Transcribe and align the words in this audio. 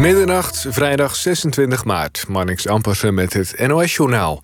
Middernacht, 0.00 0.66
vrijdag 0.68 1.16
26 1.16 1.84
maart. 1.84 2.24
Marnix 2.28 2.66
Ampersen 2.66 3.14
met 3.14 3.32
het 3.32 3.54
NOS-journaal. 3.66 4.42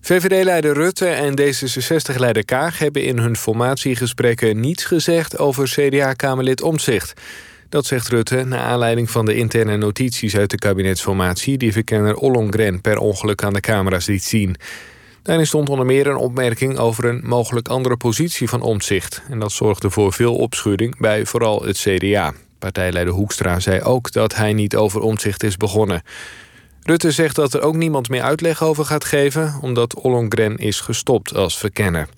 VVD-leider 0.00 0.74
Rutte 0.74 1.06
en 1.06 1.40
D66-leider 1.40 2.44
Kaag 2.44 2.78
hebben 2.78 3.02
in 3.04 3.18
hun 3.18 3.36
formatiegesprekken 3.36 4.60
niets 4.60 4.84
gezegd 4.84 5.38
over 5.38 5.68
CDA-Kamerlid 5.68 6.62
Omtzigt. 6.62 7.20
Dat 7.68 7.86
zegt 7.86 8.08
Rutte 8.08 8.44
na 8.44 8.58
aanleiding 8.58 9.10
van 9.10 9.24
de 9.24 9.34
interne 9.34 9.76
notities 9.76 10.36
uit 10.36 10.50
de 10.50 10.58
kabinetsformatie 10.58 11.58
die 11.58 11.72
verkenner 11.72 12.14
Ollongren 12.14 12.80
per 12.80 12.98
ongeluk 12.98 13.42
aan 13.42 13.52
de 13.52 13.60
camera's 13.60 14.06
liet 14.06 14.24
zien. 14.24 14.56
Daarin 15.22 15.46
stond 15.46 15.68
onder 15.68 15.86
meer 15.86 16.06
een 16.06 16.16
opmerking 16.16 16.78
over 16.78 17.04
een 17.04 17.20
mogelijk 17.24 17.68
andere 17.68 17.96
positie 17.96 18.48
van 18.48 18.62
Omtzigt. 18.62 19.22
En 19.30 19.38
dat 19.38 19.52
zorgde 19.52 19.90
voor 19.90 20.12
veel 20.12 20.34
opschudding 20.34 20.98
bij 20.98 21.26
vooral 21.26 21.62
het 21.62 21.78
CDA. 21.78 22.32
Partijleider 22.60 23.14
Hoekstra 23.14 23.60
zei 23.60 23.80
ook 23.80 24.12
dat 24.12 24.34
hij 24.34 24.52
niet 24.52 24.76
over 24.76 25.00
omzicht 25.00 25.42
is 25.42 25.56
begonnen. 25.56 26.02
Rutte 26.82 27.10
zegt 27.10 27.36
dat 27.36 27.54
er 27.54 27.62
ook 27.62 27.76
niemand 27.76 28.08
meer 28.08 28.22
uitleg 28.22 28.62
over 28.62 28.84
gaat 28.84 29.04
geven... 29.04 29.58
omdat 29.62 29.94
Ollongren 29.94 30.56
is 30.56 30.80
gestopt 30.80 31.34
als 31.34 31.58
verkenner. 31.58 32.08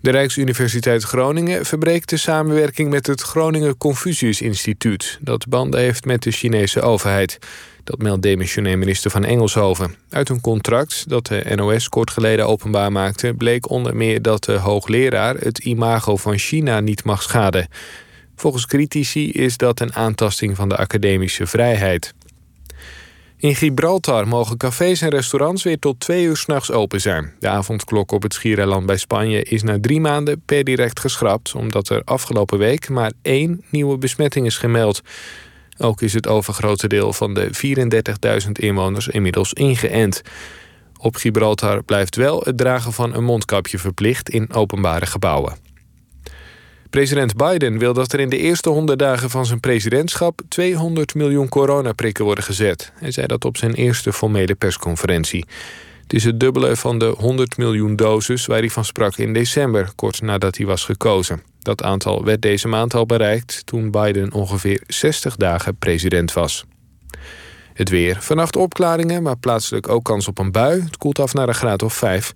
De 0.00 0.10
Rijksuniversiteit 0.10 1.02
Groningen 1.02 1.66
verbreekt 1.66 2.08
de 2.08 2.16
samenwerking 2.16 2.90
met 2.90 3.06
het 3.06 3.20
Groningen 3.20 3.76
Confucius 3.76 4.40
Instituut... 4.40 5.18
dat 5.20 5.48
banden 5.48 5.80
heeft 5.80 6.04
met 6.04 6.22
de 6.22 6.30
Chinese 6.30 6.80
overheid. 6.80 7.38
Dat 7.84 7.98
meldt 7.98 8.22
demissionair 8.22 8.78
minister 8.78 9.10
van 9.10 9.24
Engelshoven. 9.24 9.94
Uit 10.10 10.28
een 10.28 10.40
contract 10.40 11.08
dat 11.08 11.26
de 11.26 11.52
NOS 11.54 11.88
kort 11.88 12.10
geleden 12.10 12.46
openbaar 12.46 12.92
maakte... 12.92 13.34
bleek 13.34 13.70
onder 13.70 13.96
meer 13.96 14.22
dat 14.22 14.44
de 14.44 14.52
hoogleraar 14.52 15.34
het 15.34 15.58
imago 15.58 16.16
van 16.16 16.38
China 16.38 16.80
niet 16.80 17.04
mag 17.04 17.22
schaden... 17.22 17.68
Volgens 18.40 18.66
critici 18.66 19.30
is 19.30 19.56
dat 19.56 19.80
een 19.80 19.94
aantasting 19.94 20.56
van 20.56 20.68
de 20.68 20.76
academische 20.76 21.46
vrijheid. 21.46 22.14
In 23.36 23.54
Gibraltar 23.54 24.28
mogen 24.28 24.56
cafés 24.56 25.00
en 25.00 25.08
restaurants 25.08 25.62
weer 25.62 25.78
tot 25.78 26.00
twee 26.00 26.24
uur 26.24 26.36
s'nachts 26.36 26.70
open 26.70 27.00
zijn. 27.00 27.32
De 27.38 27.48
avondklok 27.48 28.12
op 28.12 28.22
het 28.22 28.34
Schiereiland 28.34 28.86
bij 28.86 28.96
Spanje 28.96 29.42
is 29.42 29.62
na 29.62 29.78
drie 29.80 30.00
maanden 30.00 30.42
per 30.44 30.64
direct 30.64 31.00
geschrapt... 31.00 31.54
omdat 31.54 31.88
er 31.88 32.02
afgelopen 32.04 32.58
week 32.58 32.88
maar 32.88 33.12
één 33.22 33.64
nieuwe 33.70 33.98
besmetting 33.98 34.46
is 34.46 34.58
gemeld. 34.58 35.00
Ook 35.78 36.02
is 36.02 36.12
het 36.12 36.26
overgrote 36.26 36.88
deel 36.88 37.12
van 37.12 37.34
de 37.34 37.50
34.000 38.44 38.50
inwoners 38.52 39.08
inmiddels 39.08 39.52
ingeënt. 39.52 40.22
Op 40.98 41.16
Gibraltar 41.16 41.82
blijft 41.82 42.16
wel 42.16 42.40
het 42.44 42.56
dragen 42.56 42.92
van 42.92 43.14
een 43.14 43.24
mondkapje 43.24 43.78
verplicht 43.78 44.30
in 44.30 44.52
openbare 44.52 45.06
gebouwen. 45.06 45.69
President 46.90 47.36
Biden 47.36 47.78
wil 47.78 47.92
dat 47.92 48.12
er 48.12 48.20
in 48.20 48.28
de 48.28 48.38
eerste 48.38 48.68
100 48.68 48.98
dagen 48.98 49.30
van 49.30 49.46
zijn 49.46 49.60
presidentschap 49.60 50.40
200 50.48 51.14
miljoen 51.14 51.48
coronaprikken 51.48 52.24
worden 52.24 52.44
gezet. 52.44 52.92
Hij 52.94 53.10
zei 53.10 53.26
dat 53.26 53.44
op 53.44 53.56
zijn 53.56 53.74
eerste 53.74 54.12
formele 54.12 54.54
persconferentie. 54.54 55.44
Het 56.02 56.12
is 56.12 56.24
het 56.24 56.40
dubbele 56.40 56.76
van 56.76 56.98
de 56.98 57.14
100 57.18 57.56
miljoen 57.56 57.96
doses 57.96 58.46
waar 58.46 58.58
hij 58.58 58.70
van 58.70 58.84
sprak 58.84 59.16
in 59.16 59.32
december, 59.32 59.90
kort 59.96 60.22
nadat 60.22 60.56
hij 60.56 60.66
was 60.66 60.84
gekozen. 60.84 61.42
Dat 61.58 61.82
aantal 61.82 62.24
werd 62.24 62.42
deze 62.42 62.68
maand 62.68 62.94
al 62.94 63.06
bereikt 63.06 63.66
toen 63.66 63.90
Biden 63.90 64.32
ongeveer 64.32 64.82
60 64.86 65.36
dagen 65.36 65.76
president 65.76 66.32
was. 66.32 66.64
Het 67.72 67.88
weer. 67.88 68.16
Vannacht 68.20 68.56
opklaringen, 68.56 69.22
maar 69.22 69.36
plaatselijk 69.36 69.88
ook 69.88 70.04
kans 70.04 70.28
op 70.28 70.38
een 70.38 70.52
bui. 70.52 70.80
Het 70.80 70.96
koelt 70.96 71.18
af 71.18 71.34
naar 71.34 71.48
een 71.48 71.54
graad 71.54 71.82
of 71.82 71.94
5. 71.94 72.32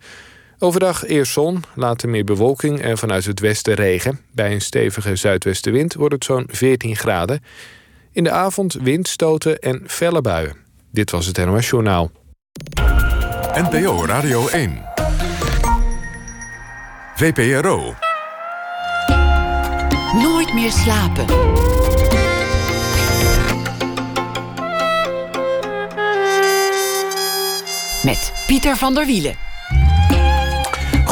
Overdag 0.65 1.05
eerst 1.05 1.33
zon, 1.33 1.65
later 1.75 2.09
meer 2.09 2.25
bewolking 2.25 2.81
en 2.81 2.99
vanuit 2.99 3.25
het 3.25 3.41
westen 3.41 3.75
regen. 3.75 4.21
Bij 4.33 4.53
een 4.53 4.61
stevige 4.61 5.17
zuidwestenwind 5.17 5.95
wordt 5.95 6.15
het 6.15 6.25
zo'n 6.25 6.49
14 6.51 6.97
graden. 6.97 7.43
In 8.13 8.25
de 8.25 8.31
avond 8.31 8.73
windstoten 8.73 9.59
en 9.59 9.83
felle 9.87 10.21
buien. 10.21 10.57
Dit 10.91 11.11
was 11.11 11.27
het 11.27 11.45
NOS 11.45 11.69
Journaal. 11.69 12.11
NPO 13.55 14.05
Radio 14.07 14.49
1. 14.49 14.83
VPRO. 17.15 17.95
Nooit 20.13 20.55
meer 20.55 20.71
slapen. 20.71 21.27
Met 28.05 28.33
Pieter 28.47 28.77
van 28.77 28.95
der 28.95 29.07
Wielen. 29.07 29.45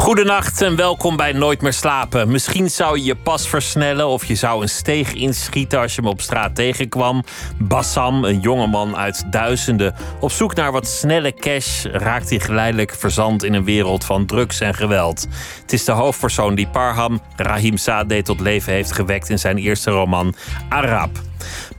Goedenacht 0.03 0.61
en 0.61 0.75
welkom 0.75 1.15
bij 1.15 1.31
Nooit 1.31 1.61
meer 1.61 1.73
slapen. 1.73 2.31
Misschien 2.31 2.69
zou 2.69 2.97
je 2.97 3.03
je 3.03 3.15
pas 3.15 3.47
versnellen 3.47 4.07
of 4.07 4.25
je 4.25 4.35
zou 4.35 4.61
een 4.61 4.69
steeg 4.69 5.13
inschieten 5.13 5.79
als 5.79 5.95
je 5.95 6.01
hem 6.01 6.09
op 6.09 6.21
straat 6.21 6.55
tegenkwam. 6.55 7.23
Bassam, 7.59 8.23
een 8.23 8.39
jongeman 8.39 8.97
uit 8.97 9.31
duizenden, 9.31 9.95
op 10.19 10.31
zoek 10.31 10.55
naar 10.55 10.71
wat 10.71 10.87
snelle 10.87 11.33
cash, 11.33 11.85
raakt 11.85 12.29
hij 12.29 12.39
geleidelijk 12.39 12.95
verzand 12.95 13.43
in 13.43 13.53
een 13.53 13.63
wereld 13.63 14.05
van 14.05 14.25
drugs 14.25 14.59
en 14.59 14.73
geweld. 14.73 15.27
Het 15.61 15.73
is 15.73 15.85
de 15.85 15.91
hoofdpersoon 15.91 16.55
die 16.55 16.67
Parham 16.67 17.21
Rahim 17.35 17.77
Sadeh 17.77 18.23
tot 18.23 18.39
leven 18.39 18.73
heeft 18.73 18.91
gewekt 18.91 19.29
in 19.29 19.39
zijn 19.39 19.57
eerste 19.57 19.91
roman 19.91 20.35
Arab. 20.69 21.19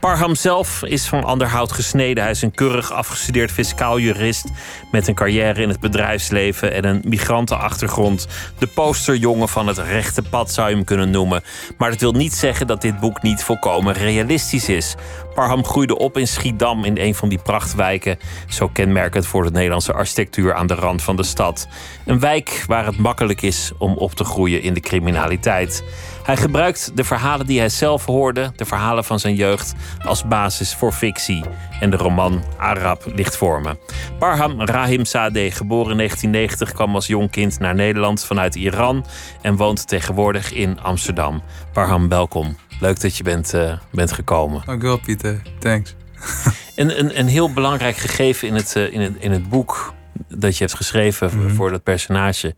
Parham 0.05 0.35
zelf 0.35 0.83
is 0.83 1.07
van 1.07 1.25
anderhout 1.25 1.73
gesneden. 1.73 2.23
Hij 2.23 2.33
is 2.33 2.43
een 2.43 2.55
keurig 2.55 2.93
afgestudeerd 2.93 3.53
fiscaal 3.53 3.99
jurist 3.99 4.45
met 4.91 5.09
een 5.09 5.15
carrière 5.15 5.63
in 5.63 5.69
het 5.69 5.81
bedrijfsleven 5.81 6.73
en 6.73 6.85
een 6.85 7.03
migrantenachtergrond. 7.05 8.27
De 8.59 8.67
posterjongen 8.67 9.49
van 9.49 9.67
het 9.67 9.79
rechte 9.79 10.23
pad 10.23 10.53
zou 10.53 10.69
je 10.69 10.75
hem 10.75 10.85
kunnen 10.85 11.11
noemen. 11.11 11.43
Maar 11.79 11.91
dat 11.91 12.01
wil 12.01 12.13
niet 12.13 12.35
zeggen 12.35 12.67
dat 12.67 12.81
dit 12.81 13.01
boek 13.01 13.23
niet 13.23 13.43
volkomen 13.43 13.95
realistisch 13.95 14.69
is. 14.69 14.95
Parham 15.35 15.65
groeide 15.65 15.99
op 15.99 16.19
in 16.19 16.29
Schiedam 16.29 16.85
in 16.85 16.99
een 16.99 17.15
van 17.15 17.29
die 17.29 17.39
prachtwijken, 17.39 18.19
zo 18.49 18.69
kenmerkend 18.69 19.27
voor 19.27 19.45
de 19.45 19.51
Nederlandse 19.51 19.93
architectuur 19.93 20.55
aan 20.55 20.67
de 20.67 20.75
rand 20.75 21.03
van 21.03 21.17
de 21.17 21.23
stad. 21.23 21.69
Een 22.05 22.21
wijk 22.21 22.65
waar 22.67 22.87
het 22.87 22.99
makkelijk 22.99 23.43
is 23.43 23.73
om 23.79 23.97
op 23.97 24.13
te 24.13 24.25
groeien 24.25 24.63
in 24.63 24.75
de 24.75 24.81
criminaliteit. 24.81 25.85
Hij 26.25 26.37
gebruikt 26.37 26.97
de 26.97 27.05
verhalen 27.05 27.47
die 27.47 27.59
hij 27.59 27.69
zelf 27.69 28.05
hoorde, 28.05 28.53
de 28.57 28.65
verhalen 28.65 29.05
van 29.05 29.19
zijn 29.19 29.35
jeugd, 29.35 29.75
als 30.05 30.27
basis 30.27 30.75
voor 30.75 30.93
fictie. 30.93 31.45
En 31.81 31.91
de 31.91 31.97
roman 31.97 32.43
Arab 32.57 33.03
ligt 33.15 33.37
voor 33.37 33.61
me. 33.61 33.77
Parham 34.19 34.61
Rahim 34.61 35.05
Sadeh, 35.05 35.53
geboren 35.53 35.91
in 35.91 35.97
1990, 35.97 36.73
kwam 36.73 36.95
als 36.95 37.07
jong 37.07 37.31
kind 37.31 37.59
naar 37.59 37.75
Nederland 37.75 38.25
vanuit 38.25 38.55
Iran 38.55 39.05
en 39.43 39.57
woont 39.57 39.89
tegenwoordig 39.89 40.53
in 40.53 40.81
Amsterdam. 40.81 41.43
Parham, 41.73 42.09
welkom. 42.09 42.57
Leuk 42.85 43.01
dat 43.01 43.17
je 43.17 43.23
bent, 43.23 43.55
uh, 43.55 43.79
bent 43.91 44.13
gekomen. 44.13 44.63
Dankjewel, 44.65 44.99
Pieter. 44.99 45.43
Thanks. 45.59 45.95
een, 46.77 46.99
een, 46.99 47.19
een 47.19 47.27
heel 47.27 47.53
belangrijk 47.53 47.97
gegeven 47.97 48.49
in 48.49 48.55
het, 48.55 48.75
uh, 48.77 48.93
in, 48.93 49.01
het, 49.01 49.13
in 49.19 49.33
het 49.33 49.49
boek 49.49 49.95
dat 50.29 50.57
je 50.57 50.65
hebt 50.65 50.77
geschreven 50.77 51.31
mm 51.35 51.41
-hmm. 51.41 51.55
voor 51.55 51.71
dat 51.71 51.83
personage 51.83 52.55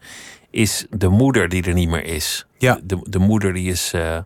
is 0.51 0.87
de 0.91 1.09
moeder 1.09 1.49
die 1.49 1.63
er 1.63 1.75
niet 1.75 1.89
meer 1.89 2.05
is. 2.05 2.47
Ja. 2.59 2.81
De, 2.83 3.07
de 3.09 3.19
moeder 3.19 3.53
die 3.53 3.71
is, 3.71 3.93
uh, 3.95 4.19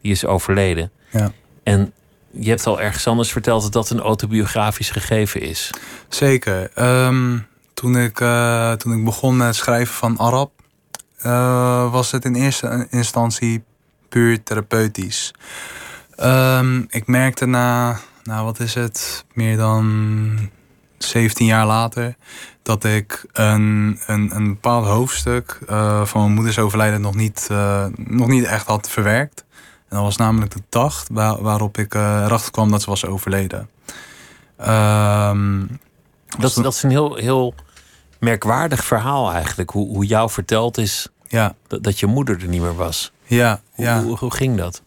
die 0.00 0.12
is 0.12 0.24
overleden. 0.24 0.90
Ja. 1.10 1.32
En 1.62 1.92
je 2.30 2.48
hebt 2.48 2.66
al 2.66 2.80
ergens 2.80 3.06
anders 3.06 3.32
verteld 3.32 3.62
dat 3.62 3.72
dat 3.72 3.90
een 3.90 4.00
autobiografisch 4.00 4.90
gegeven 4.90 5.40
is. 5.40 5.70
Zeker. 6.08 6.70
Um, 7.06 7.46
toen, 7.74 7.96
ik, 7.96 8.20
uh, 8.20 8.72
toen 8.72 8.92
ik 8.92 9.04
begon 9.04 9.36
met 9.36 9.46
het 9.46 9.56
schrijven 9.56 9.94
van 9.94 10.18
Arab, 10.18 10.52
uh, 11.26 11.92
was 11.92 12.10
het 12.10 12.24
in 12.24 12.34
eerste 12.34 12.86
instantie 12.90 13.64
puur 14.12 14.42
therapeutisch. 14.42 15.34
Um, 16.20 16.86
ik 16.88 17.06
merkte 17.06 17.46
na, 17.46 17.98
nou 18.22 18.44
wat 18.44 18.60
is 18.60 18.74
het, 18.74 19.24
meer 19.32 19.56
dan 19.56 20.50
17 20.98 21.46
jaar 21.46 21.66
later, 21.66 22.16
dat 22.62 22.84
ik 22.84 23.24
een, 23.32 23.98
een, 24.06 24.36
een 24.36 24.48
bepaald 24.48 24.86
hoofdstuk 24.86 25.58
uh, 25.68 26.04
van 26.04 26.20
mijn 26.20 26.34
moeders 26.34 26.58
overlijden 26.58 27.00
nog 27.00 27.14
niet, 27.14 27.48
uh, 27.52 27.86
nog 27.96 28.28
niet 28.28 28.44
echt 28.44 28.66
had 28.66 28.88
verwerkt. 28.88 29.44
En 29.88 29.96
dat 29.96 30.02
was 30.02 30.16
namelijk 30.16 30.52
de 30.52 30.62
dag 30.68 31.04
waar, 31.12 31.42
waarop 31.42 31.78
ik 31.78 31.94
uh, 31.94 32.24
erachter 32.24 32.50
kwam 32.50 32.70
dat 32.70 32.82
ze 32.82 32.90
was 32.90 33.06
overleden. 33.06 33.68
Um, 34.60 35.78
dat, 36.38 36.54
dat 36.54 36.74
is 36.74 36.82
een 36.82 36.90
heel, 36.90 37.14
heel 37.14 37.54
merkwaardig 38.18 38.84
verhaal 38.84 39.32
eigenlijk. 39.32 39.70
Hoe, 39.70 39.88
hoe 39.88 40.06
jou 40.06 40.30
verteld 40.30 40.78
is 40.78 41.08
ja. 41.32 41.54
dat, 41.66 41.82
dat 41.82 42.00
je 42.00 42.06
moeder 42.06 42.40
er 42.40 42.48
niet 42.48 42.60
meer 42.60 42.76
was. 42.76 43.12
Ja, 43.24 43.60
hoe, 43.70 43.84
ja. 43.84 44.02
Hoe, 44.02 44.16
hoe 44.16 44.34
ging 44.34 44.56
dat? 44.56 44.82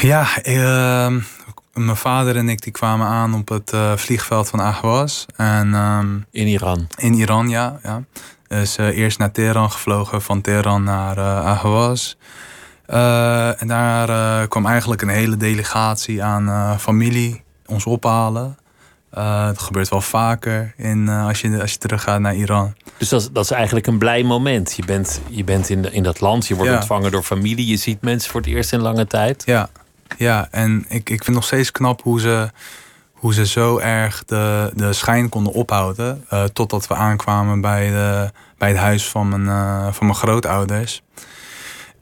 Ja, 0.00 0.26
uh, 0.44 1.22
mijn 1.72 1.96
vader 1.96 2.36
en 2.36 2.48
ik 2.48 2.62
die 2.62 2.72
kwamen 2.72 3.06
aan 3.06 3.34
op 3.34 3.48
het 3.48 3.72
uh, 3.72 3.96
vliegveld 3.96 4.48
van 4.48 4.60
Ahwaz. 4.60 5.24
En, 5.36 5.74
um, 5.74 6.26
in 6.30 6.46
Iran? 6.46 6.86
In 6.96 7.14
Iran, 7.14 7.48
ja. 7.48 7.78
ja. 7.82 8.02
Dus 8.48 8.78
uh, 8.78 8.86
eerst 8.86 9.18
naar 9.18 9.32
Teheran 9.32 9.70
gevlogen, 9.70 10.22
van 10.22 10.40
Teheran 10.40 10.82
naar 10.82 11.18
uh, 11.18 11.44
Ahwaz. 11.44 12.14
en 13.58 13.66
daar 13.66 14.48
kwam 14.48 14.66
eigenlijk 14.66 15.02
een 15.02 15.08
hele 15.08 15.36
delegatie 15.36 16.22
aan 16.22 16.78
familie 16.80 17.42
ons 17.66 17.84
ophalen. 17.84 18.58
Dat 19.14 19.58
gebeurt 19.58 19.88
wel 19.88 20.00
vaker 20.00 20.72
in, 20.76 21.08
als, 21.08 21.40
je, 21.40 21.60
als 21.60 21.72
je 21.72 21.78
teruggaat 21.78 22.20
naar 22.20 22.34
Iran. 22.34 22.74
Dus 22.98 23.08
dat, 23.08 23.30
dat 23.32 23.44
is 23.44 23.50
eigenlijk 23.50 23.86
een 23.86 23.98
blij 23.98 24.22
moment. 24.22 24.76
Je 24.76 24.84
bent, 24.84 25.20
je 25.28 25.44
bent 25.44 25.68
in, 25.68 25.92
in 25.92 26.02
dat 26.02 26.20
land, 26.20 26.46
je 26.46 26.54
wordt 26.54 26.70
Ja. 26.70 26.76
ontvangen 26.76 27.10
door 27.10 27.22
familie. 27.22 27.66
Je 27.66 27.76
ziet 27.76 28.02
mensen 28.02 28.30
voor 28.30 28.40
het 28.40 28.50
eerst 28.50 28.72
in 28.72 28.80
lange 28.80 29.06
tijd. 29.06 29.42
Ja, 29.46 29.68
Ja, 30.18 30.48
en 30.50 30.84
ik, 30.88 31.10
ik 31.10 31.24
vind 31.24 31.36
nog 31.36 31.44
steeds 31.44 31.70
knap 31.70 32.02
hoe 32.02 32.20
ze, 32.20 32.50
hoe 33.12 33.34
ze 33.34 33.46
zo 33.46 33.78
erg 33.78 34.24
de, 34.24 34.70
de 34.74 34.92
schijn 34.92 35.28
konden 35.28 35.52
ophouden. 35.52 36.24
Uh, 36.32 36.44
totdat 36.44 36.86
we 36.86 36.94
aankwamen 36.94 37.60
bij, 37.60 37.88
de, 37.90 38.30
bij 38.58 38.68
het 38.68 38.78
huis 38.78 39.08
van 39.08 39.28
mijn, 39.28 39.42
uh, 39.42 39.92
van 39.92 40.06
mijn 40.06 40.18
grootouders. 40.18 41.02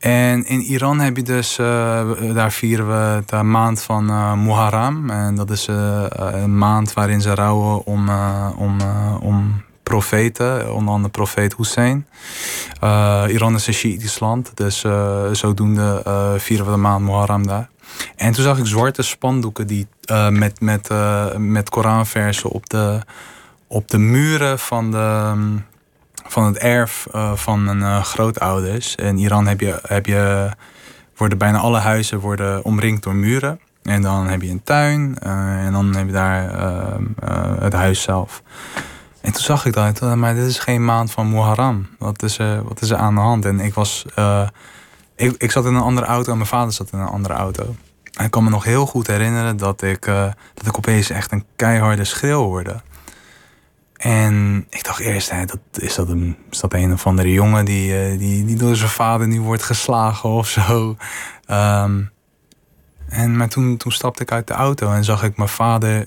En 0.03 0.45
in 0.47 0.61
Iran 0.61 1.01
heb 1.01 1.17
je 1.17 1.23
dus, 1.23 1.59
uh, 1.59 2.11
daar 2.35 2.53
vieren 2.53 2.89
we 2.89 3.23
de 3.27 3.43
maand 3.43 3.83
van 3.83 4.05
Muharram. 4.45 5.11
En 5.11 5.35
dat 5.35 5.51
is 5.51 5.67
een 5.67 6.59
maand 6.59 6.93
waarin 6.93 7.21
ze 7.21 7.35
rouwen 7.35 7.87
om, 7.87 8.09
om, 8.57 8.81
om 9.21 9.63
profeten, 9.83 10.75
onder 10.75 10.95
andere 10.95 11.13
profeet 11.13 11.57
Hussein. 11.57 12.07
Iran 13.29 13.55
is 13.55 13.67
een 13.67 13.75
Shiïtisch 13.75 14.19
land, 14.19 14.53
dus 14.55 14.85
zodoende 15.33 16.03
vieren 16.39 16.67
we 16.67 16.73
de 16.73 16.79
maand 16.79 17.05
Muharram 17.05 17.47
daar. 17.47 17.69
En 18.17 18.33
toen 18.33 18.45
zag 18.45 18.59
ik 18.59 18.67
zwarte 18.67 19.03
spandoeken 19.03 19.67
die, 19.67 19.87
met, 20.31 20.61
met, 20.61 20.89
met 21.39 21.69
Koranversen 21.69 22.51
op 22.51 22.69
de, 22.69 23.01
op 23.67 23.89
de 23.89 23.99
muren 23.99 24.59
van, 24.59 24.91
de, 24.91 25.33
van 26.33 26.45
het 26.45 26.59
erf 26.59 27.07
van 27.35 27.65
mijn 27.65 28.05
grootouders. 28.05 28.95
In 28.95 29.19
Iran 29.19 29.47
heb 29.47 29.61
je, 29.61 29.79
heb 29.87 30.07
je, 30.07 30.51
worden 31.17 31.39
bijna 31.39 31.59
alle 31.59 31.79
huizen 31.79 32.19
worden 32.19 32.65
omringd 32.65 33.03
door 33.03 33.15
muren. 33.15 33.61
En 33.83 34.03
dan 34.03 34.27
heb 34.27 34.43
je 34.43 34.51
een 34.51 34.63
tuin 34.63 35.19
en 35.19 35.73
dan 35.73 35.95
heb 35.95 36.07
je 36.07 36.13
daar 36.13 36.51
het 37.61 37.73
huis 37.73 38.03
zelf. 38.03 38.43
En 39.21 39.33
toen 39.33 39.43
zag 39.43 39.67
ik 39.67 39.73
dat, 39.73 40.17
maar 40.17 40.35
dit 40.35 40.47
is 40.47 40.59
geen 40.59 40.85
maand 40.85 41.11
van 41.11 41.31
Muharram. 41.31 41.87
Wat 41.99 42.23
is, 42.23 42.39
er, 42.39 42.63
wat 42.63 42.81
is 42.81 42.91
er 42.91 42.97
aan 42.97 43.15
de 43.15 43.21
hand? 43.21 43.45
En 43.45 43.61
ik 43.61 43.75
was, 43.75 44.05
ik, 45.17 45.35
ik 45.39 45.51
zat 45.51 45.67
in 45.67 45.75
een 45.75 45.83
andere 45.83 46.07
auto 46.07 46.31
en 46.31 46.37
mijn 46.37 46.49
vader 46.49 46.73
zat 46.73 46.93
in 46.93 46.99
een 46.99 47.07
andere 47.07 47.35
auto. 47.35 47.75
En 48.13 48.25
ik 48.25 48.31
kan 48.31 48.45
me 48.45 48.51
nog 48.51 48.65
heel 48.65 48.87
goed 48.87 49.07
herinneren 49.07 49.57
dat 49.57 49.83
ik, 49.83 50.05
dat 50.55 50.67
ik 50.67 50.77
opeens 50.77 51.11
echt 51.11 51.33
een 51.33 51.45
keiharde 51.57 52.05
schreeuw 52.05 52.43
hoorde. 52.43 52.81
En 54.03 54.67
ik 54.71 54.85
dacht 54.85 55.01
eerst, 55.01 55.31
hè, 55.31 55.45
dat, 55.45 55.59
is, 55.73 55.95
dat 55.95 56.09
een, 56.09 56.37
is 56.51 56.61
dat 56.61 56.73
een 56.75 56.93
of 56.93 57.07
andere 57.07 57.33
jongen 57.33 57.65
die, 57.65 58.13
uh, 58.13 58.19
die, 58.19 58.45
die 58.45 58.57
door 58.57 58.77
zijn 58.77 58.91
vader 58.91 59.27
nu 59.27 59.41
wordt 59.41 59.63
geslagen 59.63 60.31
of 60.31 60.49
zo. 60.49 60.97
Um, 61.51 62.11
en, 63.09 63.37
maar 63.37 63.49
toen, 63.49 63.77
toen 63.77 63.93
stapte 63.93 64.23
ik 64.23 64.33
uit 64.33 64.47
de 64.47 64.53
auto 64.53 64.93
en 64.93 65.05
zag 65.05 65.23
ik 65.23 65.37
mijn 65.37 65.49
vader 65.49 66.07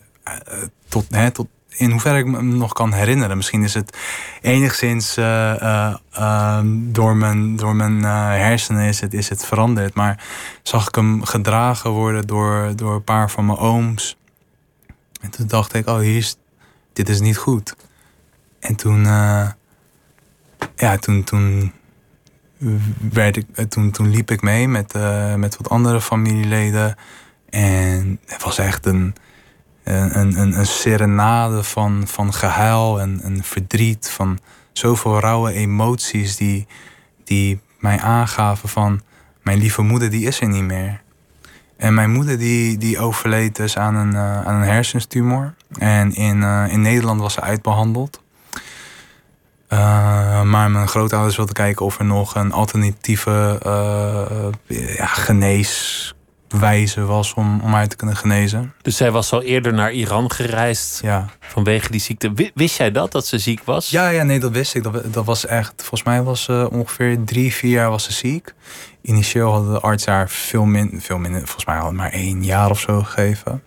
tot, 0.90 1.06
hè, 1.10 1.32
tot 1.32 1.48
in 1.70 1.92
hoeverre 1.92 2.18
ik 2.18 2.26
me 2.26 2.42
nog 2.42 2.74
kan 2.74 2.94
herinneren. 2.94 3.38
Misschien 3.38 3.64
is 3.64 3.74
het 3.74 3.98
enigszins 4.42 5.18
uh, 5.18 5.94
uh, 6.18 6.60
door 6.66 7.16
mijn, 7.16 7.56
door 7.56 7.76
mijn 7.76 8.04
hersenen 8.40 8.88
is 8.88 9.00
het, 9.00 9.14
is 9.14 9.30
het 9.30 9.46
veranderd. 9.46 9.94
Maar 9.94 10.24
zag 10.64 10.88
ik 10.88 10.96
hem 10.96 11.24
gedragen 11.24 11.90
worden 11.90 12.28
door, 12.28 12.76
door 12.76 12.94
een 12.94 13.04
paar 13.04 13.32
van 13.32 13.46
mijn 13.46 13.58
ooms. 13.58 14.18
En 15.22 15.30
toen 15.30 15.48
dacht 15.48 15.74
ik, 15.74 15.88
oh, 15.88 16.00
hier 16.00 16.18
is, 16.18 16.38
dit 16.96 17.10
is 17.10 17.20
niet 17.20 17.38
goed. 17.38 17.76
En 18.60 18.76
toen, 18.76 19.04
ja, 20.76 20.98
toen, 21.00 21.24
toen, 21.24 21.72
werd 23.12 23.38
ik, 23.38 23.70
toen, 23.70 23.92
toen 23.92 24.10
liep 24.10 24.32
ik 24.32 24.42
mee 24.42 24.68
met, 24.68 24.94
met 25.38 25.58
wat 25.58 25.70
andere 25.70 26.02
familieleden. 26.02 26.96
En 27.50 28.20
het 28.26 28.44
was 28.44 28.58
echt 28.58 28.86
een 28.86 29.16
een, 29.86 30.40
een, 30.40 30.58
een 30.58 30.66
serenade 30.66 31.64
van, 31.64 32.04
van 32.08 32.34
gehuil 32.34 33.00
en, 33.00 33.22
en 33.22 33.44
verdriet, 33.44 34.10
van 34.10 34.40
zoveel 34.74 35.20
rauwe 35.20 35.54
emoties 35.54 36.36
die, 36.36 36.68
die 37.24 37.60
mij 37.80 38.00
aangaven 38.00 38.70
van 38.70 39.02
mijn 39.44 39.58
lieve 39.58 39.82
moeder 39.82 40.10
die 40.10 40.28
is 40.28 40.42
er 40.42 40.48
niet 40.48 40.64
meer. 40.64 41.02
En 41.78 41.94
mijn 41.94 42.12
moeder 42.12 42.38
die, 42.38 42.78
die 42.78 43.00
overleed 43.00 43.56
dus 43.56 43.78
aan 43.78 43.96
een, 43.96 44.14
uh, 44.14 44.46
aan 44.46 44.56
een 44.56 44.68
hersenstumor. 44.68 45.54
En 45.78 46.16
in, 46.16 46.38
uh, 46.38 46.64
in 46.68 46.82
Nederland 46.82 47.22
was 47.22 47.34
ze 47.34 47.42
uitbehandeld. 47.42 48.22
Uh, 49.70 50.42
maar 50.42 50.72
mijn 50.72 50.88
grootouders 50.88 51.36
wilden 51.36 51.56
kijken 51.56 51.86
of 51.86 52.00
er 52.00 52.06
nog 52.06 52.36
een 52.36 52.52
alternatieve 52.52 53.60
ja, 54.68 55.06
genees 55.06 56.14
wijze 56.60 57.02
was 57.06 57.34
om, 57.34 57.62
om 57.62 57.76
uit 57.76 57.90
te 57.90 57.96
kunnen 57.96 58.16
genezen. 58.16 58.74
Dus 58.82 58.98
zij 58.98 59.12
was 59.12 59.32
al 59.32 59.42
eerder 59.42 59.74
naar 59.74 59.92
Iran 59.92 60.32
gereisd 60.32 61.02
ja. 61.02 61.30
vanwege 61.40 61.92
die 61.92 62.00
ziekte. 62.00 62.52
Wist 62.54 62.78
jij 62.78 62.92
dat, 62.92 63.12
dat 63.12 63.28
ze 63.28 63.40
ziek 63.40 63.64
was? 63.64 63.90
Ja, 63.90 64.10
ja 64.10 64.24
nee, 64.24 64.40
dat 64.40 64.52
wist 64.52 64.76
ik. 64.76 64.84
Dat, 64.84 65.14
dat 65.14 65.26
was 65.26 65.46
echt, 65.46 65.74
volgens 65.78 66.04
mij 66.04 66.24
was 66.24 66.44
ze 66.44 66.68
ongeveer 66.72 67.24
drie, 67.24 67.54
vier 67.54 67.72
jaar 67.72 67.90
was 67.90 68.04
ze 68.04 68.14
ziek. 68.14 68.54
Initieel 69.06 69.52
hadden 69.52 69.74
de 69.74 69.80
arts 69.80 70.06
haar 70.06 70.30
veel, 70.30 70.66
min, 70.66 71.02
veel 71.02 71.18
minder, 71.18 71.42
volgens 71.42 71.66
mij 71.66 71.80
al 71.80 71.92
maar 71.92 72.12
één 72.12 72.44
jaar 72.44 72.70
of 72.70 72.80
zo 72.80 73.02
gegeven. 73.02 73.64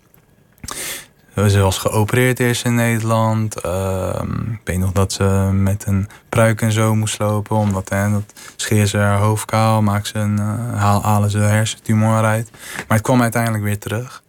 Ze 1.35 1.61
was 1.61 1.79
geopereerd 1.79 2.40
eerst 2.40 2.64
in 2.64 2.75
Nederland. 2.75 3.61
Ehm, 3.61 4.52
ik 4.52 4.61
weet 4.64 4.79
nog 4.79 4.93
dat 4.93 5.12
ze 5.12 5.25
met 5.52 5.87
een 5.87 6.08
pruik 6.29 6.62
en 6.62 6.73
zo 6.73 6.94
moest 6.94 7.19
lopen. 7.19 7.56
Omdat 7.56 7.88
hè, 7.88 8.11
dat 8.11 8.32
scheer 8.56 8.87
ze 8.87 8.96
haar 8.96 9.19
hoofd 9.19 9.44
kaal, 9.44 9.82
maakt 9.82 10.06
ze 10.06 10.19
een, 10.19 10.38
uh, 10.40 11.02
halen 11.02 11.31
ze 11.31 11.38
hersentumor 11.38 12.25
uit. 12.25 12.50
Maar 12.76 12.96
het 12.96 13.06
kwam 13.06 13.23
uiteindelijk 13.23 13.64
weer 13.64 13.79
terug. 13.79 14.23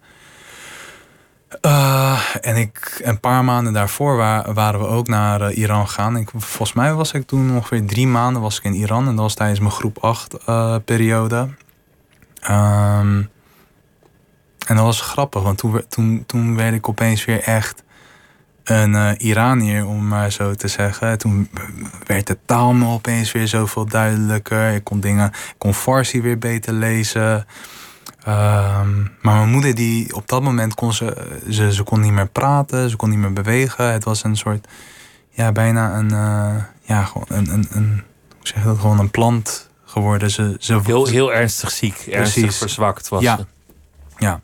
Uh, 1.66 2.20
en 2.40 2.56
ik, 2.56 3.00
een 3.02 3.20
paar 3.20 3.44
maanden 3.44 3.72
daarvoor 3.72 4.16
waren 4.54 4.80
we 4.80 4.86
ook 4.86 5.08
naar 5.08 5.40
uh, 5.40 5.56
Iran 5.58 5.86
gegaan. 5.86 6.16
Ik, 6.16 6.30
volgens 6.36 6.72
mij 6.72 6.94
was 6.94 7.12
ik 7.12 7.26
toen 7.26 7.50
ongeveer 7.50 7.86
drie 7.86 8.06
maanden 8.06 8.42
was 8.42 8.58
ik 8.58 8.64
in 8.64 8.74
Iran. 8.74 9.08
En 9.08 9.14
dat 9.14 9.24
was 9.24 9.34
tijdens 9.34 9.60
mijn 9.60 9.72
groep 9.72 9.98
8 9.98 10.36
periode. 10.84 11.48
Um, 12.50 13.30
en 14.66 14.76
dat 14.76 14.84
was 14.84 15.00
grappig, 15.00 15.42
want 15.42 15.58
toen, 15.88 16.24
toen, 16.26 16.56
werd 16.56 16.74
ik 16.74 16.88
opeens 16.88 17.24
weer 17.24 17.42
echt 17.42 17.82
een 18.64 19.16
Iranier, 19.16 19.86
om 19.86 20.08
maar 20.08 20.32
zo 20.32 20.54
te 20.54 20.68
zeggen. 20.68 21.18
Toen 21.18 21.50
werd 22.06 22.26
de 22.26 22.38
taal 22.44 22.72
me 22.72 22.86
opeens 22.86 23.32
weer 23.32 23.48
zoveel 23.48 23.86
duidelijker. 23.86 24.74
Ik 24.74 24.84
kon 24.84 25.00
dingen, 25.00 25.26
ik 25.28 25.54
kon 25.58 25.74
Farsi 25.74 26.22
weer 26.22 26.38
beter 26.38 26.72
lezen. 26.72 27.46
Um, 28.28 29.10
maar 29.20 29.36
mijn 29.36 29.50
moeder, 29.50 29.74
die 29.74 30.14
op 30.14 30.28
dat 30.28 30.42
moment 30.42 30.74
kon 30.74 30.92
ze, 30.92 31.38
ze, 31.48 31.72
ze 31.72 31.82
kon 31.82 32.00
niet 32.00 32.12
meer 32.12 32.28
praten, 32.28 32.90
ze 32.90 32.96
kon 32.96 33.10
niet 33.10 33.18
meer 33.18 33.32
bewegen. 33.32 33.92
Het 33.92 34.04
was 34.04 34.24
een 34.24 34.36
soort, 34.36 34.68
ja, 35.30 35.52
bijna 35.52 35.94
een, 35.98 36.12
uh, 36.12 36.64
ja, 36.82 37.04
gewoon 37.04 37.26
een, 37.28 37.52
een, 37.52 37.66
een, 37.70 38.02
hoe 38.28 38.46
zeg 38.46 38.62
je 38.62 38.68
dat, 38.68 38.78
gewoon 38.78 38.98
een 38.98 39.10
plant 39.10 39.68
geworden. 39.84 40.30
Ze, 40.30 40.56
ze, 40.58 40.80
heel, 40.82 41.06
heel 41.06 41.32
ernstig 41.32 41.70
ziek, 41.70 41.96
ernstig 41.96 42.54
verzwakt 42.54 43.08
was 43.08 43.22
ja. 43.22 43.38
Ja, 44.18 44.40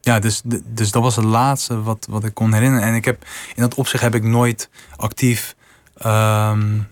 ja, 0.00 0.18
dus, 0.18 0.42
dus 0.64 0.90
dat 0.90 1.02
was 1.02 1.16
het 1.16 1.24
laatste 1.24 1.82
wat, 1.82 2.06
wat 2.10 2.24
ik 2.24 2.34
kon 2.34 2.52
herinneren. 2.52 2.88
En 2.88 2.94
ik 2.94 3.04
heb, 3.04 3.24
in 3.54 3.62
dat 3.62 3.74
opzicht 3.74 4.02
heb 4.02 4.14
ik 4.14 4.22
nooit 4.22 4.70
actief 4.96 5.54
um, 6.06 6.88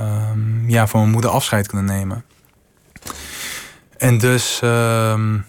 um, 0.00 0.64
ja, 0.68 0.86
van 0.86 1.00
mijn 1.00 1.12
moeder 1.12 1.30
afscheid 1.30 1.66
kunnen 1.66 1.86
nemen. 1.86 2.24
En 3.96 4.18
dus, 4.18 4.60
um, 4.64 5.44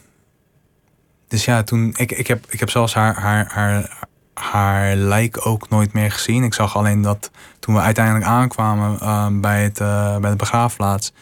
dus 1.32 1.46
ja, 1.46 1.64
toen, 1.64 1.94
ik, 1.96 2.12
ik, 2.12 2.28
heb, 2.28 2.46
ik 2.50 2.60
heb 2.60 2.70
zelfs 2.70 2.94
haar, 2.94 3.20
haar, 3.20 3.52
haar, 3.54 3.98
haar 4.34 4.96
lijk 4.96 5.46
ook 5.46 5.70
nooit 5.70 5.94
meer 5.94 6.12
gezien. 6.12 6.44
Ik 6.44 6.54
zag 6.54 6.76
alleen 6.76 7.02
dat 7.02 7.32
toen 7.60 7.76
we 7.76 7.82
uiteindelijk 7.82 8.26
aankwamen 8.26 9.42
bij, 9.42 9.64
het, 9.64 9.80
uh, 9.80 10.18
bij 10.18 10.30
de 10.30 10.36
begraafplaats, 10.36 11.14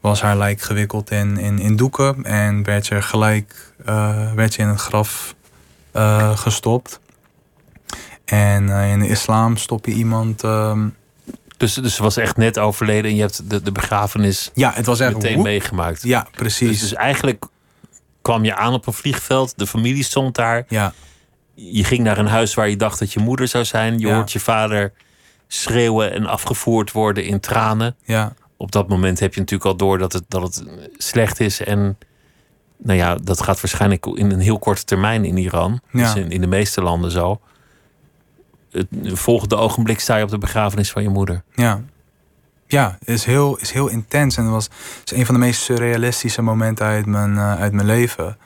was 0.00 0.20
haar 0.20 0.36
lijk 0.36 0.60
gewikkeld 0.60 1.10
in, 1.10 1.38
in, 1.38 1.58
in 1.58 1.76
doeken 1.76 2.24
en 2.24 2.64
werd 2.64 2.86
ze 2.86 3.02
gelijk 3.02 3.72
uh, 3.88 4.32
werd 4.32 4.54
je 4.54 4.62
in 4.62 4.68
het 4.68 4.80
graf 4.80 5.34
uh, 5.96 6.36
gestopt. 6.36 7.00
En 8.24 8.68
in 8.68 8.98
de 8.98 9.08
islam 9.08 9.56
stop 9.56 9.86
je 9.86 9.92
iemand. 9.92 10.44
Ehm, 10.44 10.88
dus, 11.56 11.74
dus 11.74 11.94
ze 11.94 12.02
was 12.02 12.16
echt 12.16 12.36
net 12.36 12.58
overleden 12.58 13.10
en 13.10 13.16
je 13.16 13.22
hebt 13.22 13.50
de, 13.50 13.62
de 13.62 13.72
begrafenis 13.72 14.50
ja, 14.54 14.72
het 14.74 14.86
was 14.86 15.00
echt 15.00 15.14
meteen 15.14 15.42
meegemaakt. 15.42 16.02
Ja, 16.02 16.26
precies. 16.32 16.68
Dus, 16.68 16.80
dus, 16.80 16.94
eigenlijk 16.94 17.44
kwam 18.22 18.44
je 18.44 18.56
aan 18.56 18.72
op 18.72 18.86
een 18.86 18.92
vliegveld, 18.92 19.58
de 19.58 19.66
familie 19.66 20.04
stond 20.04 20.34
daar. 20.34 20.64
Ja. 20.68 20.92
Je 21.54 21.84
ging 21.84 22.02
naar 22.02 22.18
een 22.18 22.26
huis 22.26 22.54
waar 22.54 22.68
je 22.68 22.76
dacht 22.76 22.98
dat 22.98 23.12
je 23.12 23.20
moeder 23.20 23.48
zou 23.48 23.64
zijn. 23.64 23.98
Je 23.98 24.12
hoort 24.12 24.32
je 24.32 24.40
vader 24.40 24.92
schreeuwen 25.48 26.12
en 26.12 26.26
afgevoerd 26.26 26.92
worden 26.92 27.24
in 27.24 27.40
tranen. 27.40 27.96
Ja 28.04 28.32
op 28.62 28.72
dat 28.72 28.88
moment 28.88 29.20
heb 29.20 29.34
je 29.34 29.40
natuurlijk 29.40 29.70
al 29.70 29.76
door 29.76 29.98
dat 29.98 30.12
het, 30.12 30.24
dat 30.28 30.42
het 30.42 30.64
slecht 30.96 31.40
is. 31.40 31.60
En 31.60 31.98
nou 32.76 32.98
ja, 32.98 33.14
dat 33.14 33.42
gaat 33.42 33.60
waarschijnlijk 33.60 34.06
in 34.06 34.30
een 34.30 34.40
heel 34.40 34.58
korte 34.58 34.84
termijn 34.84 35.24
in 35.24 35.36
Iran. 35.36 35.80
Ja. 35.90 36.08
is 36.08 36.14
in, 36.14 36.30
in 36.30 36.40
de 36.40 36.46
meeste 36.46 36.82
landen 36.82 37.10
zo. 37.10 37.40
Het 38.70 38.86
volgende 39.02 39.56
ogenblik 39.56 40.00
sta 40.00 40.16
je 40.16 40.24
op 40.24 40.30
de 40.30 40.38
begrafenis 40.38 40.90
van 40.90 41.02
je 41.02 41.08
moeder. 41.08 41.42
Ja, 41.54 41.82
ja, 42.72 42.98
is 43.04 43.24
heel, 43.24 43.56
is 43.56 43.70
heel 43.70 43.88
intens. 43.88 44.36
En 44.36 44.42
het 44.42 44.52
was 44.52 44.68
is 45.04 45.12
een 45.12 45.26
van 45.26 45.34
de 45.34 45.40
meest 45.40 45.62
surrealistische 45.62 46.42
momenten 46.42 46.86
uit 46.86 47.06
mijn, 47.06 47.32
uh, 47.32 47.54
uit 47.54 47.72
mijn 47.72 47.86
leven. 47.86 48.38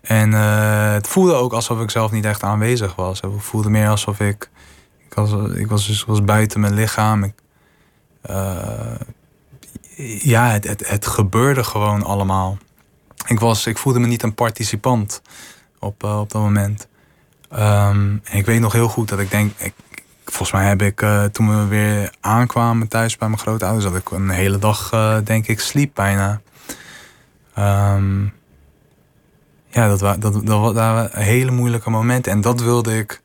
En 0.00 0.30
uh, 0.30 0.92
het 0.92 1.08
voelde 1.08 1.32
ook 1.34 1.52
alsof 1.52 1.80
ik 1.80 1.90
zelf 1.90 2.10
niet 2.10 2.24
echt 2.24 2.42
aanwezig 2.42 2.94
was. 2.94 3.20
Het 3.20 3.30
voelde 3.38 3.70
meer 3.70 3.88
alsof 3.88 4.20
ik. 4.20 4.50
Ik 5.08 5.14
was, 5.14 5.32
ik 5.54 5.66
was, 5.66 5.86
dus, 5.86 6.04
was 6.04 6.24
buiten 6.24 6.60
mijn 6.60 6.74
lichaam. 6.74 7.24
Ik, 7.24 7.34
uh, 8.30 8.94
ja, 10.18 10.50
het, 10.50 10.88
het, 10.88 11.06
gebeurde 11.06 11.64
gewoon 11.64 12.02
allemaal. 12.02 12.58
ik, 13.26 13.40
was, 13.40 13.66
ik 13.66 13.78
voelde 13.78 13.98
me 13.98 14.06
niet 14.06 14.22
een 14.22 14.34
participant 14.34 15.22
op, 15.78 16.04
eh, 16.04 16.20
op 16.20 16.30
dat 16.30 16.42
moment. 16.42 16.88
Ehm, 17.50 18.16
en 18.24 18.38
ik 18.38 18.46
weet 18.46 18.60
nog 18.60 18.72
heel 18.72 18.88
goed 18.88 19.08
dat 19.08 19.18
ik 19.18 19.30
denk, 19.30 19.52
ik, 19.56 19.74
volgens 20.24 20.52
mij 20.52 20.66
heb 20.66 20.82
ik 20.82 21.02
uh, 21.02 21.24
toen 21.24 21.58
we 21.58 21.66
weer 21.66 22.12
aankwamen 22.20 22.88
thuis 22.88 23.16
bij 23.16 23.28
mijn 23.28 23.40
grootouders, 23.40 23.84
dat 23.84 23.96
ik 23.96 24.10
een 24.10 24.30
hele 24.30 24.58
dag, 24.58 24.92
uh, 24.94 25.16
denk 25.24 25.46
ik, 25.46 25.60
sliep 25.60 25.94
bijna. 25.94 26.40
Um, 27.58 28.32
ja, 29.68 29.88
dat, 29.88 30.00
wa 30.00 30.16
dat, 30.16 30.46
dat, 30.46 30.74
waren 30.74 31.10
hele 31.22 31.50
moeilijke 31.50 31.90
momenten. 31.90 32.32
En 32.32 32.40
dat 32.40 32.60
wilde 32.60 32.98
ik 32.98 33.22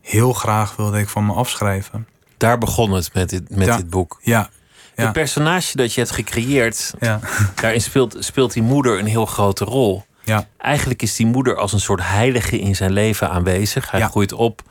heel 0.00 0.32
graag 0.32 0.76
wilde 0.76 0.98
ik 0.98 1.08
van 1.08 1.26
me 1.26 1.32
afschrijven. 1.32 2.08
Daar 2.36 2.58
begon 2.58 2.92
het 2.92 3.14
met 3.14 3.30
dit, 3.30 3.56
met 3.56 3.76
dit 3.76 3.90
boek. 3.90 4.18
Ja, 4.22 4.50
ja. 4.96 5.04
Het 5.04 5.12
personage 5.12 5.76
dat 5.76 5.94
je 5.94 6.00
hebt 6.00 6.12
gecreëerd, 6.12 6.94
ja. 7.00 7.20
daarin 7.60 7.80
speelt, 7.80 8.16
speelt 8.18 8.52
die 8.52 8.62
moeder 8.62 8.98
een 8.98 9.06
heel 9.06 9.26
grote 9.26 9.64
rol. 9.64 10.04
Ja. 10.24 10.46
Eigenlijk 10.58 11.02
is 11.02 11.16
die 11.16 11.26
moeder 11.26 11.56
als 11.56 11.72
een 11.72 11.80
soort 11.80 12.00
heilige 12.02 12.58
in 12.58 12.76
zijn 12.76 12.92
leven 12.92 13.30
aanwezig. 13.30 13.90
Hij 13.90 14.00
groeit 14.00 14.32
op 14.32 14.62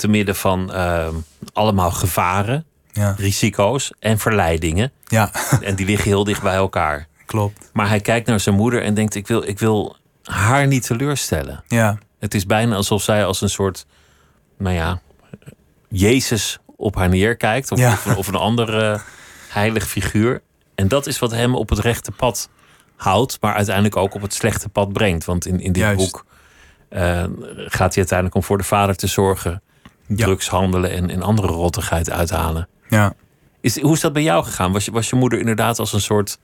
te 0.00 0.08
midden 0.08 0.36
van 0.36 0.70
uh, 0.72 1.08
allemaal 1.52 1.90
gevaren, 1.90 2.64
ja. 2.92 3.14
risico's 3.18 3.92
en 3.98 4.18
verleidingen. 4.18 4.92
Ja. 5.06 5.30
En 5.60 5.74
die 5.74 5.86
liggen 5.86 6.08
heel 6.08 6.24
dicht 6.24 6.42
bij 6.42 6.54
elkaar. 6.54 7.06
Klopt. 7.26 7.70
Maar 7.72 7.88
hij 7.88 8.00
kijkt 8.00 8.26
naar 8.26 8.40
zijn 8.40 8.54
moeder 8.54 8.82
en 8.82 8.94
denkt: 8.94 9.14
ik 9.14 9.26
wil, 9.26 9.48
ik 9.48 9.58
wil 9.58 9.96
haar 10.22 10.66
niet 10.66 10.86
teleurstellen. 10.86 11.64
Ja. 11.68 11.98
Het 12.18 12.34
is 12.34 12.46
bijna 12.46 12.76
alsof 12.76 13.02
zij 13.02 13.24
als 13.24 13.40
een 13.40 13.50
soort, 13.50 13.86
nou 14.58 14.74
ja, 14.74 15.00
Jezus 15.88 16.58
op 16.76 16.94
haar 16.94 17.08
neerkijkt. 17.08 17.72
Of, 17.72 17.78
ja. 17.78 17.92
of, 17.92 18.16
of, 18.16 18.28
een 18.28 18.34
andere 18.34 19.00
heilig 19.48 19.88
figuur. 19.88 20.42
En 20.74 20.88
dat 20.88 21.06
is 21.06 21.18
wat 21.18 21.30
hem 21.30 21.54
op 21.54 21.68
het 21.68 21.78
rechte 21.78 22.10
pad 22.10 22.48
houdt, 22.96 23.38
maar 23.40 23.54
uiteindelijk 23.54 23.96
ook 23.96 24.14
op 24.14 24.22
het 24.22 24.34
slechte 24.34 24.68
pad 24.68 24.92
brengt. 24.92 25.24
Want 25.24 25.46
in, 25.46 25.60
in 25.60 25.72
dit 25.72 25.82
Juist. 25.82 25.98
boek 25.98 26.24
uh, 26.90 27.24
gaat 27.54 27.94
hij 27.94 27.96
uiteindelijk 27.96 28.34
om 28.34 28.42
voor 28.42 28.58
de 28.58 28.64
vader 28.64 28.96
te 28.96 29.06
zorgen. 29.06 29.62
Drugs 30.16 30.48
handelen 30.48 30.90
en, 30.90 31.10
en 31.10 31.22
andere 31.22 31.48
rottigheid 31.48 32.10
uithalen. 32.10 32.68
Ja. 32.88 33.14
Is, 33.60 33.80
hoe 33.80 33.92
is 33.92 34.00
dat 34.00 34.12
bij 34.12 34.22
jou 34.22 34.44
gegaan? 34.44 34.72
Was 34.72 34.84
je, 34.84 34.90
was 34.90 35.10
je 35.10 35.16
moeder 35.16 35.38
inderdaad 35.38 35.78
als 35.78 35.92
een 35.92 36.00
soort 36.00 36.38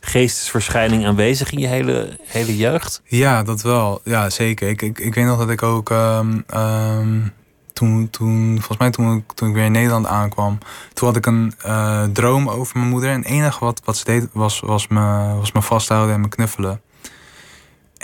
geestesverschijning 0.00 1.06
aanwezig 1.06 1.50
in 1.50 1.58
je 1.58 1.66
hele, 1.66 2.18
hele 2.22 2.56
jeugd? 2.56 3.02
Ja, 3.04 3.42
dat 3.42 3.62
wel. 3.62 4.00
Ja, 4.04 4.30
zeker. 4.30 4.68
Ik, 4.68 4.82
ik, 4.82 4.98
ik 4.98 5.14
weet 5.14 5.24
nog 5.24 5.38
dat 5.38 5.50
ik 5.50 5.62
ook 5.62 5.90
ehm, 5.90 6.40
ehm, 6.46 7.20
toen, 7.72 8.10
toen, 8.10 8.54
volgens 8.54 8.78
mij 8.78 8.90
toen 8.90 9.16
ik, 9.16 9.32
toen 9.32 9.48
ik 9.48 9.54
weer 9.54 9.64
in 9.64 9.72
Nederland 9.72 10.06
aankwam, 10.06 10.58
toen 10.92 11.08
had 11.08 11.16
ik 11.16 11.26
een 11.26 11.54
eh, 11.62 12.04
droom 12.12 12.48
over 12.48 12.78
mijn 12.78 12.90
moeder. 12.90 13.10
En 13.10 13.18
het 13.18 13.26
enige 13.26 13.64
wat, 13.64 13.80
wat 13.84 13.96
ze 13.96 14.04
deed 14.04 14.28
was, 14.32 14.60
was, 14.60 14.88
me, 14.88 15.34
was 15.34 15.52
me 15.52 15.62
vasthouden 15.62 16.14
en 16.14 16.20
me 16.20 16.28
knuffelen. 16.28 16.80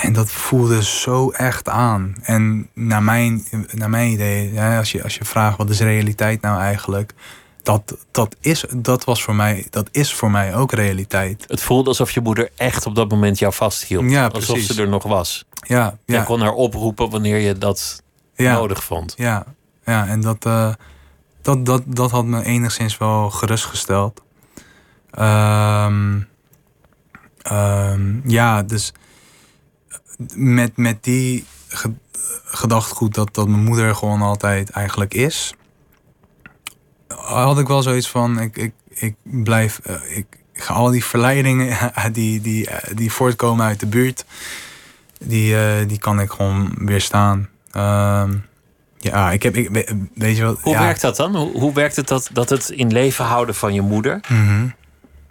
En 0.00 0.12
dat 0.12 0.30
voelde 0.30 0.84
zo 0.84 1.30
echt 1.30 1.68
aan. 1.68 2.14
En 2.22 2.68
naar 2.74 3.02
mijn, 3.02 3.44
naar 3.70 3.90
mijn 3.90 4.10
idee, 4.10 4.52
ja, 4.52 4.78
als, 4.78 4.92
je, 4.92 5.02
als 5.02 5.14
je 5.14 5.24
vraagt 5.24 5.56
wat 5.56 5.70
is 5.70 5.80
realiteit 5.80 6.40
nou 6.40 6.60
eigenlijk, 6.60 7.14
dat, 7.62 7.96
dat, 8.10 8.36
is, 8.40 8.64
dat, 8.76 9.04
was 9.04 9.22
voor 9.22 9.34
mij, 9.34 9.66
dat 9.70 9.88
is 9.90 10.14
voor 10.14 10.30
mij 10.30 10.54
ook 10.54 10.72
realiteit. 10.72 11.44
Het 11.48 11.62
voelde 11.62 11.88
alsof 11.88 12.10
je 12.10 12.20
moeder 12.20 12.50
echt 12.56 12.86
op 12.86 12.94
dat 12.94 13.10
moment 13.10 13.38
jou 13.38 13.52
vasthield. 13.52 14.10
Ja, 14.10 14.26
alsof 14.26 14.54
precies. 14.54 14.76
ze 14.76 14.82
er 14.82 14.88
nog 14.88 15.02
was. 15.02 15.44
Ja, 15.66 15.98
Je 16.04 16.12
ja, 16.12 16.22
kon 16.22 16.40
haar 16.40 16.52
oproepen 16.52 17.10
wanneer 17.10 17.38
je 17.38 17.58
dat 17.58 18.02
ja. 18.34 18.52
nodig 18.52 18.84
vond. 18.84 19.14
Ja, 19.16 19.44
ja 19.84 20.06
en 20.06 20.20
dat, 20.20 20.46
uh, 20.46 20.72
dat, 21.42 21.66
dat, 21.66 21.82
dat 21.86 22.10
had 22.10 22.24
me 22.24 22.44
enigszins 22.44 22.98
wel 22.98 23.30
gerustgesteld. 23.30 24.22
Um, 25.18 26.28
um, 27.52 28.22
ja, 28.24 28.62
dus 28.62 28.92
met, 30.34 30.76
met 30.76 31.04
die 31.04 31.44
ge 31.68 31.92
gedachtgoed 32.44 33.14
dat, 33.14 33.34
dat 33.34 33.48
mijn 33.48 33.64
moeder 33.64 33.94
gewoon 33.94 34.22
altijd 34.22 34.70
eigenlijk 34.70 35.14
is, 35.14 35.54
had 37.16 37.58
ik 37.58 37.66
wel 37.66 37.82
zoiets 37.82 38.08
van: 38.08 38.40
ik, 38.40 38.56
ik, 38.56 38.72
ik 38.88 39.14
blijf, 39.22 39.80
uh, 39.86 40.16
ik, 40.16 40.26
ik 40.52 40.62
ga 40.62 40.74
al 40.74 40.90
die 40.90 41.04
verleidingen 41.04 41.92
die, 42.12 42.40
die, 42.40 42.68
die 42.94 43.12
voortkomen 43.12 43.66
uit 43.66 43.80
de 43.80 43.86
buurt, 43.86 44.24
die, 45.18 45.54
uh, 45.54 45.88
die 45.88 45.98
kan 45.98 46.20
ik 46.20 46.30
gewoon 46.30 46.72
weerstaan. 46.78 47.48
Um, 47.76 48.48
ja, 48.98 49.30
ik 49.30 49.42
heb. 49.42 49.56
Ik, 49.56 49.94
weet 50.14 50.36
je 50.36 50.44
wat? 50.44 50.58
Hoe 50.60 50.72
ja. 50.72 50.80
werkt 50.80 51.00
dat 51.00 51.16
dan? 51.16 51.36
Hoe, 51.36 51.52
hoe 51.52 51.72
werkt 51.72 51.96
het 51.96 52.08
dat, 52.08 52.30
dat 52.32 52.48
het 52.48 52.70
in 52.70 52.92
leven 52.92 53.24
houden 53.24 53.54
van 53.54 53.74
je 53.74 53.80
moeder? 53.80 54.20
Mm 54.28 54.46
-hmm. 54.46 54.74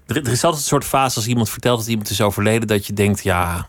er, 0.05 0.15
er, 0.15 0.31
is 0.31 0.43
altijd 0.43 0.61
een 0.61 0.69
soort 0.69 0.85
fase 0.85 1.15
als 1.15 1.27
iemand 1.27 1.49
vertelt 1.49 1.79
dat 1.79 1.87
iemand 1.87 2.09
is 2.09 2.21
overleden, 2.21 2.67
dat 2.67 2.87
je 2.87 2.93
denkt: 2.93 3.23
ja, 3.23 3.67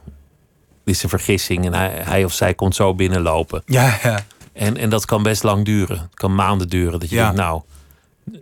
dit 0.90 0.98
is 0.98 1.02
een 1.12 1.18
vergissing 1.18 1.66
en 1.66 1.74
hij, 1.74 2.02
hij 2.04 2.24
of 2.24 2.32
zij 2.32 2.54
komt 2.54 2.74
zo 2.74 2.94
binnenlopen. 2.94 3.62
Ja, 3.66 3.98
ja. 4.02 4.24
En, 4.52 4.76
en 4.76 4.90
dat 4.90 5.04
kan 5.04 5.22
best 5.22 5.42
lang 5.42 5.64
duren. 5.64 5.98
Het 5.98 6.14
kan 6.14 6.34
maanden 6.34 6.68
duren. 6.68 7.00
Dat 7.00 7.08
je 7.08 7.16
ja. 7.16 7.22
denkt: 7.22 7.38
nou, 7.38 7.62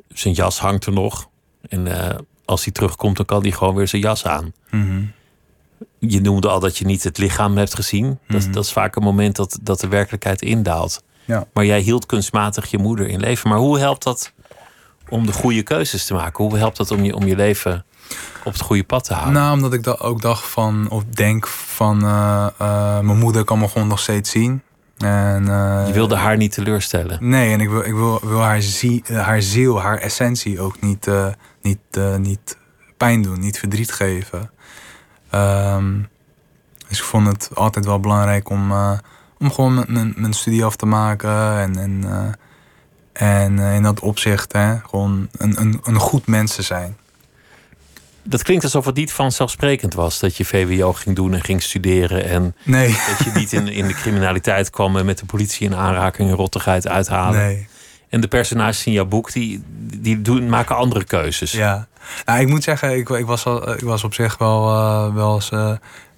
zijn 0.08 0.34
jas 0.34 0.58
hangt 0.58 0.86
er 0.86 0.92
nog. 0.92 1.28
En 1.68 1.86
uh, 1.86 2.08
als 2.44 2.64
hij 2.64 2.72
terugkomt, 2.72 3.16
dan 3.16 3.26
kan 3.26 3.42
hij 3.42 3.50
gewoon 3.50 3.74
weer 3.74 3.88
zijn 3.88 4.02
jas 4.02 4.26
aan. 4.26 4.52
Mm 4.70 4.88
-hmm. 4.88 5.12
Je 5.98 6.20
noemde 6.20 6.48
al 6.48 6.60
dat 6.60 6.78
je 6.78 6.84
niet 6.84 7.04
het 7.04 7.18
lichaam 7.18 7.56
hebt 7.56 7.74
gezien. 7.74 8.04
Mm 8.04 8.18
-hmm. 8.26 8.40
dat, 8.40 8.52
dat 8.52 8.64
is 8.64 8.72
vaak 8.72 8.96
een 8.96 9.02
moment 9.02 9.36
dat, 9.36 9.58
dat 9.62 9.80
de 9.80 9.88
werkelijkheid 9.88 10.42
indaalt. 10.42 11.02
Ja. 11.24 11.46
Maar 11.52 11.64
jij 11.64 11.80
hield 11.80 12.06
kunstmatig 12.06 12.70
je 12.70 12.78
moeder 12.78 13.08
in 13.08 13.20
leven. 13.20 13.48
Maar 13.48 13.58
hoe 13.58 13.78
helpt 13.78 14.02
dat 14.02 14.32
om 15.08 15.26
de 15.26 15.32
goede 15.32 15.62
keuzes 15.62 16.04
te 16.04 16.14
maken? 16.14 16.44
Hoe 16.44 16.58
helpt 16.58 16.76
dat 16.76 16.90
om 16.90 17.04
je, 17.04 17.14
om 17.14 17.26
je 17.26 17.36
leven 17.36 17.84
op 18.44 18.52
het 18.52 18.62
goede 18.62 18.84
pad 18.84 19.04
te 19.04 19.12
houden? 19.12 19.34
Nou, 19.34 19.52
omdat 19.52 19.72
ik 19.72 19.82
dat 19.82 20.00
ook 20.00 20.22
dacht 20.22 20.46
van, 20.46 20.86
of 20.90 21.04
denk 21.04 21.46
van, 21.46 22.04
uh, 22.04 22.46
uh, 22.62 23.00
mijn 23.00 23.18
moeder 23.18 23.44
kan 23.44 23.58
me 23.58 23.68
gewoon 23.68 23.88
nog 23.88 23.98
steeds 23.98 24.30
zien. 24.30 24.62
En, 24.98 25.42
uh, 25.42 25.82
je 25.86 25.92
wilde 25.92 26.16
haar 26.16 26.36
niet 26.36 26.52
teleurstellen? 26.52 27.18
Nee, 27.20 27.52
en 27.52 27.60
ik 27.60 27.68
wil, 27.68 27.84
ik 27.84 27.94
wil, 27.94 28.20
wil 28.22 28.40
haar, 28.40 28.62
zie, 28.62 29.02
haar 29.12 29.42
ziel, 29.42 29.80
haar 29.80 29.98
essentie 29.98 30.60
ook 30.60 30.80
niet, 30.80 31.10
niet, 31.62 32.18
niet 32.18 32.56
pijn 32.96 33.22
doen, 33.22 33.40
niet 33.40 33.58
verdriet 33.58 33.92
geven. 33.92 34.50
Um, 35.34 36.08
dus 36.88 36.98
ik 36.98 37.04
vond 37.04 37.26
het 37.26 37.50
altijd 37.54 37.84
wel 37.84 38.00
belangrijk 38.00 38.50
om 38.50 38.72
om 39.38 39.52
gewoon 39.52 39.84
mijn, 39.88 40.14
mijn 40.16 40.32
studie 40.32 40.64
af 40.64 40.76
te 40.76 40.86
maken. 40.86 41.58
En, 41.58 41.78
en, 41.78 42.34
en 43.12 43.58
in 43.58 43.82
dat 43.82 44.00
opzicht 44.00 44.52
hè, 44.52 44.78
gewoon 44.78 45.28
een, 45.32 45.60
een, 45.60 45.80
een 45.82 45.98
goed 45.98 46.26
mens 46.26 46.54
te 46.54 46.62
zijn. 46.62 46.96
Dat 48.28 48.42
klinkt 48.42 48.64
alsof 48.64 48.84
het 48.84 48.94
niet 48.94 49.12
vanzelfsprekend 49.12 49.94
was 49.94 50.18
dat 50.18 50.36
je 50.36 50.44
VWO 50.44 50.92
ging 50.92 51.16
doen 51.16 51.34
en 51.34 51.42
ging 51.42 51.62
studeren. 51.62 52.24
En 52.24 52.54
nee. 52.62 52.88
dat 52.88 53.24
je 53.24 53.30
niet 53.34 53.52
in, 53.52 53.68
in 53.68 53.86
de 53.86 53.94
criminaliteit 53.94 54.70
kwam 54.70 54.96
en 54.96 55.06
met 55.06 55.18
de 55.18 55.26
politie 55.26 55.66
in 55.66 55.74
aanraking 55.74 56.30
en 56.30 56.36
rottigheid 56.36 56.88
uithalen. 56.88 57.40
Nee. 57.40 57.66
En 58.08 58.20
de 58.20 58.28
personages 58.28 58.86
in 58.86 58.92
jouw 58.92 59.04
boek 59.04 59.32
die, 59.32 59.62
die 59.96 60.22
doen, 60.22 60.48
maken 60.48 60.76
andere 60.76 61.04
keuzes. 61.04 61.52
Ja, 61.52 61.86
nou, 62.24 62.40
ik 62.40 62.48
moet 62.48 62.62
zeggen, 62.62 62.96
ik, 62.96 63.08
ik, 63.08 63.26
was, 63.26 63.44
al, 63.44 63.72
ik 63.72 63.80
was 63.80 64.04
op 64.04 64.14
zich 64.14 64.38
wel, 64.38 64.70
uh, 64.70 65.14
wel 65.14 65.34
eens 65.34 65.50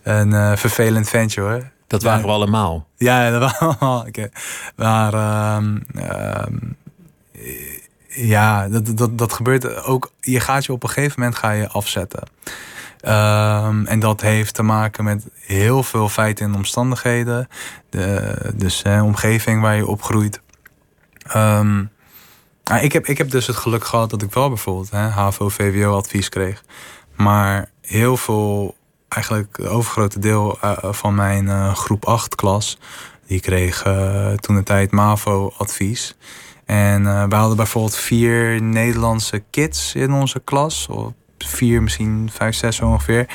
een 0.03 0.31
uh, 0.31 0.57
vervelend 0.57 1.09
ventje 1.09 1.41
hoor. 1.41 1.71
Dat 1.87 2.03
waren 2.03 2.25
we 2.25 2.31
allemaal. 2.31 2.87
Ja, 2.97 3.31
dat 3.31 3.41
waren 3.51 3.59
we 3.59 3.65
allemaal. 3.65 4.07
Okay. 4.07 4.31
Maar 4.77 5.15
uh, 5.15 5.59
uh, 5.95 6.45
ja, 8.15 8.69
dat, 8.69 8.97
dat, 8.97 9.19
dat 9.19 9.33
gebeurt 9.33 9.85
ook. 9.85 10.11
Je 10.21 10.41
gaat 10.41 10.65
je 10.65 10.73
op 10.73 10.83
een 10.83 10.89
gegeven 10.89 11.21
moment 11.21 11.39
ga 11.39 11.51
je 11.51 11.69
afzetten. 11.69 12.23
Um, 13.05 13.87
en 13.87 14.01
dat 14.01 14.21
heeft 14.21 14.55
te 14.55 14.63
maken 14.63 15.05
met 15.05 15.27
heel 15.35 15.83
veel 15.83 16.09
feiten 16.09 16.47
en 16.47 16.55
omstandigheden. 16.55 17.49
De, 17.91 18.35
dus 18.55 18.83
de 18.83 19.01
omgeving 19.05 19.63
waar 19.63 19.77
je 19.77 19.87
opgroeit. 19.87 20.41
Nou, 22.71 22.83
ik, 22.83 22.93
heb, 22.93 23.07
ik 23.07 23.19
heb 23.19 23.31
dus 23.31 23.47
het 23.47 23.57
geluk 23.57 23.85
gehad 23.85 24.11
dat 24.11 24.23
ik 24.23 24.33
wel 24.33 24.49
bijvoorbeeld 24.49 24.91
hè, 24.91 25.09
HAVO-VWO-advies 25.09 26.29
kreeg. 26.29 26.65
Maar 27.17 27.71
heel 27.83 28.17
veel 28.17 28.77
eigenlijk 29.09 29.57
het 29.57 29.67
overgrote 29.67 30.19
deel 30.19 30.59
uh, 30.65 30.77
van 30.83 31.15
mijn 31.15 31.45
uh, 31.45 31.75
groep 31.75 32.05
8 32.05 32.35
klas. 32.35 32.79
Die 33.27 33.41
kreeg 33.41 33.87
uh, 33.87 34.33
toen 34.33 34.55
de 34.55 34.63
tijd 34.63 34.91
MAVO 34.91 35.53
advies. 35.57 36.15
En 36.71 37.29
we 37.29 37.35
hadden 37.35 37.57
bijvoorbeeld 37.57 37.97
vier 37.97 38.63
Nederlandse 38.63 39.43
kids 39.51 39.95
in 39.95 40.13
onze 40.13 40.41
klas. 40.45 40.87
Of 40.91 41.13
vier, 41.39 41.83
misschien 41.83 42.31
vijf, 42.33 42.55
zes 42.55 42.81
ongeveer. 42.81 43.29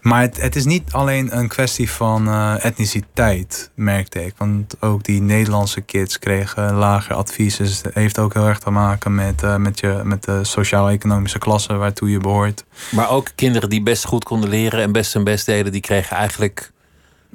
Maar 0.00 0.22
het, 0.22 0.56
is 0.56 0.64
niet 0.64 0.92
alleen 0.92 1.36
een 1.36 1.48
kwestie 1.48 1.90
van 1.90 2.28
etniciteit, 2.58 3.70
merkte 3.74 4.24
ik. 4.24 4.34
Want 4.36 4.76
ook 4.80 5.04
die 5.04 5.20
Nederlandse 5.20 5.80
kids 5.80 6.18
kregen 6.18 6.74
lager 6.74 7.14
advies. 7.14 7.56
Dus 7.56 7.82
het 7.82 7.94
heeft 7.94 8.18
ook 8.18 8.34
heel 8.34 8.46
erg 8.46 8.58
te 8.58 8.70
maken 8.70 9.14
met, 9.14 9.58
met, 9.58 9.80
je, 9.80 10.00
met 10.04 10.24
de 10.24 10.44
sociaal-economische 10.44 11.38
klasse 11.38 11.74
waartoe 11.74 12.10
je 12.10 12.18
behoort. 12.18 12.64
Maar 12.90 13.10
ook 13.10 13.28
kinderen 13.34 13.68
die 13.68 13.82
best 13.82 14.04
goed 14.04 14.24
konden 14.24 14.48
leren 14.50 14.80
en 14.80 14.92
best 14.92 15.12
hun 15.12 15.24
best 15.24 15.46
deden, 15.46 15.72
die 15.72 15.80
kregen 15.80 16.16
eigenlijk 16.16 16.72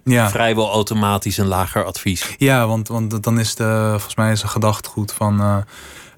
ja. 0.09 0.29
vrijwel 0.29 0.71
automatisch 0.71 1.37
een 1.37 1.47
lager 1.47 1.83
advies. 1.83 2.35
Ja, 2.37 2.67
want, 2.67 2.87
want 2.87 3.23
dan 3.23 3.39
is 3.39 3.55
de, 3.55 3.87
volgens 3.89 4.15
mij 4.15 4.31
is 4.31 4.43
een 4.43 4.49
gedachtgoed 4.49 5.11
van 5.11 5.41
uh, 5.41 5.57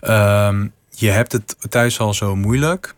uh, 0.01 0.63
je 0.89 1.09
hebt 1.09 1.31
het 1.31 1.55
thuis 1.69 1.99
al 1.99 2.13
zo 2.13 2.35
moeilijk. 2.35 2.95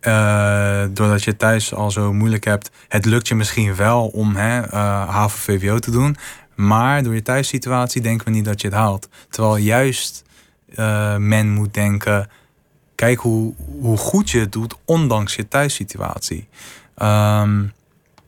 eh, 0.00 0.84
doordat 0.90 1.22
je 1.24 1.30
het 1.30 1.38
thuis 1.38 1.74
al 1.74 1.90
zo 1.90 2.12
moeilijk 2.12 2.44
hebt, 2.44 2.70
het 2.88 3.04
lukt 3.04 3.28
je 3.28 3.34
misschien 3.34 3.74
wel 3.74 4.06
om 4.06 4.36
hè, 4.36 4.60
eh, 4.60 5.28
VWO 5.28 5.78
te 5.78 5.90
doen. 5.90 6.16
Maar 6.54 7.02
door 7.02 7.14
je 7.14 7.22
thuissituatie 7.22 8.02
denken 8.02 8.26
we 8.26 8.32
niet 8.32 8.44
dat 8.44 8.60
je 8.60 8.66
het 8.66 8.76
haalt. 8.76 9.08
Terwijl 9.30 9.56
juist 9.56 10.24
eh, 10.74 11.16
men 11.16 11.48
moet 11.50 11.74
denken, 11.74 12.30
kijk 12.94 13.18
hoe, 13.18 13.54
hoe 13.80 13.96
goed 13.96 14.30
je 14.30 14.38
het 14.38 14.52
doet, 14.52 14.74
ondanks 14.84 15.34
je 15.34 15.48
thuissituatie. 15.48 16.48
Ehm, 16.94 17.62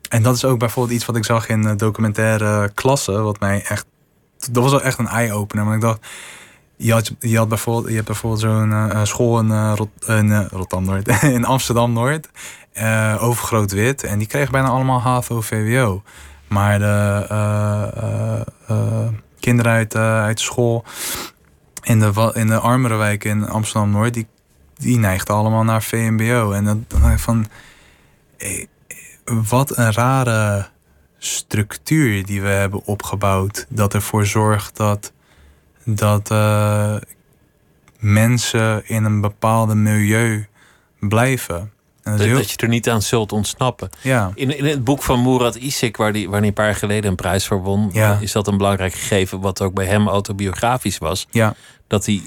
en 0.09 0.23
dat 0.23 0.35
is 0.35 0.45
ook 0.45 0.59
bijvoorbeeld 0.59 0.97
iets 0.97 1.07
wat 1.07 1.17
ik 1.17 1.25
zag 1.25 1.49
in 1.49 1.63
de 1.63 1.75
documentaire 1.75 2.71
Klasse, 2.75 3.13
wat 3.13 3.41
mij 3.41 3.65
echt, 3.69 3.87
dat 4.51 4.63
was 4.63 4.71
wel 4.71 4.83
echt 4.83 4.99
een 4.99 5.09
eye-opener. 5.09 5.65
Want 5.65 5.77
ik 5.77 5.83
dacht, 5.83 6.07
je 6.77 6.93
had, 6.93 7.15
je 7.19 7.37
had 7.37 7.49
bijvoorbeeld, 7.49 7.89
je 7.89 7.95
hebt 7.95 8.07
bijvoorbeeld 8.07 8.41
zo'n 8.41 8.71
uh, 8.71 9.05
school 9.05 9.39
in, 9.39 9.49
uh, 9.49 9.73
Rot, 9.77 9.89
in 10.07 10.27
uh, 10.27 10.47
Rotterdam 10.51 10.85
Noord, 10.85 11.23
in 11.37 11.45
Amsterdam 11.45 11.93
Noord, 11.93 12.29
overgroot 13.19 13.73
wit, 13.73 14.03
en 14.03 14.19
die 14.19 14.29
kregen 14.29 14.53
bijna 14.53 14.69
allemaal 14.69 15.01
HAVO, 15.01 15.41
VWO. 15.41 16.03
Maar 16.49 16.79
de 16.79 18.45
kinderen 19.41 19.73
uit, 19.73 19.97
uit 19.97 20.41
school 20.41 20.85
in 21.83 22.01
de, 22.01 22.31
in 22.35 22.47
de 22.47 22.59
armere 22.59 22.97
wijken 22.97 23.31
in 23.31 23.49
Amsterdam 23.49 23.91
Noord, 23.91 24.15
die, 24.15 24.27
die 24.77 24.99
neigden 24.99 25.35
allemaal 25.35 25.65
naar 25.65 25.83
VMBO. 25.83 26.53
En 26.53 26.87
ik 27.13 27.19
van, 27.19 27.47
wat 29.49 29.77
een 29.77 29.93
rare 29.93 30.69
structuur 31.19 32.27
die 32.27 32.43
we 32.43 32.49
hebben 32.49 32.85
opgebouwd, 32.85 33.67
dat 33.69 33.95
ervoor 33.95 34.27
zorgt 34.27 34.77
dat 34.77 35.13
dat 35.85 36.31
uh, 36.31 36.97
mensen 37.99 38.89
in 38.89 39.05
een 39.05 39.21
bepaalde 39.21 39.75
milieu 39.75 40.47
blijven. 41.01 41.73
Dat, 42.03 42.19
heel... 42.19 42.37
dat, 42.37 42.51
je 42.51 42.57
er 42.57 42.69
niet 42.69 42.89
aan 42.89 43.03
zult 43.03 43.33
ontsnappen. 43.33 43.91
Ja. 44.03 44.33
In, 44.35 44.59
in 44.59 44.65
het 44.65 44.85
boek 44.85 45.03
van 45.03 45.23
Murat 45.23 45.55
Isik, 45.55 45.97
waar 45.97 46.13
hij 46.13 46.29
waar 46.29 46.43
een 46.43 46.53
paar 46.53 46.67
jaar 46.67 46.75
geleden 46.75 47.11
een 47.11 47.17
prijs 47.17 47.47
voor 47.47 47.63
won, 47.63 47.91
ja. 47.93 48.19
is 48.21 48.33
dat 48.33 48.47
een 48.47 48.57
belangrijk 48.57 48.95
gegeven, 48.95 49.41
wat 49.41 49.61
ook 49.61 49.75
bij 49.75 49.87
hem 49.87 50.09
autobiografisch 50.09 50.99
was. 50.99 51.27
Ja. 51.31 51.55
Dat 51.87 52.07
hij 52.07 52.23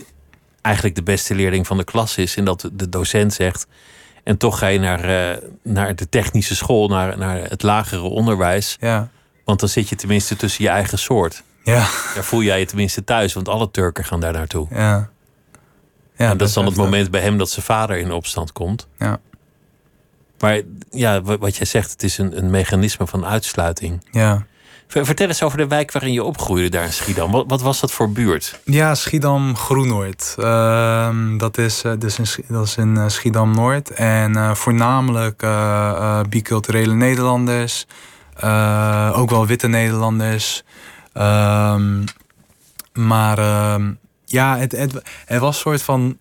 eigenlijk 0.61 0.95
de 0.95 1.03
beste 1.03 1.35
leerling 1.35 1.67
van 1.67 1.77
de 1.77 1.83
klas 1.83 2.17
is. 2.17 2.35
En 2.35 2.45
dat 2.45 2.69
de 2.73 2.89
docent 2.89 3.33
zegt. 3.33 3.67
En 4.29 4.37
toch 4.37 4.59
ga 4.59 4.67
je 4.67 4.79
naar, 4.79 5.09
uh, 5.09 5.37
naar 5.63 5.95
de 5.95 6.09
technische 6.09 6.55
school, 6.55 6.87
naar, 6.87 7.17
naar 7.17 7.37
het 7.49 7.63
lagere 7.63 8.01
onderwijs. 8.01 8.77
Ja. 8.79 9.09
Want 9.45 9.59
dan 9.59 9.69
zit 9.69 9.89
je 9.89 9.95
tenminste 9.95 10.35
tussen 10.35 10.63
je 10.63 10.69
eigen 10.69 10.99
soort. 10.99 11.43
Ja. 11.63 11.87
Daar 12.15 12.23
voel 12.23 12.43
jij 12.43 12.59
je 12.59 12.65
tenminste 12.65 13.03
thuis, 13.03 13.33
want 13.33 13.49
alle 13.49 13.71
Turken 13.71 14.05
gaan 14.05 14.19
daar 14.19 14.33
naartoe. 14.33 14.67
Ja. 14.69 15.09
ja 16.17 16.29
en 16.29 16.37
dat 16.37 16.47
is 16.47 16.53
dan 16.53 16.65
het 16.65 16.75
moment 16.75 17.11
bij 17.11 17.21
hem 17.21 17.37
dat 17.37 17.49
zijn 17.49 17.65
vader 17.65 17.97
in 17.97 18.11
opstand 18.11 18.51
komt. 18.51 18.87
Ja. 18.99 19.19
Maar 20.39 20.61
ja, 20.89 21.21
wat 21.21 21.55
jij 21.55 21.65
zegt, 21.65 21.91
het 21.91 22.03
is 22.03 22.17
een, 22.17 22.37
een 22.37 22.49
mechanisme 22.49 23.07
van 23.07 23.25
uitsluiting. 23.25 24.05
Ja. 24.11 24.45
Vertel 24.91 25.27
eens 25.27 25.43
over 25.43 25.57
de 25.57 25.67
wijk 25.67 25.91
waarin 25.91 26.13
je 26.13 26.23
opgroeide 26.23 26.69
daar 26.69 26.85
in 26.85 26.93
Schiedam. 26.93 27.31
Wat, 27.31 27.45
wat 27.47 27.61
was 27.61 27.79
dat 27.79 27.91
voor 27.91 28.11
buurt? 28.11 28.59
Ja, 28.63 28.95
Schiedam 28.95 29.55
Groenoord. 29.55 30.35
Uh, 30.39 31.15
dat, 31.37 31.57
is, 31.57 31.83
uh, 31.83 31.91
dus 31.99 32.19
in, 32.19 32.43
dat 32.47 32.65
is 32.65 32.77
in 32.77 32.95
uh, 32.95 33.07
Schiedam 33.07 33.51
Noord. 33.51 33.91
En 33.91 34.33
uh, 34.33 34.53
voornamelijk 34.55 35.45
biculturele 36.29 36.93
Nederlanders. 36.93 37.85
ook 39.13 39.29
wel 39.29 39.45
witte 39.45 39.67
Nederlanders. 39.67 40.63
Um, 41.13 42.03
maar 42.93 43.39
uh, 43.39 43.85
ja, 44.25 44.57
het, 44.57 44.71
het, 44.71 45.01
het, 45.25 45.39
was 45.39 45.55
een 45.55 45.61
soort 45.61 45.81
van. 45.81 46.17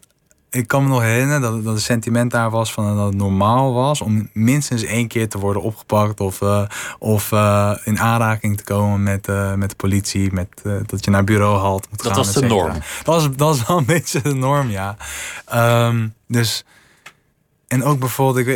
Ik 0.50 0.66
kan 0.66 0.82
me 0.82 0.88
nog 0.88 1.02
herinneren 1.02 1.40
dat, 1.40 1.64
dat 1.64 1.74
het 1.74 1.82
sentiment 1.82 2.30
daar 2.30 2.50
was 2.50 2.72
van 2.72 2.96
dat 2.96 3.06
het 3.06 3.14
normaal 3.14 3.72
was 3.72 4.00
om 4.00 4.30
minstens 4.32 4.82
één 4.82 5.08
keer 5.08 5.28
te 5.28 5.38
worden 5.38 5.62
opgepakt 5.62 6.20
of, 6.20 6.40
uh, 6.40 6.62
of 6.98 7.32
uh, 7.32 7.76
in 7.84 7.98
aanraking 7.98 8.56
te 8.56 8.64
komen 8.64 9.02
met, 9.02 9.28
uh, 9.28 9.54
met 9.54 9.70
de 9.70 9.76
politie, 9.76 10.32
met, 10.32 10.48
dat 10.86 11.04
je 11.04 11.10
naar 11.10 11.24
bureau 11.24 11.58
halt 11.58 11.86
moet 11.90 12.02
dat 12.02 12.06
gaan. 12.06 12.16
Dat 12.16 12.24
was 12.24 12.34
de 12.34 12.46
norm. 12.46 12.72
Dat 13.02 13.14
was, 13.14 13.22
dat 13.22 13.36
was 13.36 13.66
wel 13.66 13.78
een 13.78 13.84
beetje 13.96 14.22
de 14.22 14.34
norm, 14.34 14.70
ja. 14.70 14.96
Um, 15.86 16.14
dus. 16.26 16.64
En 17.68 17.84
ook 17.84 17.98
bijvoorbeeld, 17.98 18.46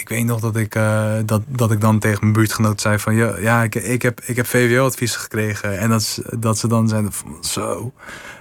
ik, 0.00 0.08
weet 0.08 0.24
nog 0.24 0.40
dat 0.40 0.56
ik, 0.56 0.74
uh, 0.74 1.14
dat, 1.24 1.42
dat 1.46 1.70
ik 1.70 1.80
dan 1.80 1.98
tegen 1.98 2.18
mijn 2.20 2.32
buurtgenoot 2.32 2.80
zei 2.80 2.98
van... 2.98 3.14
ja, 3.14 3.62
ik, 3.62 3.74
ik 3.74 4.02
heb, 4.02 4.20
ik 4.24 4.36
heb 4.36 4.46
VWO-advies 4.46 5.16
gekregen. 5.16 5.78
En 5.78 5.90
dat, 5.90 6.22
dat 6.38 6.58
ze 6.58 6.68
dan 6.68 6.88
zeiden 6.88 7.12
van 7.12 7.36
zo... 7.40 7.92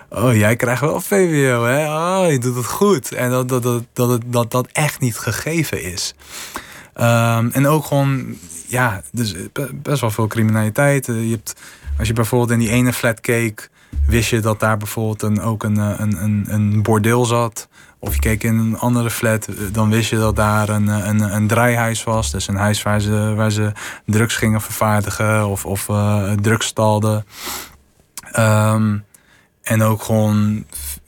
Oh, 0.09 0.35
jij 0.35 0.55
krijgt 0.55 0.81
wel 0.81 1.01
VWO, 1.01 1.63
hè? 1.65 1.85
Oh, 1.85 2.31
je 2.31 2.39
doet 2.39 2.55
het 2.55 2.65
goed. 2.65 3.11
En 3.11 3.29
dat 3.29 3.49
dat, 3.49 3.63
dat, 3.93 4.21
dat, 4.25 4.51
dat, 4.51 4.67
echt 4.71 4.99
niet 4.99 5.17
gegeven 5.17 5.83
is. 5.83 6.15
Um, 6.95 7.51
en 7.51 7.67
ook 7.67 7.85
gewoon, 7.85 8.37
ja, 8.67 9.01
dus 9.11 9.35
best 9.73 10.01
wel 10.01 10.11
veel 10.11 10.27
criminaliteit. 10.27 11.05
Je 11.05 11.13
hebt, 11.13 11.61
als 11.97 12.07
je 12.07 12.13
bijvoorbeeld 12.13 12.51
in 12.51 12.59
die 12.59 12.69
ene 12.69 12.93
flat 12.93 13.19
keek... 13.21 13.69
wist 14.07 14.29
je 14.29 14.39
dat 14.39 14.59
daar 14.59 14.77
bijvoorbeeld 14.77 15.21
een, 15.21 15.41
ook 15.41 15.63
een, 15.63 15.77
een, 15.77 16.23
een, 16.23 16.45
een 16.47 16.81
bordeel 16.81 17.25
zat... 17.25 17.67
Of 17.99 18.13
je 18.13 18.19
keek 18.19 18.43
in 18.43 18.57
een 18.57 18.77
andere 18.77 19.09
flat, 19.09 19.47
dan 19.71 19.89
wist 19.89 20.09
je 20.09 20.17
dat 20.17 20.35
daar 20.35 20.69
een, 20.69 20.87
een, 20.87 21.19
een 21.19 21.47
draaihuis 21.47 22.03
was. 22.03 22.31
Dus 22.31 22.47
een 22.47 22.55
huis 22.55 22.81
waar 22.81 22.99
ze, 22.99 23.33
waar 23.35 23.51
ze 23.51 23.71
drugs 24.05 24.35
gingen 24.35 24.61
vervaardigen 24.61 25.47
of, 25.47 25.65
of 25.65 25.87
uh, 25.87 26.31
drugs 26.31 26.65
stalden. 26.65 27.25
Um, 28.37 29.05
en 29.61 29.81
ook 29.81 30.01
gewoon 30.03 30.65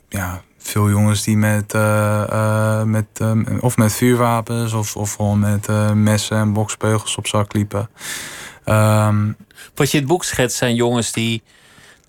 ja, 0.10 0.42
veel 0.58 0.90
jongens 0.90 1.24
die 1.24 1.38
met, 1.38 1.74
uh, 1.74 2.24
uh, 2.30 2.84
met 2.84 3.06
of 3.60 3.78
met 3.78 3.94
vuurwapens 3.94 4.74
of, 4.74 4.96
of 4.96 5.14
gewoon 5.14 5.40
met 5.40 5.68
messen 5.94 6.38
en 6.38 6.54
boksbeugels 6.54 7.16
op 7.16 7.28
zak 7.28 7.54
liepen. 7.54 7.90
Um, 8.66 9.36
Wat 9.76 9.92
je 9.92 9.98
in 9.98 10.04
het 10.04 10.12
boek 10.12 10.24
schetst 10.24 10.58
zijn 10.58 10.76
jongens 10.76 11.12
die 11.12 11.44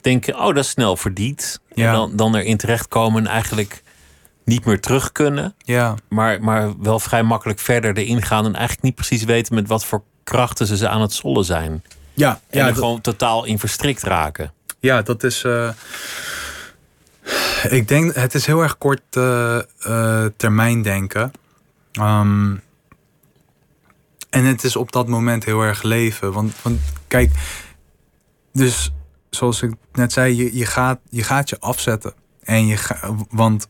denken, 0.01 0.39
oh 0.39 0.47
dat 0.47 0.65
is 0.65 0.69
snel 0.69 0.97
verdiend. 0.97 1.61
Ja. 1.75 1.87
En 1.87 1.93
dan, 1.93 2.17
dan 2.17 2.37
erin 2.37 2.57
terechtkomen 2.57 3.27
en 3.27 3.33
eigenlijk 3.33 3.83
niet 4.53 4.65
meer 4.65 4.81
terug 4.81 5.13
kunnen. 5.13 5.55
Ja. 5.59 5.95
Maar, 6.09 6.43
maar 6.43 6.81
wel 6.81 6.99
vrij 6.99 7.23
makkelijk 7.23 7.59
verder 7.59 7.97
erin 7.97 8.23
gaan. 8.23 8.45
En 8.45 8.55
eigenlijk 8.55 8.83
niet 8.83 8.95
precies 8.95 9.25
weten 9.25 9.55
met 9.55 9.69
wat 9.69 9.85
voor 9.85 10.03
krachten 10.25 10.67
ze, 10.67 10.77
ze 10.77 10.89
aan 10.89 11.01
het 11.01 11.13
zollen 11.13 11.45
zijn. 11.45 11.83
Ja, 12.15 12.31
en 12.31 12.59
ja, 12.59 12.67
er 12.67 12.67
dat, 12.67 12.83
gewoon 12.83 13.01
totaal 13.01 13.45
in 13.45 13.59
verstrikt 13.59 14.03
raken. 14.03 14.53
Ja, 14.81 15.03
dat 15.03 15.25
is. 15.25 15.45
Uh, 15.45 15.71
ik 17.69 17.89
denk, 17.89 18.15
het 18.15 18.35
is 18.35 18.47
heel 18.47 18.63
erg 18.63 18.79
kort 18.79 19.17
uh, 19.17 19.59
uh, 19.87 20.25
termijn 20.37 20.83
denken. 20.83 21.33
Um, 22.01 22.63
en 24.31 24.45
het 24.45 24.65
is 24.65 24.77
op 24.77 24.93
dat 24.93 25.09
moment 25.09 25.45
heel 25.45 25.63
erg 25.63 25.83
leven. 25.83 26.33
Want, 26.33 26.55
want 26.63 26.81
kijk, 27.09 27.31
dus 28.53 28.93
zoals 29.31 29.63
ik 29.63 29.73
net 29.93 30.13
zei, 30.13 30.37
je, 30.37 30.57
je, 30.57 30.67
gaat, 30.67 30.99
je 31.11 31.23
gaat 31.23 31.49
je 31.49 31.61
afzetten. 31.61 32.15
En 32.43 32.67
je 32.67 32.77
ga, 32.77 33.15
want 33.31 33.67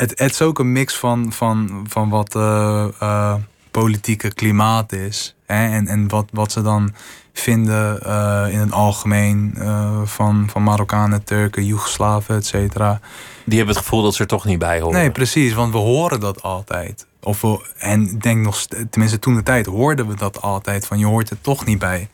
het, 0.00 0.18
het 0.18 0.30
is 0.30 0.42
ook 0.42 0.58
een 0.58 0.72
mix 0.72 0.96
van, 0.96 1.32
van, 1.32 1.84
van 1.88 2.08
wat 2.08 2.34
uh, 2.34 2.86
uh, 3.02 3.34
politieke 3.70 4.34
klimaat 4.34 4.92
is. 4.92 5.36
Hè? 5.46 5.68
En, 5.68 5.86
en 5.86 6.08
wat, 6.08 6.28
wat 6.32 6.52
ze 6.52 6.62
dan 6.62 6.94
vinden 7.32 8.00
uh, 8.06 8.46
in 8.50 8.58
het 8.58 8.72
algemeen 8.72 9.58
van, 10.04 10.48
van 10.50 10.62
Marokkanen, 10.62 11.24
Turken, 11.24 11.64
Joegoslaven, 11.64 12.36
et 12.36 12.46
cetera. 12.46 13.00
Die 13.44 13.56
hebben 13.56 13.74
het 13.74 13.84
gevoel 13.84 14.02
dat 14.02 14.14
ze 14.14 14.22
er 14.22 14.28
toch 14.28 14.44
niet 14.44 14.58
bij 14.58 14.80
horen. 14.80 14.98
Nee, 14.98 15.10
precies, 15.10 15.52
want 15.52 15.72
we 15.72 15.78
horen 15.78 16.20
dat 16.20 16.42
altijd. 16.42 17.06
Of 17.20 17.40
we, 17.40 17.66
en 17.78 18.18
denk 18.18 18.44
nog, 18.44 18.66
tenminste 18.90 19.18
toen 19.18 19.34
de 19.34 19.42
tijd 19.42 19.66
hoorden 19.66 20.06
we 20.06 20.14
dat 20.14 20.42
altijd, 20.42 20.86
van 20.86 20.98
je 20.98 21.06
hoort 21.06 21.30
er 21.30 21.40
toch 21.40 21.64
niet 21.66 21.78
bij. 21.78 22.08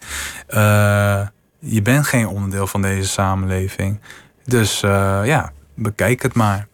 je 1.58 1.82
bent 1.82 2.06
geen 2.06 2.28
onderdeel 2.28 2.66
van 2.66 2.82
deze 2.82 3.08
samenleving. 3.08 4.00
Dus 4.44 4.80
ja, 5.24 5.52
bekijk 5.74 6.22
het 6.22 6.34
maar. 6.34 6.66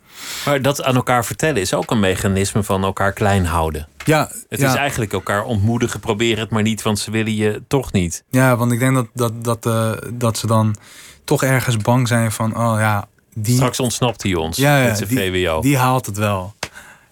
Maar 0.45 0.63
dat 0.63 0.83
aan 0.83 0.95
elkaar 0.95 1.25
vertellen 1.25 1.61
is 1.61 1.75
ook 1.75 1.91
een 1.91 2.01
mechanisme 2.01 2.63
van 2.63 2.85
elkaar 2.85 3.13
klein 3.13 3.47
houden. 3.47 3.89
Ja, 4.05 4.31
het 4.49 4.61
ja. 4.61 4.69
is 4.69 4.75
eigenlijk 4.75 5.13
elkaar 5.13 5.45
ontmoedigen, 5.45 6.01
probeer 6.01 6.39
het 6.39 6.51
maar 6.51 6.63
niet, 6.63 6.83
want 6.83 6.99
ze 6.99 7.11
willen 7.11 7.35
je 7.35 7.63
toch 7.69 7.93
niet. 7.93 8.25
Ja, 8.31 8.57
want 8.57 8.73
ik 8.73 8.79
denk 8.79 8.95
dat, 8.95 9.07
dat, 9.15 9.45
dat, 9.45 9.67
uh, 9.67 9.93
dat 10.13 10.39
ze 10.39 10.47
dan 10.47 10.77
toch 11.25 11.43
ergens 11.43 11.77
bang 11.77 12.09
zijn 12.09 12.33
van, 12.33 12.57
oh 12.57 12.79
ja, 12.79 13.09
die. 13.35 13.55
Straks 13.55 13.81
ontsnapt 13.81 14.23
hij 14.23 14.35
ons 14.35 14.57
ja, 14.57 14.79
ja, 14.79 14.87
met 14.87 14.97
zijn 14.97 15.09
die, 15.09 15.19
VWO. 15.19 15.61
Die 15.61 15.79
haalt 15.79 16.07
het 16.07 16.17
wel. 16.17 16.55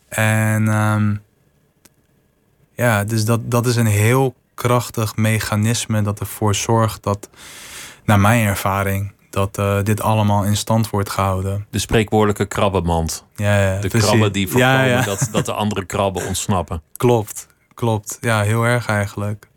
En 0.09 0.69
um, 0.69 1.23
ja, 2.75 3.05
dus 3.05 3.25
dat, 3.25 3.51
dat 3.51 3.67
is 3.67 3.77
een 3.77 3.87
heel 3.87 4.35
krachtig 4.55 5.17
mechanisme 5.17 6.03
dat 6.03 6.21
ervoor 6.21 6.55
zorgt 6.55 7.03
dat, 7.03 7.29
naar 8.05 8.21
mijn 8.21 8.47
ervaring, 8.47 9.13
dat 9.31 9.59
uh, 9.59 9.83
dit 9.83 10.01
allemaal 10.01 10.45
in 10.45 10.57
stand 10.57 10.91
wordt 10.91 11.11
gehouden. 11.11 11.67
De 11.71 11.79
spreekwoordelijke 11.79 12.47
krabbenmand. 12.47 13.25
Ja, 13.37 13.61
ja, 13.61 13.81
de 13.81 13.89
precies. 13.89 14.09
krabben 14.09 14.33
die 14.33 14.49
voorkomen 14.49 14.77
ja, 14.77 14.85
ja. 14.85 15.03
Dat, 15.03 15.29
dat 15.33 15.47
de 15.47 15.53
andere 15.53 15.85
krabben 15.85 16.27
ontsnappen. 16.27 16.83
Klopt, 16.97 17.47
klopt. 17.75 18.19
Ja, 18.21 18.43
heel 18.43 18.65
erg 18.65 18.87
eigenlijk. 18.87 19.49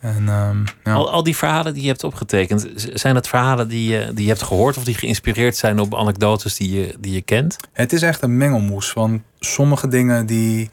En, 0.00 0.28
um, 0.28 0.64
ja. 0.84 0.92
al, 0.92 1.10
al 1.10 1.22
die 1.22 1.36
verhalen 1.36 1.72
die 1.72 1.82
je 1.82 1.88
hebt 1.88 2.04
opgetekend, 2.04 2.68
zijn 2.74 3.14
het 3.14 3.28
verhalen 3.28 3.68
die 3.68 3.90
je, 3.90 4.10
die 4.14 4.22
je 4.22 4.30
hebt 4.30 4.42
gehoord 4.42 4.76
of 4.76 4.84
die 4.84 4.94
geïnspireerd 4.94 5.56
zijn 5.56 5.80
op 5.80 5.94
anekdotes 5.94 6.56
die 6.56 6.72
je, 6.72 6.94
die 6.98 7.12
je 7.12 7.22
kent? 7.22 7.56
Het 7.72 7.92
is 7.92 8.02
echt 8.02 8.22
een 8.22 8.36
mengelmoes 8.36 8.90
van 8.90 9.22
sommige 9.38 9.88
dingen 9.88 10.26
die. 10.26 10.70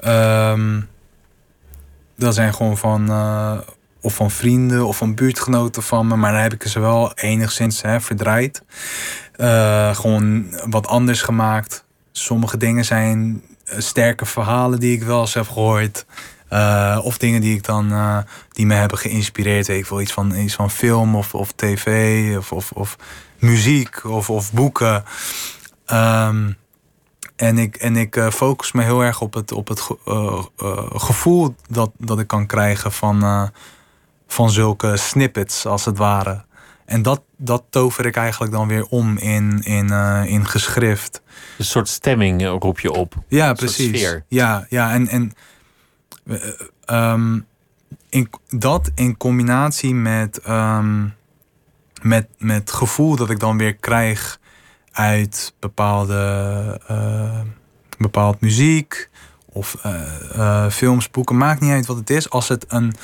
Ehm, 0.00 0.80
dat 2.16 2.34
zijn 2.34 2.54
gewoon 2.54 2.76
van, 2.76 3.08
eh, 3.08 3.58
of 4.00 4.14
van 4.14 4.30
vrienden 4.30 4.86
of 4.86 4.96
van 4.96 5.14
buurtgenoten 5.14 5.82
van 5.82 6.06
me. 6.06 6.16
Maar 6.16 6.32
dan 6.32 6.40
heb 6.40 6.52
ik 6.52 6.62
ze 6.62 6.80
wel 6.80 7.12
enigszins 7.14 7.82
hè, 7.82 8.00
verdraaid. 8.00 8.62
Eh, 9.32 9.94
gewoon 9.94 10.54
wat 10.68 10.86
anders 10.86 11.22
gemaakt. 11.22 11.84
Sommige 12.12 12.56
dingen 12.56 12.84
zijn 12.84 13.42
eh, 13.64 13.78
sterke 13.78 14.26
verhalen 14.26 14.80
die 14.80 14.96
ik 14.96 15.02
wel 15.02 15.20
eens 15.20 15.34
heb 15.34 15.48
gehoord. 15.48 16.06
of 17.02 17.18
dingen 17.18 17.40
die 17.40 17.56
ik 17.56 17.64
dan 17.64 17.92
die 18.52 18.66
me 18.66 18.74
hebben 18.74 18.98
geïnspireerd. 18.98 19.68
Ik 19.68 19.86
wil 19.86 20.00
iets 20.00 20.12
van, 20.12 20.34
iets 20.34 20.54
van 20.54 20.70
film 20.70 21.16
of, 21.16 21.34
of 21.34 21.52
tv 21.52 22.36
of, 22.36 22.52
of, 22.52 22.72
of 22.72 22.96
muziek 23.38 24.04
of, 24.04 24.30
of 24.30 24.52
boeken. 24.52 25.04
Um, 25.92 26.56
en 27.36 27.58
ik, 27.58 27.76
en 27.76 27.96
ik 27.96 28.20
focus 28.32 28.72
me 28.72 28.82
heel 28.82 29.00
erg 29.00 29.20
op 29.20 29.34
het, 29.34 29.52
op 29.52 29.68
het 29.68 29.82
gevoel 30.92 31.54
dat, 31.68 31.90
dat 31.98 32.18
ik 32.18 32.26
kan 32.26 32.46
krijgen 32.46 32.92
van, 32.92 33.50
van 34.32 34.50
zulke 34.50 34.96
snippets, 34.96 35.66
als 35.66 35.84
het 35.84 35.98
ware. 35.98 36.44
En 36.84 37.02
dat, 37.02 37.22
dat 37.36 37.64
tover 37.70 38.06
ik 38.06 38.16
eigenlijk 38.16 38.52
dan 38.52 38.68
weer 38.68 38.84
om 38.84 39.18
in, 39.18 39.62
in, 39.62 39.90
in 40.26 40.46
geschrift. 40.46 41.22
Een 41.58 41.64
soort 41.64 41.88
stemming 41.88 42.46
roep 42.46 42.80
je 42.80 42.92
op. 42.92 43.14
Ja, 43.28 43.52
precies. 43.52 44.16
Ja, 44.28 44.66
ja, 44.68 44.92
en, 44.92 45.08
en 45.08 45.32
um, 46.86 47.46
in, 48.08 48.30
dat 48.48 48.90
in 48.94 49.16
combinatie 49.16 49.94
met, 49.94 50.40
um, 50.48 51.14
met, 52.02 52.28
met 52.38 52.72
gevoel 52.72 53.16
dat 53.16 53.30
ik 53.30 53.40
dan 53.40 53.58
weer 53.58 53.74
krijg 53.74 54.38
uit 54.92 55.54
bepaalde 55.58 56.80
uh, 56.90 57.40
bepaald 57.98 58.40
muziek 58.40 59.08
of 59.52 59.76
uh, 59.86 60.68
films, 60.68 61.10
boeken, 61.10 61.36
maakt 61.36 61.60
niet 61.60 61.72
uit 61.72 61.86
wat 61.86 61.96
het 61.96 62.10
is. 62.10 62.30
Als 62.30 62.48
het 62.48 62.64
een 62.68 62.94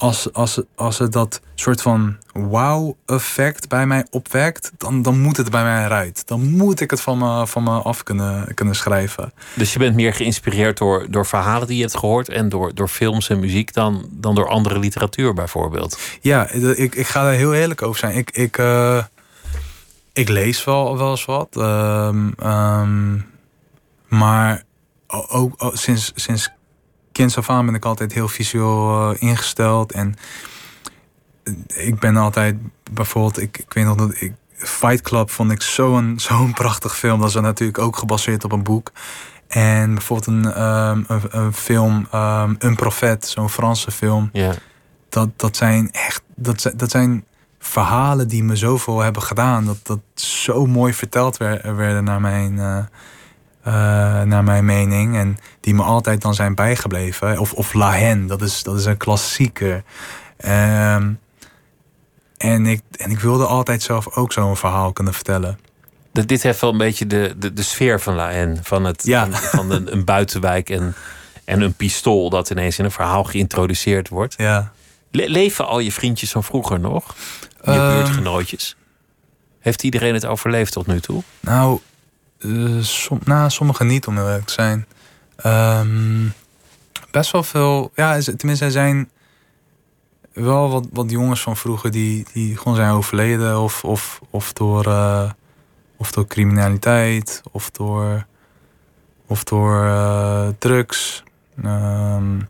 als, 0.00 0.32
als, 0.32 0.60
als 0.74 0.98
het 0.98 1.12
dat 1.12 1.40
soort 1.54 1.82
van 1.82 2.16
wow-effect 2.32 3.68
bij 3.68 3.86
mij 3.86 4.06
opwekt, 4.10 4.72
dan, 4.76 5.02
dan 5.02 5.20
moet 5.20 5.36
het 5.36 5.50
bij 5.50 5.62
mij 5.62 5.84
eruit. 5.84 6.22
Dan 6.26 6.50
moet 6.50 6.80
ik 6.80 6.90
het 6.90 7.00
van 7.00 7.18
me, 7.18 7.46
van 7.46 7.62
me 7.62 7.70
af 7.70 8.02
kunnen, 8.02 8.54
kunnen 8.54 8.74
schrijven. 8.74 9.32
Dus 9.54 9.72
je 9.72 9.78
bent 9.78 9.94
meer 9.94 10.14
geïnspireerd 10.14 10.78
door, 10.78 11.06
door 11.10 11.26
verhalen 11.26 11.66
die 11.66 11.76
je 11.76 11.82
hebt 11.82 11.96
gehoord 11.96 12.28
en 12.28 12.48
door, 12.48 12.74
door 12.74 12.88
films 12.88 13.28
en 13.28 13.40
muziek 13.40 13.72
dan, 13.72 14.08
dan 14.10 14.34
door 14.34 14.48
andere 14.48 14.78
literatuur 14.78 15.34
bijvoorbeeld? 15.34 15.98
Ja, 16.20 16.50
ik, 16.50 16.94
ik 16.94 17.06
ga 17.06 17.22
daar 17.22 17.32
heel 17.32 17.54
eerlijk 17.54 17.82
over 17.82 17.98
zijn. 17.98 18.16
Ik, 18.16 18.30
ik, 18.30 18.62
ik 20.12 20.28
lees 20.28 20.64
wel, 20.64 20.98
wel 20.98 21.10
eens 21.10 21.24
wat. 21.24 21.56
Ehm, 21.56 22.30
ehm, 22.38 23.18
maar 24.08 24.62
ook, 25.06 25.72
sinds, 25.74 26.12
sinds 26.14 26.50
kinds 27.12 27.36
af 27.36 27.50
aan 27.50 27.66
ben 27.66 27.74
ik 27.74 27.84
altijd 27.84 28.12
heel 28.12 28.28
visueel 28.28 29.10
uh, 29.12 29.22
ingesteld. 29.22 29.92
En 29.92 30.14
ik 31.66 31.98
ben 31.98 32.16
altijd 32.16 32.56
bijvoorbeeld, 32.90 33.40
ik, 33.40 33.58
ik 33.58 33.72
weet 33.72 33.84
nog 33.84 33.96
dat 33.96 34.20
ik. 34.20 34.32
Fight 34.56 35.00
Club 35.00 35.30
vond 35.30 35.50
ik 35.50 35.62
zo'n 35.62 36.14
zo'n 36.28 36.52
prachtig 36.52 36.96
film. 36.96 37.20
Dat 37.20 37.28
is 37.28 37.34
natuurlijk 37.34 37.78
ook 37.78 37.96
gebaseerd 37.96 38.44
op 38.44 38.52
een 38.52 38.62
boek. 38.62 38.92
En 39.46 39.94
bijvoorbeeld 39.94 40.26
een, 40.26 40.62
um, 40.62 41.04
een, 41.08 41.22
een, 41.30 41.52
film, 41.52 42.08
um, 42.14 42.56
Een 42.58 42.76
Profet, 42.76 43.26
zo'n 43.26 43.50
Franse 43.50 43.90
film. 43.90 44.28
Ja. 44.32 44.54
Dat, 45.08 45.28
dat 45.36 45.56
zijn 45.56 45.92
echt, 45.92 46.22
dat, 46.34 46.72
dat 46.76 46.90
zijn 46.90 47.24
verhalen 47.58 48.28
die 48.28 48.44
me 48.44 48.56
zoveel 48.56 49.00
hebben 49.00 49.22
gedaan. 49.22 49.64
Dat 49.64 49.78
dat 49.82 50.00
zo 50.14 50.66
mooi 50.66 50.94
verteld 50.94 51.36
werden 51.62 52.04
naar 52.04 52.20
mijn, 52.20 52.52
uh, 52.52 52.78
naar 53.62 54.44
mijn 54.44 54.64
mening. 54.64 55.16
En 55.16 55.38
die 55.60 55.74
me 55.74 55.82
altijd 55.82 56.22
dan 56.22 56.34
zijn 56.34 56.54
bijgebleven. 56.54 57.38
Of, 57.38 57.52
of 57.52 57.72
La 57.72 57.92
Hen, 57.92 58.26
dat 58.26 58.42
is, 58.42 58.62
dat 58.62 58.78
is 58.78 58.84
een 58.84 58.96
klassieker. 58.96 59.82
Um, 60.46 61.18
en, 62.36 62.66
ik, 62.66 62.80
en 62.96 63.10
ik 63.10 63.20
wilde 63.20 63.46
altijd 63.46 63.82
zelf 63.82 64.16
ook 64.16 64.32
zo'n 64.32 64.56
verhaal 64.56 64.92
kunnen 64.92 65.14
vertellen. 65.14 65.58
Dat, 66.12 66.28
dit 66.28 66.42
heeft 66.42 66.60
wel 66.60 66.70
een 66.70 66.78
beetje 66.78 67.06
de, 67.06 67.34
de, 67.38 67.52
de 67.52 67.62
sfeer 67.62 68.00
van 68.00 68.14
La 68.14 68.30
Hen. 68.30 68.58
Van, 68.62 68.84
het, 68.84 69.04
ja. 69.04 69.26
van, 69.30 69.34
van 69.34 69.70
een, 69.70 69.92
een 69.92 70.04
buitenwijk 70.04 70.70
en, 70.70 70.94
en 71.44 71.60
een 71.60 71.74
pistool 71.74 72.30
dat 72.30 72.50
ineens 72.50 72.78
in 72.78 72.84
een 72.84 72.90
verhaal 72.90 73.24
geïntroduceerd 73.24 74.08
wordt. 74.08 74.34
Ja. 74.36 74.72
leven 75.10 75.66
al 75.66 75.78
je 75.78 75.92
vriendjes 75.92 76.30
van 76.30 76.44
vroeger 76.44 76.80
nog? 76.80 77.14
Je 77.64 77.70
uh, 77.70 77.94
buurtgenootjes? 77.94 78.76
Heeft 79.60 79.82
iedereen 79.82 80.14
het 80.14 80.26
overleefd 80.26 80.72
tot 80.72 80.86
nu 80.86 81.00
toe? 81.00 81.22
Nou, 81.40 81.80
uh, 82.40 82.82
som, 82.82 83.18
nou 83.24 83.50
sommigen 83.50 83.86
niet, 83.86 84.06
om 84.06 84.18
eerlijk 84.18 84.46
te 84.46 84.52
zijn. 84.52 84.86
Um, 85.46 86.32
best 87.10 87.30
wel 87.30 87.42
veel. 87.42 87.90
Ja, 87.94 88.20
tenminste, 88.20 88.64
er 88.64 88.70
zijn 88.70 89.10
wel 90.32 90.70
wat, 90.70 90.86
wat 90.92 91.10
jongens 91.10 91.42
van 91.42 91.56
vroeger 91.56 91.90
die, 91.90 92.26
die 92.32 92.56
gewoon 92.56 92.76
zijn 92.76 92.90
overleden. 92.92 93.60
Of, 93.60 93.84
of, 93.84 94.20
of, 94.30 94.52
door, 94.52 94.86
uh, 94.86 95.30
of 95.96 96.12
door 96.12 96.26
criminaliteit, 96.26 97.42
of 97.50 97.70
door, 97.70 98.26
of 99.26 99.44
door 99.44 99.84
uh, 99.84 100.48
drugs. 100.58 101.22
Um, 101.64 102.48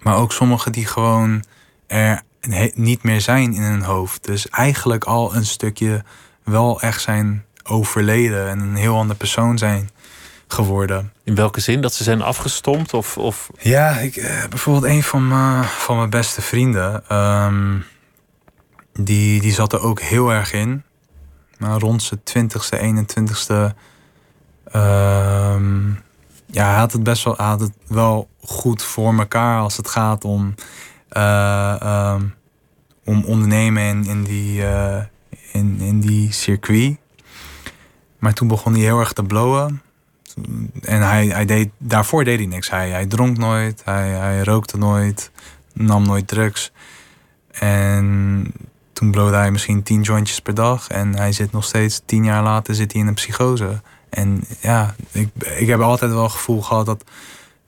maar 0.00 0.16
ook 0.16 0.32
sommigen 0.32 0.72
die 0.72 0.86
gewoon 0.86 1.44
er 1.86 2.22
niet 2.74 3.02
meer 3.02 3.20
zijn 3.20 3.54
in 3.54 3.62
hun 3.62 3.82
hoofd. 3.82 4.24
Dus 4.24 4.48
eigenlijk 4.48 5.04
al 5.04 5.34
een 5.34 5.46
stukje 5.46 6.04
wel 6.44 6.80
echt 6.80 7.00
zijn 7.00 7.44
overleden 7.62 8.48
en 8.48 8.60
een 8.60 8.76
heel 8.76 8.96
ander 8.96 9.16
persoon 9.16 9.58
zijn 9.58 9.90
geworden. 10.48 11.12
In 11.24 11.34
welke 11.34 11.60
zin? 11.60 11.80
Dat 11.80 11.94
ze 11.94 12.02
zijn 12.02 12.22
afgestompt? 12.22 12.94
Of, 12.94 13.18
of... 13.18 13.50
Ja, 13.58 13.90
ik, 13.90 14.16
eh, 14.16 14.48
bijvoorbeeld 14.48 14.92
een 14.92 15.02
van, 15.02 15.28
mijn, 15.28 15.64
van 15.64 15.96
mijn 15.96 16.10
beste 16.10 16.42
vrienden. 16.42 17.16
Um, 17.16 17.84
die, 18.92 19.40
die 19.40 19.52
zat 19.52 19.72
er 19.72 19.80
ook 19.80 20.00
heel 20.00 20.32
erg 20.32 20.52
in. 20.52 20.82
Maar 21.58 21.78
rond 21.78 22.02
zijn 22.02 22.50
20ste, 22.50 22.78
21ste. 22.80 23.74
Um, 24.76 26.02
ja, 26.46 26.66
hij 26.70 26.78
had 26.78 26.92
het 26.92 27.02
best 27.02 27.24
wel, 27.24 27.36
had 27.36 27.60
het 27.60 27.72
wel 27.86 28.28
goed 28.40 28.82
voor 28.82 29.18
elkaar 29.18 29.60
als 29.60 29.76
het 29.76 29.88
gaat 29.88 30.24
om 30.24 30.54
uh, 31.12 32.12
um, 32.14 32.34
om 33.04 33.24
ondernemen 33.24 33.82
in, 33.82 34.04
in, 34.06 34.22
die, 34.22 34.60
uh, 34.60 35.02
in, 35.52 35.80
in 35.80 36.00
die 36.00 36.32
circuit. 36.32 36.96
Maar 38.20 38.32
toen 38.32 38.48
begon 38.48 38.72
hij 38.72 38.82
heel 38.82 38.98
erg 38.98 39.12
te 39.12 39.22
blowen. 39.22 39.82
En 40.82 41.02
hij, 41.02 41.26
hij 41.26 41.44
deed, 41.44 41.70
daarvoor 41.78 42.24
deed 42.24 42.38
hij 42.38 42.46
niks. 42.46 42.70
Hij, 42.70 42.90
hij 42.90 43.06
dronk 43.06 43.38
nooit, 43.38 43.82
hij, 43.84 44.08
hij 44.08 44.42
rookte 44.42 44.78
nooit, 44.78 45.30
nam 45.72 46.06
nooit 46.06 46.28
drugs. 46.28 46.72
En 47.50 48.44
toen 48.92 49.10
blowde 49.10 49.36
hij 49.36 49.50
misschien 49.50 49.82
tien 49.82 50.02
jointjes 50.02 50.40
per 50.40 50.54
dag. 50.54 50.88
En 50.88 51.16
hij 51.16 51.32
zit 51.32 51.52
nog 51.52 51.64
steeds, 51.64 52.02
tien 52.04 52.24
jaar 52.24 52.42
later 52.42 52.74
zit 52.74 52.92
hij 52.92 53.00
in 53.00 53.06
een 53.06 53.14
psychose. 53.14 53.80
En 54.10 54.44
ja, 54.60 54.94
ik, 55.12 55.28
ik 55.56 55.66
heb 55.66 55.80
altijd 55.80 56.12
wel 56.12 56.22
het 56.22 56.32
gevoel 56.32 56.62
gehad 56.62 56.86
dat 56.86 57.04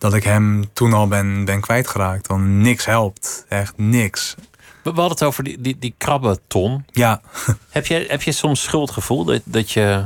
dat 0.03 0.15
ik 0.15 0.25
hem 0.25 0.65
toen 0.73 0.93
al 0.93 1.09
ben, 1.09 1.45
ben 1.45 1.61
kwijtgeraakt. 1.61 2.27
Want 2.27 2.47
niks 2.47 2.85
helpt. 2.85 3.45
Echt 3.49 3.73
niks. 3.77 4.35
We 4.83 4.91
hadden 4.91 5.09
het 5.09 5.23
over 5.23 5.45
die, 5.45 5.61
die, 5.61 5.77
die 5.79 5.95
krabbenton. 5.99 6.85
Ja. 6.91 7.21
Heb 7.71 7.87
je, 7.87 8.05
heb 8.09 8.23
je 8.23 8.33
soms 8.33 8.63
schuldgevoel 8.63 9.25
dat, 9.25 9.41
dat 9.45 9.71
je 9.71 10.03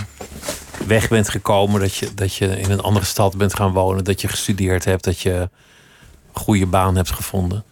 weg 0.86 1.08
bent 1.08 1.28
gekomen, 1.28 1.80
dat 1.80 1.94
je, 1.94 2.14
dat 2.14 2.34
je 2.34 2.46
in 2.60 2.70
een 2.70 2.80
andere 2.80 3.06
stad 3.06 3.36
bent 3.36 3.54
gaan 3.54 3.72
wonen, 3.72 4.04
dat 4.04 4.20
je 4.20 4.28
gestudeerd 4.28 4.84
hebt, 4.84 5.04
dat 5.04 5.20
je 5.20 5.32
een 5.32 5.48
goede 6.32 6.66
baan 6.66 6.96
hebt 6.96 7.10
gevonden? 7.10 7.64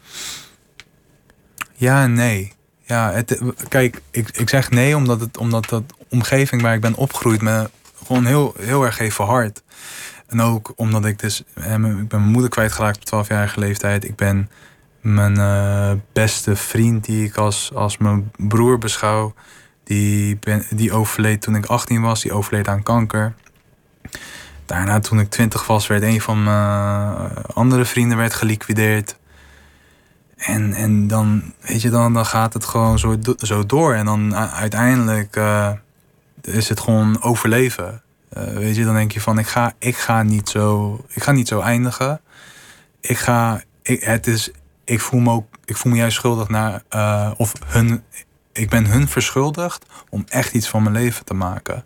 Ja 1.74 2.06
nee. 2.06 2.52
Ja, 2.86 3.12
het, 3.12 3.40
kijk, 3.68 4.00
ik, 4.10 4.30
ik 4.30 4.48
zeg 4.48 4.70
nee 4.70 4.96
omdat, 4.96 5.20
het, 5.20 5.38
omdat 5.38 5.68
dat 5.68 5.82
omgeving 6.08 6.62
waar 6.62 6.74
ik 6.74 6.80
ben 6.80 6.94
opgegroeid 6.94 7.40
me 7.40 7.70
gewoon 8.04 8.26
heel, 8.26 8.54
heel 8.58 8.84
erg 8.84 8.98
even 8.98 9.24
hard. 9.24 9.62
En 10.26 10.40
ook 10.40 10.72
omdat 10.76 11.04
ik 11.04 11.18
dus... 11.18 11.40
Ik 11.40 11.62
ben 11.64 12.06
mijn 12.08 12.22
moeder 12.22 12.50
kwijtgeraakt 12.50 13.12
op 13.12 13.24
12-jarige 13.24 13.60
leeftijd. 13.60 14.04
Ik 14.04 14.16
ben 14.16 14.50
mijn 15.00 15.38
uh, 15.38 15.90
beste 16.12 16.56
vriend 16.56 17.04
die 17.04 17.24
ik 17.24 17.36
als, 17.36 17.70
als 17.74 17.96
mijn 17.96 18.30
broer 18.36 18.78
beschouw... 18.78 19.34
Die, 19.84 20.38
die 20.70 20.92
overleed 20.92 21.40
toen 21.42 21.56
ik 21.56 21.66
18 21.66 22.00
was. 22.00 22.22
Die 22.22 22.32
overleed 22.32 22.68
aan 22.68 22.82
kanker. 22.82 23.34
Daarna 24.66 25.00
toen 25.00 25.20
ik 25.20 25.30
20 25.30 25.66
was 25.66 25.86
werd 25.86 26.02
een 26.02 26.20
van 26.20 26.42
mijn 26.42 27.34
andere 27.54 27.84
vrienden 27.84 28.16
werd 28.16 28.34
geliquideerd. 28.34 29.16
En, 30.36 30.72
en 30.72 31.06
dan, 31.06 31.52
weet 31.60 31.82
je, 31.82 31.90
dan, 31.90 32.12
dan 32.12 32.26
gaat 32.26 32.52
het 32.52 32.64
gewoon 32.64 32.98
zo, 32.98 33.16
zo 33.38 33.66
door. 33.66 33.94
En 33.94 34.04
dan 34.04 34.36
uiteindelijk 34.36 35.36
uh, 35.36 35.70
is 36.42 36.68
het 36.68 36.80
gewoon 36.80 37.22
overleven. 37.22 38.02
Weet 38.28 38.76
je, 38.76 38.84
dan 38.84 38.94
denk 38.94 39.12
je 39.12 39.20
van 39.20 39.38
ik 39.38 39.46
ga, 39.46 39.72
ik 39.78 39.96
ga, 39.96 40.22
niet, 40.22 40.48
zo, 40.48 40.94
ik 41.08 41.22
ga 41.22 41.32
niet 41.32 41.48
zo 41.48 41.60
eindigen. 41.60 42.20
Ik 43.00 43.18
ga, 43.18 43.62
ik, 43.82 44.02
het 44.02 44.26
is, 44.26 44.50
ik 44.84 45.00
voel 45.00 45.20
me 45.20 45.30
ook, 45.30 45.46
ik 45.64 45.76
voel 45.76 45.92
me 45.92 45.98
juist 45.98 46.16
schuldig 46.16 46.48
naar, 46.48 46.82
of 47.36 47.52
hun, 47.64 48.02
ik 48.54 48.70
ben 48.70 48.86
hun 48.86 49.08
verschuldigd 49.08 49.84
om 50.08 50.24
echt 50.28 50.52
iets 50.52 50.68
van 50.68 50.82
mijn 50.82 50.94
leven 50.94 51.24
te 51.24 51.34
maken. 51.34 51.84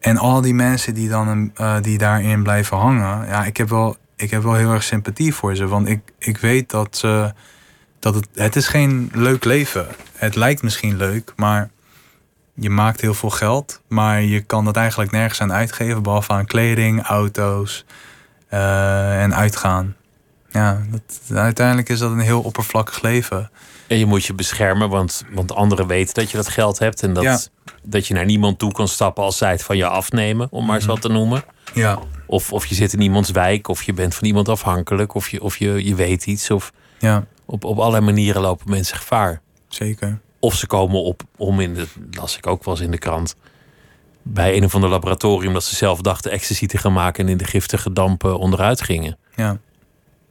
En 0.00 0.16
al 0.16 0.40
die 0.40 0.54
mensen 0.54 0.94
die 0.94 1.08
dan 1.08 1.52
uh, 1.60 1.76
die 1.80 1.98
daarin 1.98 2.42
blijven 2.42 2.76
hangen, 2.76 3.26
ja, 3.26 3.44
ik 3.44 3.56
heb 3.56 3.68
wel, 3.68 3.96
ik 4.16 4.30
heb 4.30 4.42
wel 4.42 4.54
heel 4.54 4.72
erg 4.72 4.82
sympathie 4.82 5.34
voor 5.34 5.56
ze. 5.56 5.66
Want 5.66 5.88
ik, 5.88 6.00
ik 6.18 6.38
weet 6.38 6.70
dat, 6.70 7.00
dat 7.98 8.14
het, 8.14 8.28
het 8.34 8.56
is 8.56 8.66
geen 8.68 9.10
leuk 9.14 9.44
leven. 9.44 9.86
Het 10.16 10.34
lijkt 10.34 10.62
misschien 10.62 10.96
leuk, 10.96 11.32
maar 11.36 11.70
je 12.54 12.70
maakt 12.70 13.00
heel 13.00 13.14
veel 13.14 13.30
geld. 13.30 13.80
Maar 13.88 14.22
je 14.22 14.40
kan 14.40 14.64
dat 14.64 14.76
eigenlijk 14.76 15.10
nergens 15.10 15.40
aan 15.40 15.52
uitgeven. 15.52 16.02
Behalve 16.02 16.32
aan 16.32 16.46
kleding, 16.46 17.02
auto's 17.02 17.84
uh, 18.50 19.22
en 19.22 19.34
uitgaan. 19.34 19.96
Ja, 20.50 20.80
uiteindelijk 21.34 21.88
is 21.88 21.98
dat 21.98 22.10
een 22.10 22.18
heel 22.18 22.40
oppervlakkig 22.40 23.02
leven. 23.02 23.50
En 23.92 23.98
je 23.98 24.06
moet 24.06 24.24
je 24.24 24.34
beschermen, 24.34 24.88
want, 24.88 25.24
want 25.32 25.54
anderen 25.54 25.86
weten 25.86 26.14
dat 26.14 26.30
je 26.30 26.36
dat 26.36 26.48
geld 26.48 26.78
hebt. 26.78 27.02
En 27.02 27.12
dat, 27.12 27.50
dat 27.82 28.06
je 28.06 28.14
naar 28.14 28.24
niemand 28.24 28.58
toe 28.58 28.72
kan 28.72 28.88
stappen 28.88 29.24
als 29.24 29.36
zij 29.36 29.50
het 29.50 29.62
van 29.62 29.76
je 29.76 29.86
afnemen, 29.86 30.48
om 30.50 30.66
maar 30.66 30.76
eens 30.76 30.84
wat 30.84 31.00
te 31.00 31.08
noemen. 31.08 31.44
Ja. 31.74 31.98
Of, 32.26 32.52
of 32.52 32.66
je 32.66 32.74
zit 32.74 32.92
in 32.92 33.00
iemands 33.00 33.30
wijk, 33.30 33.68
of 33.68 33.82
je 33.82 33.92
bent 33.92 34.14
van 34.14 34.26
iemand 34.26 34.48
afhankelijk, 34.48 35.14
of 35.14 35.28
je, 35.28 35.42
of 35.42 35.56
je, 35.56 35.84
je 35.84 35.94
weet 35.94 36.26
iets. 36.26 36.50
Of 36.50 36.72
ja. 36.98 37.26
op, 37.44 37.64
op 37.64 37.78
allerlei 37.78 38.04
manieren 38.04 38.42
lopen 38.42 38.70
mensen 38.70 38.96
gevaar. 38.96 39.40
Zeker. 39.68 40.20
Of 40.38 40.54
ze 40.54 40.66
komen 40.66 41.02
op 41.02 41.22
om 41.36 41.60
in 41.60 41.74
de, 41.74 41.86
las 42.10 42.36
ik 42.36 42.46
ook 42.46 42.64
wel 42.64 42.74
eens 42.74 42.82
in 42.82 42.90
de 42.90 42.98
krant, 42.98 43.34
bij 44.22 44.56
een 44.56 44.64
of 44.64 44.74
ander 44.74 44.90
laboratorium 44.90 45.52
dat 45.52 45.64
ze 45.64 45.74
zelf 45.74 46.00
dachten 46.00 46.30
ecstasy 46.30 46.66
te 46.66 46.78
gaan 46.78 46.92
maken 46.92 47.24
en 47.24 47.30
in 47.30 47.36
de 47.36 47.44
giftige 47.44 47.92
dampen 47.92 48.38
onderuit 48.38 48.82
gingen. 48.82 49.18
Ja. 49.36 49.58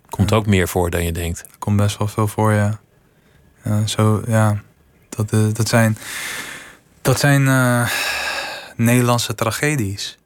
Komt 0.09 0.33
ook 0.33 0.45
meer 0.45 0.67
voor 0.67 0.89
dan 0.89 1.03
je 1.03 1.11
denkt. 1.11 1.45
Komt 1.59 1.77
best 1.77 1.97
wel 1.97 2.07
veel 2.07 2.27
voor, 2.27 2.53
ja. 2.53 2.79
Zo, 3.85 4.21
ja. 4.27 4.61
Dat, 5.15 5.33
uh, 5.33 5.53
dat 5.53 5.67
zijn, 5.67 5.97
dat 7.01 7.19
zijn 7.19 7.41
uh, 7.41 7.89
Nederlandse 8.75 9.35
tragedies. 9.35 10.17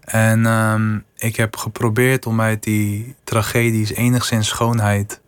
En 0.00 0.40
uh, 0.40 0.80
ik 1.16 1.36
heb 1.36 1.56
geprobeerd 1.56 2.26
om 2.26 2.40
uit 2.40 2.62
die 2.62 3.16
tragedies 3.24 3.92
enigszins 3.92 4.48
schoonheid 4.48 5.20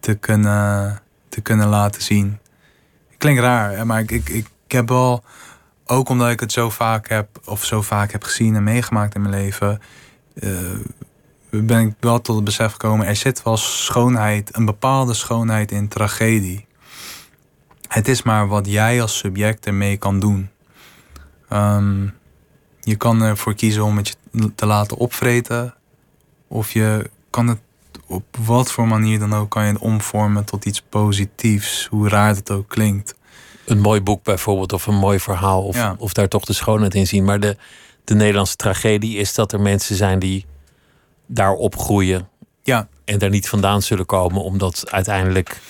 te 0.00 0.14
kunnen, 0.14 1.00
te 1.28 1.40
kunnen 1.40 1.68
laten 1.68 2.02
zien. 2.02 2.38
Klinkt 3.18 3.40
raar, 3.40 3.86
maar 3.86 4.00
ik, 4.00 4.10
ik, 4.10 4.28
ik 4.28 4.72
heb 4.72 4.88
wel, 4.88 5.24
ook 5.84 6.08
omdat 6.08 6.30
ik 6.30 6.40
het 6.40 6.52
zo 6.52 6.70
vaak 6.70 7.08
heb, 7.08 7.28
of 7.44 7.64
zo 7.64 7.82
vaak 7.82 8.12
heb 8.12 8.22
gezien 8.22 8.56
en 8.56 8.64
meegemaakt 8.64 9.14
in 9.14 9.20
mijn 9.20 9.34
leven, 9.34 9.80
uh, 10.34 10.50
ben 11.50 11.86
ik 11.86 11.94
wel 12.00 12.20
tot 12.20 12.36
het 12.36 12.44
besef 12.44 12.72
gekomen, 12.72 13.06
er 13.06 13.16
zit 13.16 13.42
wel 13.42 13.56
schoonheid, 13.56 14.56
een 14.56 14.64
bepaalde 14.64 15.14
schoonheid 15.14 15.72
in 15.72 15.88
tragedie. 15.88 16.66
Het 17.94 18.08
is 18.08 18.22
maar 18.22 18.48
wat 18.48 18.66
jij 18.66 19.02
als 19.02 19.18
subject 19.18 19.66
ermee 19.66 19.96
kan 19.96 20.20
doen. 20.20 20.50
Um, 21.52 22.14
je 22.80 22.96
kan 22.96 23.22
ervoor 23.22 23.54
kiezen 23.54 23.84
om 23.84 23.96
het 23.96 24.16
je 24.30 24.54
te 24.54 24.66
laten 24.66 24.96
opvreten. 24.96 25.74
Of 26.48 26.72
je 26.72 27.10
kan 27.30 27.48
het 27.48 27.58
op 28.06 28.24
wat 28.44 28.72
voor 28.72 28.88
manier 28.88 29.18
dan 29.18 29.34
ook 29.34 29.50
kan 29.50 29.66
je 29.66 29.72
het 29.72 29.80
omvormen 29.80 30.44
tot 30.44 30.64
iets 30.64 30.82
positiefs. 30.88 31.86
Hoe 31.86 32.08
raar 32.08 32.34
het 32.34 32.50
ook 32.50 32.68
klinkt. 32.68 33.14
Een 33.64 33.80
mooi 33.80 34.00
boek 34.00 34.22
bijvoorbeeld, 34.22 34.72
of 34.72 34.86
een 34.86 34.98
mooi 34.98 35.20
verhaal. 35.20 35.62
Of, 35.62 35.76
ja. 35.76 35.94
of 35.98 36.12
daar 36.12 36.28
toch 36.28 36.44
de 36.44 36.52
schoonheid 36.52 36.94
in 36.94 37.06
zien. 37.06 37.24
Maar 37.24 37.40
de, 37.40 37.56
de 38.04 38.14
Nederlandse 38.14 38.56
tragedie 38.56 39.18
is 39.18 39.34
dat 39.34 39.52
er 39.52 39.60
mensen 39.60 39.96
zijn 39.96 40.18
die 40.18 40.46
daar 41.26 41.52
opgroeien. 41.52 42.28
Ja. 42.62 42.88
En 43.04 43.18
daar 43.18 43.30
niet 43.30 43.48
vandaan 43.48 43.82
zullen 43.82 44.06
komen, 44.06 44.42
omdat 44.42 44.90
uiteindelijk 44.90 45.60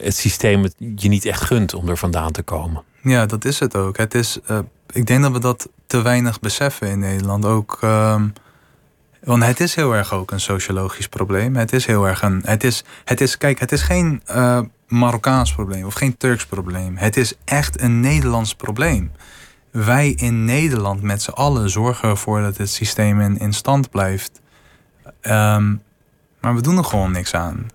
het 0.00 0.16
systeem 0.16 0.62
het 0.62 0.74
je 0.96 1.08
niet 1.08 1.24
echt 1.24 1.42
gunt 1.42 1.74
om 1.74 1.88
er 1.88 1.96
vandaan 1.96 2.32
te 2.32 2.42
komen. 2.42 2.82
Ja, 3.02 3.26
dat 3.26 3.44
is 3.44 3.58
het 3.58 3.76
ook. 3.76 3.96
Het 3.96 4.14
is, 4.14 4.38
uh, 4.50 4.58
ik 4.92 5.06
denk 5.06 5.22
dat 5.22 5.32
we 5.32 5.38
dat 5.38 5.68
te 5.86 6.02
weinig 6.02 6.40
beseffen 6.40 6.88
in 6.88 6.98
Nederland. 6.98 7.44
Ook, 7.44 7.78
um, 7.84 8.32
want 9.24 9.44
het 9.44 9.60
is 9.60 9.74
heel 9.74 9.94
erg 9.94 10.12
ook 10.12 10.30
een 10.30 10.40
sociologisch 10.40 11.08
probleem. 11.08 11.56
Het 11.56 11.72
is 11.72 11.86
heel 11.86 12.08
erg 12.08 12.22
een. 12.22 12.42
Het 12.44 12.64
is, 12.64 12.84
het 13.04 13.20
is, 13.20 13.38
kijk, 13.38 13.60
het 13.60 13.72
is 13.72 13.82
geen 13.82 14.22
uh, 14.30 14.60
Marokkaans 14.86 15.52
probleem 15.54 15.84
of 15.84 15.94
geen 15.94 16.16
Turks 16.16 16.46
probleem. 16.46 16.96
Het 16.96 17.16
is 17.16 17.34
echt 17.44 17.80
een 17.80 18.00
Nederlands 18.00 18.54
probleem. 18.54 19.12
Wij 19.70 20.10
in 20.10 20.44
Nederland 20.44 21.02
met 21.02 21.22
z'n 21.22 21.30
allen 21.30 21.70
zorgen 21.70 22.08
ervoor 22.08 22.40
dat 22.40 22.56
het 22.56 22.70
systeem 22.70 23.20
in, 23.20 23.52
stand 23.52 23.90
blijft. 23.90 24.40
Um, 25.22 25.82
maar 26.40 26.54
we 26.54 26.60
doen 26.60 26.78
er 26.78 26.84
gewoon 26.84 27.12
niks 27.12 27.34
aan. 27.34 27.66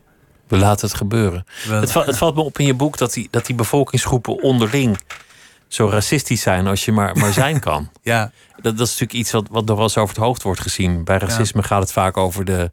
We 0.51 0.57
laten 0.57 0.87
het 0.87 0.97
gebeuren. 0.97 1.45
Het, 1.67 1.93
het, 1.93 2.17
valt 2.17 2.35
me 2.35 2.41
op 2.41 2.59
in 2.59 2.65
je 2.65 2.73
boek 2.73 2.97
dat 2.97 3.13
die, 3.13 3.27
dat 3.31 3.45
die 3.45 3.55
bevolkingsgroepen 3.55 4.41
onderling 4.43 4.99
zo 5.67 5.89
racistisch 5.89 6.41
zijn 6.41 6.67
als 6.67 6.85
je 6.85 6.91
maar, 6.91 7.17
maar 7.17 7.33
zijn 7.33 7.59
kan. 7.59 7.89
ja. 8.01 8.31
Dat, 8.55 8.77
dat 8.77 8.87
is 8.87 8.91
natuurlijk 8.91 9.13
iets 9.13 9.31
wat, 9.31 9.47
wat 9.51 9.65
nog 9.65 9.75
wel 9.75 9.85
eens 9.85 9.97
over 9.97 10.15
het 10.15 10.23
hoofd 10.23 10.43
wordt 10.43 10.61
gezien. 10.61 11.03
Bij 11.03 11.17
racisme 11.17 11.63
gaat 11.63 11.81
het 11.81 11.91
vaak 11.91 12.17
over, 12.17 12.45
de, 12.45 12.71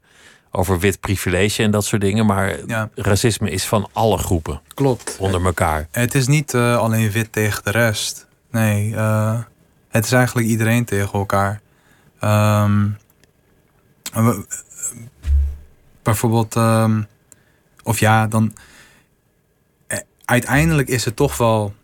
over 0.51 0.79
wit 0.79 1.01
privilege 1.01 1.63
en 1.63 1.71
dat 1.71 1.85
soort 1.85 2.03
dingen. 2.03 2.27
Maar 2.27 2.67
ja. 2.67 2.91
racisme 2.95 3.51
is 3.51 3.65
van 3.65 3.89
alle 3.93 4.19
groepen. 4.19 4.61
Klopt. 4.75 5.17
Onder 5.19 5.45
elkaar. 5.45 5.89
Het 5.91 6.15
is 6.15 6.27
niet 6.27 6.53
uh, 6.53 6.79
alleen 6.79 7.11
wit 7.11 7.33
tegen 7.33 7.65
de 7.65 7.71
rest. 7.71 8.27
Nee, 8.51 8.89
uh, 8.91 9.39
het 9.89 10.05
is 10.05 10.13
eigenlijk 10.13 10.47
iedereen 10.47 10.85
tegen 10.85 11.19
elkaar. 11.19 11.61
Um, 12.21 12.97
bijvoorbeeld, 16.03 16.55
um, 16.55 17.07
of 17.89 17.99
ja, 18.01 18.27
dan. 18.27 18.55
Eh, 19.87 19.99
uiteindelijk 20.25 20.89
is 20.89 21.05
het 21.05 21.17
toch 21.17 21.37
wel. 21.37 21.75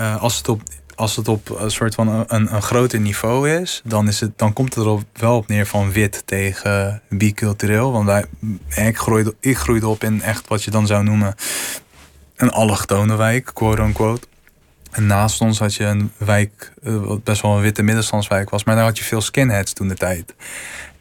Uh, 0.00 0.22
als 0.22 0.36
het 0.36 0.48
op, 0.48 0.62
als 0.94 1.16
het 1.16 1.28
op 1.28 1.60
een 1.60 1.70
soort 1.70 1.94
van 1.94 2.08
een, 2.08 2.54
een 2.54 2.62
groter 2.62 3.00
niveau 3.00 3.50
is, 3.50 3.82
dan, 3.84 4.08
is 4.08 4.20
het, 4.20 4.38
dan 4.38 4.52
komt 4.52 4.74
het 4.74 4.84
er 4.84 5.02
wel 5.12 5.36
op 5.36 5.48
neer 5.48 5.66
van 5.66 5.92
wit 5.92 6.22
tegen 6.24 7.02
bicultureel. 7.08 7.92
Want 7.92 8.06
wij, 8.06 8.24
ik, 8.86 8.98
groeide, 8.98 9.34
ik 9.40 9.56
groeide 9.56 9.88
op 9.88 10.04
in 10.04 10.22
echt 10.22 10.48
wat 10.48 10.62
je 10.62 10.70
dan 10.70 10.86
zou 10.86 11.04
noemen 11.04 11.34
een 12.36 12.50
allochtone 12.50 13.16
wijk, 13.16 13.50
quote 13.54 13.82
unquote. 13.82 14.26
En 14.90 15.06
naast 15.06 15.40
ons 15.40 15.58
had 15.58 15.74
je 15.74 15.84
een 15.84 16.12
wijk, 16.16 16.72
wat 16.82 17.24
best 17.24 17.42
wel 17.42 17.56
een 17.56 17.62
witte 17.62 17.82
middenstandswijk 17.82 18.50
was, 18.50 18.64
maar 18.64 18.74
daar 18.74 18.84
had 18.84 18.98
je 18.98 19.04
veel 19.04 19.20
skinheads 19.20 19.72
toen 19.72 19.88
de 19.88 19.94
tijd. 19.94 20.34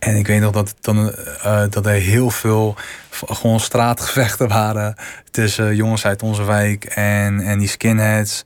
En 0.06 0.16
ik 0.16 0.28
weet 0.28 0.40
nog 0.40 0.52
dat, 0.52 0.76
dan, 0.82 0.98
uh, 1.08 1.64
dat 1.70 1.86
er 1.86 1.92
heel 1.92 2.30
veel 2.30 2.76
gewoon 3.10 3.60
straatgevechten 3.60 4.48
waren 4.48 4.96
tussen 5.32 5.76
jongens 5.76 6.06
uit 6.06 6.24
onze 6.24 6.44
wijk 6.44 6.84
en, 6.84 7.40
en 7.40 7.60
die 7.60 7.68
skinheads. 7.68 8.46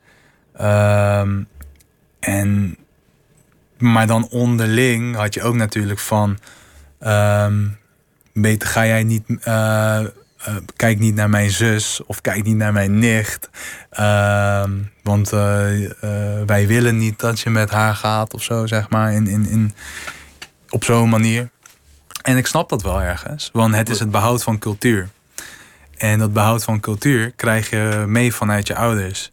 Um, 0.62 1.48
en, 2.20 2.78
maar 3.78 4.08
dan 4.08 4.28
onderling 4.30 5.16
had 5.16 5.34
je 5.34 5.42
ook 5.42 5.56
natuurlijk 5.56 6.00
van. 6.00 6.38
Um, 7.08 7.78
beter 8.34 8.68
ga 8.68 8.86
jij 8.86 9.04
niet. 9.04 9.24
Uh, 9.28 9.36
uh, 9.46 10.56
kijk 10.76 11.00
niet 11.00 11.16
naar 11.16 11.30
mijn 11.30 11.50
zus 11.50 12.02
of 12.06 12.22
kijk 12.22 12.44
niet 12.44 12.58
naar 12.58 12.74
mijn 12.74 13.00
nicht. 13.00 13.50
Uh, 14.00 14.64
want 15.04 15.30
wij 16.46 16.68
willen 16.68 16.98
niet 16.98 17.20
dat 17.20 17.40
je 17.40 17.50
met 17.50 17.70
haar 17.70 17.96
gaat 17.96 18.34
of 18.34 18.44
zo, 18.44 18.68
zeg 18.68 18.90
maar. 18.90 19.14
In, 19.14 19.28
in, 19.28 19.50
in, 19.50 19.74
op 20.70 20.84
zo'n 20.84 21.10
manier. 21.10 21.50
En 22.22 22.38
ik 22.38 22.48
snap 22.48 22.70
dat 22.70 22.82
wel 22.82 23.02
ergens, 23.02 23.50
want 23.54 23.76
het 23.76 23.90
is 23.90 24.00
het 24.00 24.12
behoud 24.12 24.44
van 24.44 24.60
cultuur. 24.60 25.10
En 25.98 26.20
dat 26.20 26.34
behoud 26.34 26.64
van 26.64 26.80
cultuur 26.80 27.32
krijg 27.32 27.70
je 27.70 28.04
mee 28.08 28.34
vanuit 28.34 28.68
je 28.68 28.76
ouders. 28.76 29.32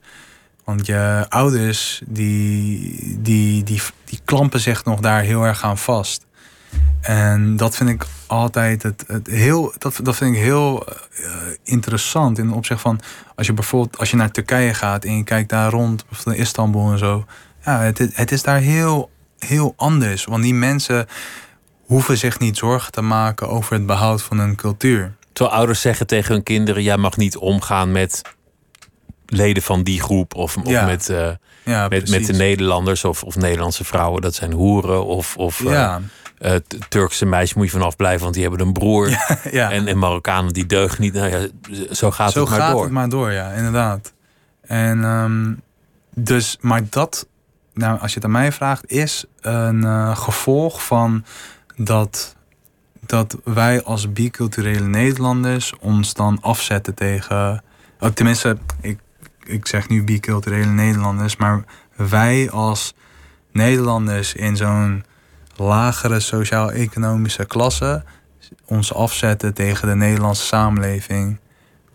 Want 0.64 0.86
je 0.86 1.26
ouders, 1.28 2.02
die, 2.06 3.18
die, 3.22 3.62
die, 3.62 3.82
die 4.04 4.20
klampen 4.24 4.60
zich 4.60 4.84
nog 4.84 5.00
daar 5.00 5.22
heel 5.22 5.44
erg 5.44 5.64
aan 5.64 5.78
vast. 5.78 6.26
En 7.00 7.56
dat 7.56 7.76
vind 7.76 7.90
ik 7.90 8.06
altijd 8.26 8.82
het, 8.82 9.04
het 9.06 9.26
heel, 9.26 9.74
dat, 9.78 10.00
dat 10.02 10.16
vind 10.16 10.36
ik 10.36 10.42
heel 10.42 10.86
uh, 11.20 11.26
interessant 11.62 12.38
in 12.38 12.52
opzicht 12.52 12.80
van 12.80 13.00
als 13.34 13.46
je 13.46 13.52
bijvoorbeeld 13.52 13.98
als 13.98 14.10
je 14.10 14.16
naar 14.16 14.30
Turkije 14.30 14.74
gaat 14.74 15.04
en 15.04 15.16
je 15.16 15.24
kijkt 15.24 15.48
daar 15.48 15.70
rond, 15.70 16.06
bijvoorbeeld 16.08 16.36
in 16.36 16.42
Istanbul 16.42 16.92
en 16.92 16.98
zo. 16.98 17.24
Ja, 17.64 17.80
het, 17.80 17.98
het 18.12 18.32
is 18.32 18.42
daar 18.42 18.58
heel, 18.58 19.10
heel 19.38 19.72
anders. 19.76 20.24
Want 20.24 20.42
die 20.42 20.54
mensen 20.54 21.06
hoeven 21.84 22.18
zich 22.18 22.38
niet 22.38 22.56
zorgen 22.56 22.92
te 22.92 23.02
maken 23.02 23.48
over 23.48 23.72
het 23.72 23.86
behoud 23.86 24.22
van 24.22 24.38
hun 24.38 24.56
cultuur. 24.56 25.14
Terwijl 25.32 25.56
ouders 25.56 25.80
zeggen 25.80 26.06
tegen 26.06 26.34
hun 26.34 26.42
kinderen: 26.42 26.82
jij 26.82 26.96
mag 26.96 27.16
niet 27.16 27.36
omgaan 27.36 27.92
met 27.92 28.22
leden 29.26 29.62
van 29.62 29.82
die 29.82 30.00
groep 30.00 30.34
of, 30.34 30.56
of 30.56 30.68
ja. 30.68 30.84
met, 30.84 31.08
uh, 31.08 31.28
ja, 31.64 31.88
met, 31.88 32.10
met 32.10 32.26
de 32.26 32.32
Nederlanders 32.32 33.04
of, 33.04 33.22
of 33.22 33.36
Nederlandse 33.36 33.84
vrouwen, 33.84 34.22
dat 34.22 34.34
zijn 34.34 34.52
hoeren 34.52 35.04
of. 35.04 35.36
of 35.36 35.62
ja. 35.62 36.00
Uh, 36.38 36.54
Turkse 36.88 37.26
meisjes 37.26 37.54
moet 37.56 37.64
je 37.64 37.72
vanaf 37.72 37.96
blijven, 37.96 38.22
want 38.22 38.34
die 38.34 38.42
hebben 38.42 38.66
een 38.66 38.72
broer. 38.72 39.08
En, 39.52 39.86
en 39.86 39.98
Marokkanen 39.98 40.52
die 40.52 40.66
deugen 40.66 41.02
niet. 41.02 41.12
Nou 41.12 41.30
ja, 41.30 41.46
zo 41.92 42.10
gaat 42.10 42.32
zo 42.32 42.40
het 42.40 42.50
maar 42.50 42.58
gaat 42.60 42.72
door. 42.72 42.82
het 42.82 42.92
maar 42.92 43.08
door, 43.08 43.32
ja, 43.32 43.50
inderdaad. 43.50 44.12
En 44.60 45.04
um, 45.04 45.62
dus, 46.14 46.56
maar 46.60 46.82
dat, 46.90 47.26
nou, 47.76 48.00
als 48.00 48.10
je 48.10 48.16
het 48.16 48.24
aan 48.24 48.30
mij 48.30 48.52
vraagt, 48.52 48.90
is 48.90 49.24
een 49.40 49.82
uh, 49.82 50.16
gevolg 50.16 50.84
van 50.86 51.24
dat, 51.76 52.36
dat 53.00 53.36
wij 53.44 53.82
als 53.82 54.12
biculturele 54.12 54.86
Nederlanders 54.86 55.72
ons 55.78 56.14
dan 56.14 56.38
afzetten 56.40 56.94
tegen. 56.94 57.62
Oh, 58.00 58.08
tenminste, 58.08 58.58
ik, 58.80 58.98
ik 59.44 59.66
zeg 59.66 59.88
nu 59.88 60.04
biculturele 60.04 60.70
Nederlanders, 60.70 61.36
maar 61.36 61.64
wij 61.96 62.50
als 62.50 62.94
Nederlanders 63.52 64.34
in 64.34 64.56
zo'n 64.56 65.04
lagere 65.56 66.20
sociaal-economische 66.20 67.44
klasse 67.44 68.04
ons 68.64 68.94
afzetten 68.94 69.54
tegen 69.54 69.88
de 69.88 69.94
Nederlandse 69.94 70.44
samenleving. 70.44 71.38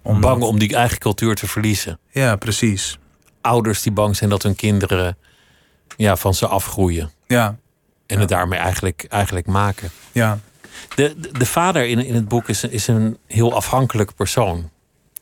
Omdat... 0.02 0.22
Bang 0.22 0.44
om 0.44 0.60
die 0.60 0.76
eigen 0.76 0.98
cultuur 0.98 1.36
te 1.36 1.48
verliezen. 1.48 2.00
Ja, 2.10 2.36
precies. 2.36 3.00
Ouders 3.42 3.82
die 3.82 3.92
bang 3.92 4.16
zijn 4.16 4.30
dat 4.30 4.44
hun 4.44 4.56
kinderen 4.56 5.18
ja, 5.98 6.16
van 6.16 6.34
ze 6.34 6.48
afgroeien. 6.48 7.12
Ja. 7.28 7.56
En 8.06 8.20
het 8.20 8.30
daarmee 8.30 8.60
eigenlijk, 8.60 9.06
eigenlijk 9.10 9.48
maken. 9.48 9.90
Ja. 10.12 10.40
De, 10.96 11.16
de, 11.32 11.46
vader 11.46 11.88
in, 11.88 12.06
in 12.06 12.16
het 12.16 12.28
boek 12.28 12.50
is, 12.50 12.64
is 12.64 12.88
een 12.88 13.18
heel 13.28 13.54
afhankelijk 13.54 14.16
persoon. 14.16 14.70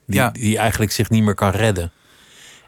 Die, 0.06 0.20
ja. 0.20 0.30
die 0.30 0.58
eigenlijk 0.58 0.92
zich 0.92 1.10
niet 1.10 1.24
meer 1.24 1.36
kan 1.36 1.52
redden. 1.52 1.92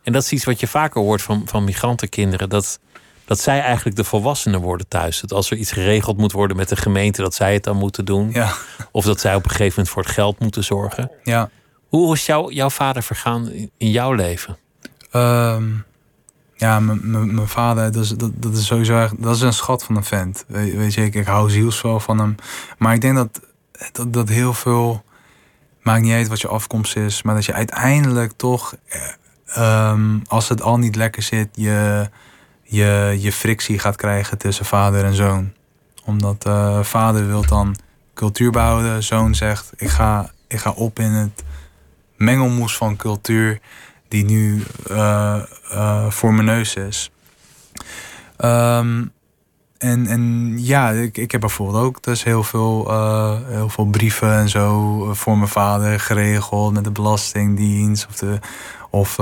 En 0.03 0.13
dat 0.13 0.23
is 0.23 0.31
iets 0.31 0.45
wat 0.45 0.59
je 0.59 0.67
vaker 0.67 1.01
hoort 1.01 1.21
van, 1.21 1.41
van 1.45 1.63
migrantenkinderen. 1.63 2.49
Dat, 2.49 2.79
dat 3.25 3.39
zij 3.39 3.61
eigenlijk 3.61 3.95
de 3.95 4.03
volwassenen 4.03 4.59
worden 4.59 4.87
thuis. 4.87 5.19
Dat 5.19 5.33
als 5.33 5.51
er 5.51 5.57
iets 5.57 5.71
geregeld 5.71 6.17
moet 6.17 6.31
worden 6.31 6.57
met 6.57 6.69
de 6.69 6.75
gemeente, 6.75 7.21
dat 7.21 7.33
zij 7.33 7.53
het 7.53 7.63
dan 7.63 7.77
moeten 7.77 8.05
doen. 8.05 8.31
Ja. 8.31 8.53
Of 8.91 9.05
dat 9.05 9.19
zij 9.19 9.35
op 9.35 9.43
een 9.43 9.49
gegeven 9.49 9.73
moment 9.75 9.89
voor 9.89 10.03
het 10.03 10.11
geld 10.11 10.39
moeten 10.39 10.63
zorgen. 10.63 11.11
Ja. 11.23 11.49
Hoe 11.87 12.13
is 12.13 12.25
jou, 12.25 12.53
jouw 12.53 12.69
vader 12.69 13.03
vergaan 13.03 13.51
in, 13.51 13.71
in 13.77 13.91
jouw 13.91 14.13
leven? 14.13 14.57
Um, 15.13 15.85
ja, 16.61 16.79
mijn 16.79 17.47
vader, 17.47 17.91
dat 17.91 18.03
is, 18.03 18.09
dat, 18.09 18.31
dat 18.35 18.53
is 18.53 18.65
sowieso 18.65 19.01
echt, 19.01 19.21
dat 19.23 19.35
is 19.35 19.41
een 19.41 19.53
schat 19.53 19.83
van 19.83 19.95
een 19.95 20.03
vent. 20.03 20.45
Weet, 20.47 20.93
je, 20.93 21.05
ik, 21.05 21.25
hou 21.25 21.49
zielsveel 21.49 21.99
van 21.99 22.19
hem. 22.19 22.35
Maar 22.77 22.93
ik 22.93 23.01
denk 23.01 23.15
dat, 23.15 23.41
dat, 23.91 24.13
dat 24.13 24.29
heel 24.29 24.53
veel, 24.53 25.03
maakt 25.81 26.01
niet 26.01 26.13
uit 26.13 26.27
wat 26.27 26.41
je 26.41 26.47
afkomst 26.47 26.95
is, 26.95 27.21
maar 27.21 27.35
dat 27.35 27.45
je 27.45 27.53
uiteindelijk 27.53 28.31
toch, 28.35 28.75
um, 29.57 30.21
als 30.27 30.49
het 30.49 30.61
al 30.61 30.77
niet 30.77 30.95
lekker 30.95 31.23
zit, 31.23 31.49
je, 31.51 32.09
je, 32.63 33.17
je 33.19 33.31
frictie 33.31 33.79
gaat 33.79 33.95
krijgen 33.95 34.37
tussen 34.37 34.65
vader 34.65 35.05
en 35.05 35.15
zoon. 35.15 35.53
Omdat 36.05 36.45
uh, 36.47 36.83
vader 36.83 37.27
wil 37.27 37.45
dan 37.45 37.75
cultuur 38.13 38.51
behouden, 38.51 39.03
zoon 39.03 39.35
zegt, 39.35 39.71
ik 39.75 39.89
ga, 39.89 40.31
ik 40.47 40.59
ga 40.59 40.71
op 40.71 40.99
in 40.99 41.11
het 41.11 41.43
mengelmoes 42.15 42.77
van 42.77 42.95
cultuur 42.95 43.59
die 44.11 44.25
nu 44.25 44.63
uh, 44.91 45.35
uh, 45.71 46.09
voor 46.09 46.33
mijn 46.33 46.45
neus 46.45 46.75
is. 46.75 47.11
Um, 48.37 49.11
en, 49.77 50.07
en 50.07 50.53
ja, 50.63 50.89
ik, 50.89 51.17
ik 51.17 51.31
heb 51.31 51.41
bijvoorbeeld 51.41 51.83
ook 51.83 52.03
dus 52.03 52.23
heel 52.23 52.43
veel, 52.43 52.87
uh, 52.89 53.35
heel 53.47 53.69
veel 53.69 53.85
brieven 53.85 54.33
en 54.33 54.49
zo 54.49 55.13
voor 55.13 55.37
mijn 55.37 55.49
vader 55.49 55.99
geregeld 55.99 56.73
met 56.73 56.83
de 56.83 56.91
Belastingdienst. 56.91 58.07
Of, 58.09 58.15
de, 58.15 58.39
of, 58.89 59.19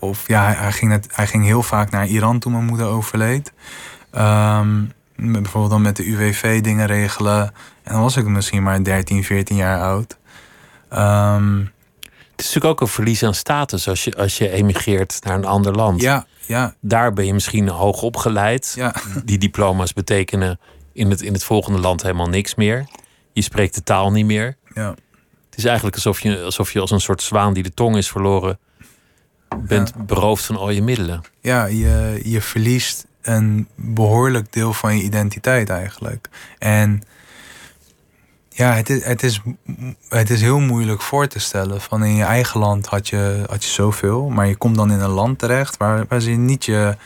of 0.00 0.28
ja, 0.28 0.52
hij 0.52 0.72
ging, 0.72 0.90
net, 0.90 1.08
hij 1.12 1.26
ging 1.26 1.44
heel 1.44 1.62
vaak 1.62 1.90
naar 1.90 2.06
Iran 2.06 2.38
toen 2.38 2.52
mijn 2.52 2.64
moeder 2.64 2.86
overleed. 2.86 3.52
Um, 4.18 4.92
bijvoorbeeld 5.16 5.72
dan 5.72 5.82
met 5.82 5.96
de 5.96 6.06
UWV 6.06 6.60
dingen 6.60 6.86
regelen. 6.86 7.52
En 7.82 7.92
dan 7.92 8.02
was 8.02 8.16
ik 8.16 8.26
misschien 8.26 8.62
maar 8.62 8.84
13, 8.84 9.24
14 9.24 9.56
jaar 9.56 9.80
oud. 9.80 10.18
Um, 10.92 11.74
het 12.36 12.44
is 12.44 12.54
natuurlijk 12.54 12.72
ook 12.72 12.88
een 12.88 12.94
verlies 12.94 13.22
aan 13.22 13.34
status 13.34 13.88
als 13.88 14.04
je, 14.04 14.16
als 14.16 14.38
je 14.38 14.50
emigreert 14.50 15.18
naar 15.24 15.34
een 15.34 15.44
ander 15.44 15.72
land. 15.72 16.00
Ja, 16.00 16.26
ja. 16.46 16.74
Daar 16.80 17.12
ben 17.12 17.26
je 17.26 17.34
misschien 17.34 17.68
hoog 17.68 18.02
opgeleid. 18.02 18.72
Ja. 18.76 18.94
Die 19.24 19.38
diploma's 19.38 19.92
betekenen 19.92 20.60
in 20.92 21.10
het, 21.10 21.22
in 21.22 21.32
het 21.32 21.44
volgende 21.44 21.80
land 21.80 22.02
helemaal 22.02 22.28
niks 22.28 22.54
meer. 22.54 22.86
Je 23.32 23.42
spreekt 23.42 23.74
de 23.74 23.82
taal 23.82 24.10
niet 24.10 24.26
meer. 24.26 24.56
Ja. 24.74 24.88
Het 25.48 25.58
is 25.58 25.64
eigenlijk 25.64 25.96
alsof 25.96 26.20
je, 26.20 26.42
alsof 26.42 26.72
je 26.72 26.80
als 26.80 26.90
een 26.90 27.00
soort 27.00 27.22
zwaan 27.22 27.52
die 27.52 27.62
de 27.62 27.74
tong 27.74 27.96
is 27.96 28.10
verloren 28.10 28.58
bent 29.58 29.92
ja. 29.96 30.02
beroofd 30.02 30.44
van 30.44 30.56
al 30.56 30.70
je 30.70 30.82
middelen. 30.82 31.22
Ja, 31.40 31.64
je, 31.64 32.20
je 32.24 32.40
verliest 32.40 33.06
een 33.22 33.68
behoorlijk 33.74 34.52
deel 34.52 34.72
van 34.72 34.96
je 34.96 35.02
identiteit 35.02 35.70
eigenlijk. 35.70 36.28
En 36.58 37.02
ja, 38.56 38.72
het 38.72 38.90
is, 38.90 39.04
het, 39.04 39.22
is, 39.22 39.40
het 40.08 40.30
is 40.30 40.40
heel 40.40 40.60
moeilijk 40.60 41.02
voor 41.02 41.26
te 41.26 41.38
stellen. 41.38 41.80
Van 41.80 42.04
in 42.04 42.14
je 42.14 42.24
eigen 42.24 42.60
land 42.60 42.86
had 42.86 43.08
je, 43.08 43.44
had 43.48 43.64
je 43.64 43.70
zoveel. 43.70 44.28
Maar 44.28 44.46
je 44.46 44.56
komt 44.56 44.76
dan 44.76 44.90
in 44.90 45.00
een 45.00 45.10
land 45.10 45.38
terecht 45.38 45.76
waar, 45.76 46.04
waar 46.08 46.20
ze 46.20 46.30
niet 46.30 46.64
je, 46.64 46.96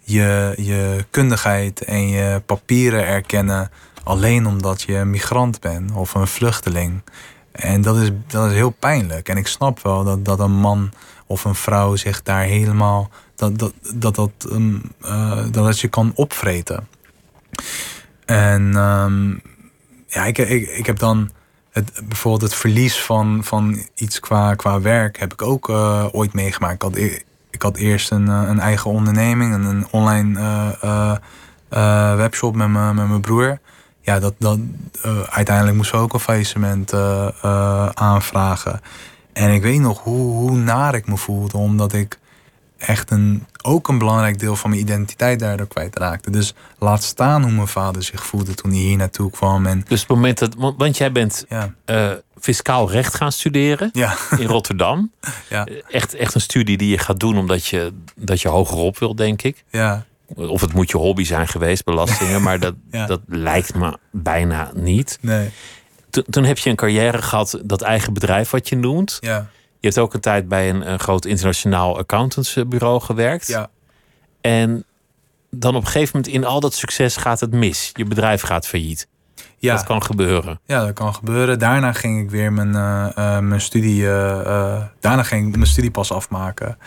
je, 0.00 0.54
je 0.56 1.04
kundigheid 1.10 1.84
en 1.84 2.08
je 2.08 2.42
papieren 2.46 3.06
erkennen. 3.06 3.70
Alleen 4.04 4.46
omdat 4.46 4.82
je 4.82 4.94
een 4.94 5.10
migrant 5.10 5.60
bent 5.60 5.92
of 5.92 6.14
een 6.14 6.26
vluchteling. 6.26 7.02
En 7.52 7.82
dat 7.82 7.96
is, 7.96 8.10
dat 8.26 8.50
is 8.50 8.56
heel 8.56 8.70
pijnlijk. 8.70 9.28
En 9.28 9.36
ik 9.36 9.46
snap 9.46 9.82
wel 9.82 10.04
dat, 10.04 10.24
dat 10.24 10.40
een 10.40 10.56
man 10.56 10.92
of 11.26 11.44
een 11.44 11.54
vrouw 11.54 11.96
zich 11.96 12.22
daar 12.22 12.42
helemaal. 12.42 13.10
dat 13.34 13.58
dat, 13.58 13.72
dat, 13.94 14.14
dat, 14.14 14.30
um, 14.50 14.82
uh, 15.02 15.36
dat, 15.36 15.52
dat 15.52 15.80
je 15.80 15.88
kan 15.88 16.12
opvreten. 16.14 16.88
En. 18.24 18.76
Um, 18.76 19.42
ja, 20.14 20.24
ik, 20.24 20.38
ik, 20.38 20.68
ik 20.68 20.86
heb 20.86 20.98
dan 20.98 21.30
het, 21.70 22.00
bijvoorbeeld 22.04 22.50
het 22.50 22.60
verlies 22.60 23.00
van, 23.00 23.44
van 23.44 23.78
iets 23.94 24.20
qua, 24.20 24.54
qua 24.54 24.80
werk 24.80 25.18
heb 25.18 25.32
ik 25.32 25.42
ook 25.42 25.68
uh, 25.68 26.06
ooit 26.12 26.32
meegemaakt. 26.32 26.74
Ik 26.74 26.82
had, 26.82 26.96
ik 27.50 27.62
had 27.62 27.76
eerst 27.76 28.10
een, 28.10 28.28
een 28.28 28.60
eigen 28.60 28.90
onderneming, 28.90 29.54
een, 29.54 29.64
een 29.64 29.86
online 29.90 30.40
uh, 30.84 31.16
uh, 31.70 32.16
webshop 32.16 32.54
met, 32.54 32.68
me, 32.68 32.94
met 32.94 33.08
mijn 33.08 33.20
broer. 33.20 33.58
Ja, 34.00 34.18
dat, 34.18 34.34
dat, 34.38 34.58
uiteindelijk 35.30 35.76
moesten 35.76 35.98
we 35.98 36.04
ook 36.04 36.12
een 36.12 36.20
faillissement 36.20 36.92
aanvragen. 37.94 38.80
En 39.32 39.52
ik 39.52 39.62
weet 39.62 39.80
nog 39.80 40.02
hoe, 40.02 40.32
hoe 40.32 40.56
naar 40.56 40.94
ik 40.94 41.06
me 41.06 41.16
voelde, 41.16 41.56
omdat 41.56 41.92
ik 41.92 42.18
echt 42.86 43.10
een, 43.10 43.46
ook 43.62 43.88
een 43.88 43.98
belangrijk 43.98 44.38
deel 44.38 44.56
van 44.56 44.70
mijn 44.70 44.82
identiteit 44.82 45.38
daardoor 45.38 45.66
kwijtraakte. 45.66 46.30
Dus 46.30 46.54
laat 46.78 47.02
staan 47.02 47.42
hoe 47.42 47.52
mijn 47.52 47.68
vader 47.68 48.02
zich 48.02 48.26
voelde 48.26 48.54
toen 48.54 48.70
hij 48.70 48.80
hier 48.80 48.96
naartoe 48.96 49.30
kwam. 49.30 49.66
En, 49.66 49.84
dus 49.88 50.00
het 50.00 50.08
moment 50.08 50.38
dat, 50.38 50.54
want 50.76 50.96
jij 50.96 51.12
bent 51.12 51.44
ja. 51.48 51.74
uh, 51.86 52.10
fiscaal 52.40 52.90
recht 52.90 53.14
gaan 53.14 53.32
studeren 53.32 53.90
ja. 53.92 54.14
in 54.38 54.46
Rotterdam. 54.46 55.12
ja. 55.48 55.66
echt, 55.88 56.14
echt 56.14 56.34
een 56.34 56.40
studie 56.40 56.76
die 56.76 56.90
je 56.90 56.98
gaat 56.98 57.20
doen 57.20 57.38
omdat 57.38 57.66
je, 57.66 57.92
dat 58.14 58.40
je 58.40 58.48
hogerop 58.48 58.98
wil, 58.98 59.14
denk 59.14 59.42
ik. 59.42 59.64
Ja. 59.70 60.04
Of 60.34 60.60
het 60.60 60.72
moet 60.72 60.90
je 60.90 60.96
hobby 60.96 61.24
zijn 61.24 61.48
geweest, 61.48 61.84
belastingen, 61.84 62.42
maar 62.42 62.60
dat, 62.60 62.74
ja. 62.90 63.06
dat 63.06 63.20
lijkt 63.26 63.74
me 63.74 63.98
bijna 64.10 64.70
niet. 64.74 65.18
Nee. 65.20 65.50
Toen, 66.10 66.24
toen 66.30 66.44
heb 66.44 66.58
je 66.58 66.70
een 66.70 66.76
carrière 66.76 67.22
gehad, 67.22 67.60
dat 67.64 67.82
eigen 67.82 68.12
bedrijf 68.12 68.50
wat 68.50 68.68
je 68.68 68.76
noemt. 68.76 69.16
Ja. 69.20 69.48
Je 69.84 69.90
hebt 69.90 70.02
ook 70.02 70.14
een 70.14 70.20
tijd 70.20 70.48
bij 70.48 70.70
een, 70.70 70.90
een 70.90 70.98
groot 70.98 71.24
internationaal 71.24 71.98
accountantsbureau 71.98 73.00
gewerkt. 73.00 73.46
Ja. 73.46 73.70
En 74.40 74.84
dan 75.50 75.74
op 75.74 75.82
een 75.82 75.88
gegeven 75.88 76.16
moment 76.16 76.34
in 76.34 76.44
al 76.44 76.60
dat 76.60 76.74
succes 76.74 77.16
gaat 77.16 77.40
het 77.40 77.52
mis. 77.52 77.90
Je 77.92 78.04
bedrijf 78.04 78.42
gaat 78.42 78.66
failliet. 78.66 79.08
Ja. 79.58 79.74
Dat 79.74 79.84
kan 79.84 80.02
gebeuren. 80.02 80.60
Ja, 80.64 80.84
dat 80.84 80.92
kan 80.92 81.14
gebeuren. 81.14 81.58
Daarna 81.58 81.92
ging 81.92 82.22
ik 82.22 82.30
weer 82.30 82.52
mijn, 82.52 82.68
uh, 82.68 83.06
uh, 83.18 83.38
mijn 83.38 83.60
studie. 83.60 84.02
Uh, 84.02 84.82
daarna 85.00 85.22
ging 85.22 85.48
ik 85.48 85.54
mijn 85.54 85.66
studiepas 85.66 86.12
afmaken. 86.12 86.78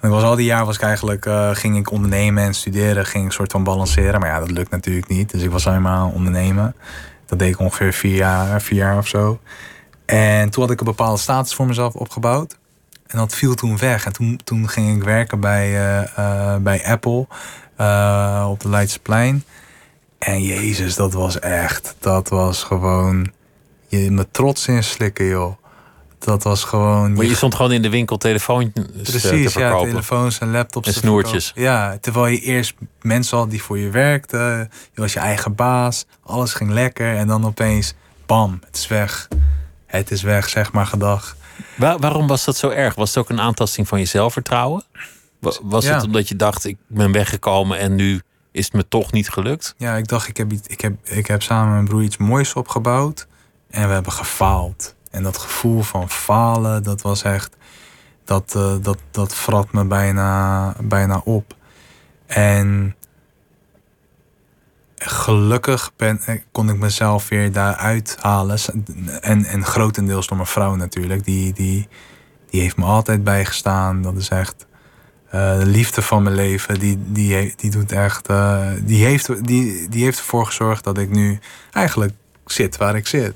En 0.00 0.10
was 0.10 0.22
al 0.22 0.36
die 0.36 0.46
jaar 0.46 0.66
was 0.66 0.76
ik 0.76 0.82
eigenlijk 0.82 1.28
ging 1.52 1.76
ik 1.76 1.90
ondernemen 1.90 2.44
en 2.44 2.54
studeren. 2.54 3.06
Ging 3.06 3.24
ik 3.24 3.32
soort 3.32 3.52
van 3.52 3.64
balanceren. 3.64 4.20
Maar 4.20 4.28
ja, 4.28 4.38
dat 4.38 4.50
lukt 4.50 4.70
natuurlijk 4.70 5.08
niet. 5.08 5.30
Dus 5.30 5.42
ik 5.42 5.50
was 5.50 5.64
helemaal 5.64 5.98
aan 5.98 6.06
het 6.06 6.14
ondernemen. 6.14 6.74
Dat 7.26 7.38
deed 7.38 7.52
ik 7.52 7.58
ongeveer 7.58 7.92
vier 7.92 8.16
jaar, 8.16 8.60
vier 8.62 8.78
jaar 8.78 8.98
of 8.98 9.08
zo. 9.08 9.40
En 10.06 10.50
toen 10.50 10.62
had 10.62 10.72
ik 10.72 10.78
een 10.78 10.86
bepaalde 10.86 11.20
status 11.20 11.54
voor 11.54 11.66
mezelf 11.66 11.94
opgebouwd. 11.94 12.58
En 13.06 13.18
dat 13.18 13.34
viel 13.34 13.54
toen 13.54 13.78
weg. 13.78 14.06
En 14.06 14.12
toen, 14.12 14.40
toen 14.44 14.68
ging 14.68 14.96
ik 14.96 15.04
werken 15.04 15.40
bij, 15.40 15.70
uh, 15.70 16.08
uh, 16.18 16.56
bij 16.56 16.86
Apple 16.86 17.26
uh, 17.80 18.46
op 18.50 18.60
de 18.60 18.68
Leidseplein. 18.68 19.44
En 20.18 20.42
jezus, 20.42 20.94
dat 20.94 21.12
was 21.12 21.38
echt, 21.38 21.94
dat 21.98 22.28
was 22.28 22.62
gewoon 22.62 23.30
je 23.88 24.10
me 24.10 24.26
trots 24.30 24.66
inslikken, 24.66 25.26
joh. 25.26 25.56
Dat 26.18 26.42
was 26.42 26.64
gewoon. 26.64 27.12
Maar 27.12 27.24
je 27.24 27.34
stond 27.34 27.54
gewoon 27.54 27.72
in 27.72 27.82
de 27.82 27.90
winkel 27.90 28.16
telefoons 28.16 28.68
Precies, 29.02 29.22
te 29.22 29.50
verkopen. 29.50 29.86
ja, 29.86 29.90
telefoons 29.90 30.38
en 30.38 30.50
laptops. 30.50 30.86
En 30.88 30.94
snoertjes. 30.94 31.52
Ja, 31.54 31.98
terwijl 32.00 32.26
je 32.26 32.40
eerst 32.40 32.74
mensen 33.02 33.38
had 33.38 33.50
die 33.50 33.62
voor 33.62 33.78
je 33.78 33.90
werkten. 33.90 34.70
Je 34.92 35.00
was 35.00 35.12
je 35.12 35.20
eigen 35.20 35.54
baas. 35.54 36.06
Alles 36.22 36.54
ging 36.54 36.70
lekker. 36.70 37.16
En 37.16 37.26
dan 37.26 37.46
opeens, 37.46 37.94
bam, 38.26 38.60
het 38.64 38.76
is 38.76 38.86
weg. 38.86 39.28
Het 39.96 40.10
is 40.10 40.22
weg, 40.22 40.48
zeg 40.48 40.72
maar 40.72 40.86
gedag. 40.86 41.36
Waar, 41.76 41.98
waarom 41.98 42.26
was 42.26 42.44
dat 42.44 42.56
zo 42.56 42.68
erg? 42.68 42.94
Was 42.94 43.08
het 43.08 43.18
ook 43.18 43.30
een 43.30 43.40
aantasting 43.40 43.88
van 43.88 43.98
je 43.98 44.04
zelfvertrouwen? 44.04 44.82
Was 45.62 45.84
Ja. 45.84 45.94
het 45.94 46.04
omdat 46.04 46.28
je 46.28 46.36
dacht, 46.36 46.64
ik 46.64 46.76
ben 46.86 47.12
weggekomen 47.12 47.78
en 47.78 47.94
nu 47.94 48.22
is 48.52 48.64
het 48.64 48.74
me 48.74 48.88
toch 48.88 49.12
niet 49.12 49.28
gelukt? 49.30 49.74
Ja, 49.76 49.96
ik 49.96 50.08
dacht, 50.08 50.28
ik 50.28 50.36
heb, 50.36 50.52
ik 50.66 50.80
heb, 50.80 50.92
ik 51.04 51.26
heb 51.26 51.42
samen 51.42 51.64
met 51.66 51.74
mijn 51.74 51.84
broer 51.88 52.02
iets 52.02 52.16
moois 52.16 52.52
opgebouwd. 52.52 53.26
En 53.70 53.86
we 53.88 53.92
hebben 53.94 54.12
gefaald. 54.12 54.94
En 55.10 55.22
dat 55.22 55.36
gevoel 55.38 55.82
van 55.82 56.10
falen, 56.10 56.82
dat 56.82 57.02
was 57.02 57.22
echt... 57.22 57.56
Dat, 58.24 58.54
eh, 58.56 58.74
dat, 58.82 58.98
dat 59.10 59.34
vrat 59.34 59.72
me 59.72 59.84
bijna, 59.84 60.74
bijna 60.80 61.20
op. 61.24 61.54
En 62.26 62.96
gelukkig 65.06 65.92
ben, 65.96 66.20
kon 66.52 66.68
ik 66.68 66.78
mezelf 66.78 67.28
weer 67.28 67.52
daaruit 67.52 68.16
halen. 68.20 68.58
En, 69.20 69.44
en 69.44 69.64
grotendeels 69.64 70.26
door 70.26 70.36
mijn 70.36 70.48
vrouw 70.48 70.74
natuurlijk. 70.74 71.24
Die, 71.24 71.52
die, 71.52 71.88
die 72.50 72.60
heeft 72.60 72.76
me 72.76 72.84
altijd 72.84 73.24
bijgestaan. 73.24 74.02
Dat 74.02 74.16
is 74.16 74.28
echt 74.28 74.66
eh, 75.30 75.58
de 75.58 75.66
liefde 75.66 76.02
van 76.02 76.22
mijn 76.22 76.34
leven. 76.34 76.78
Die, 76.78 76.98
die, 77.06 77.54
die 77.56 77.70
doet 77.70 77.92
echt. 77.92 78.28
eh, 78.28 78.66
die, 78.82 79.04
heeft, 79.04 79.46
die, 79.46 79.88
die 79.88 80.04
heeft 80.04 80.18
ervoor 80.18 80.46
gezorgd 80.46 80.84
dat 80.84 80.98
ik 80.98 81.10
nu 81.10 81.38
eigenlijk 81.72 82.12
zit 82.46 82.76
waar 82.76 82.96
ik 82.96 83.06
zit. 83.06 83.34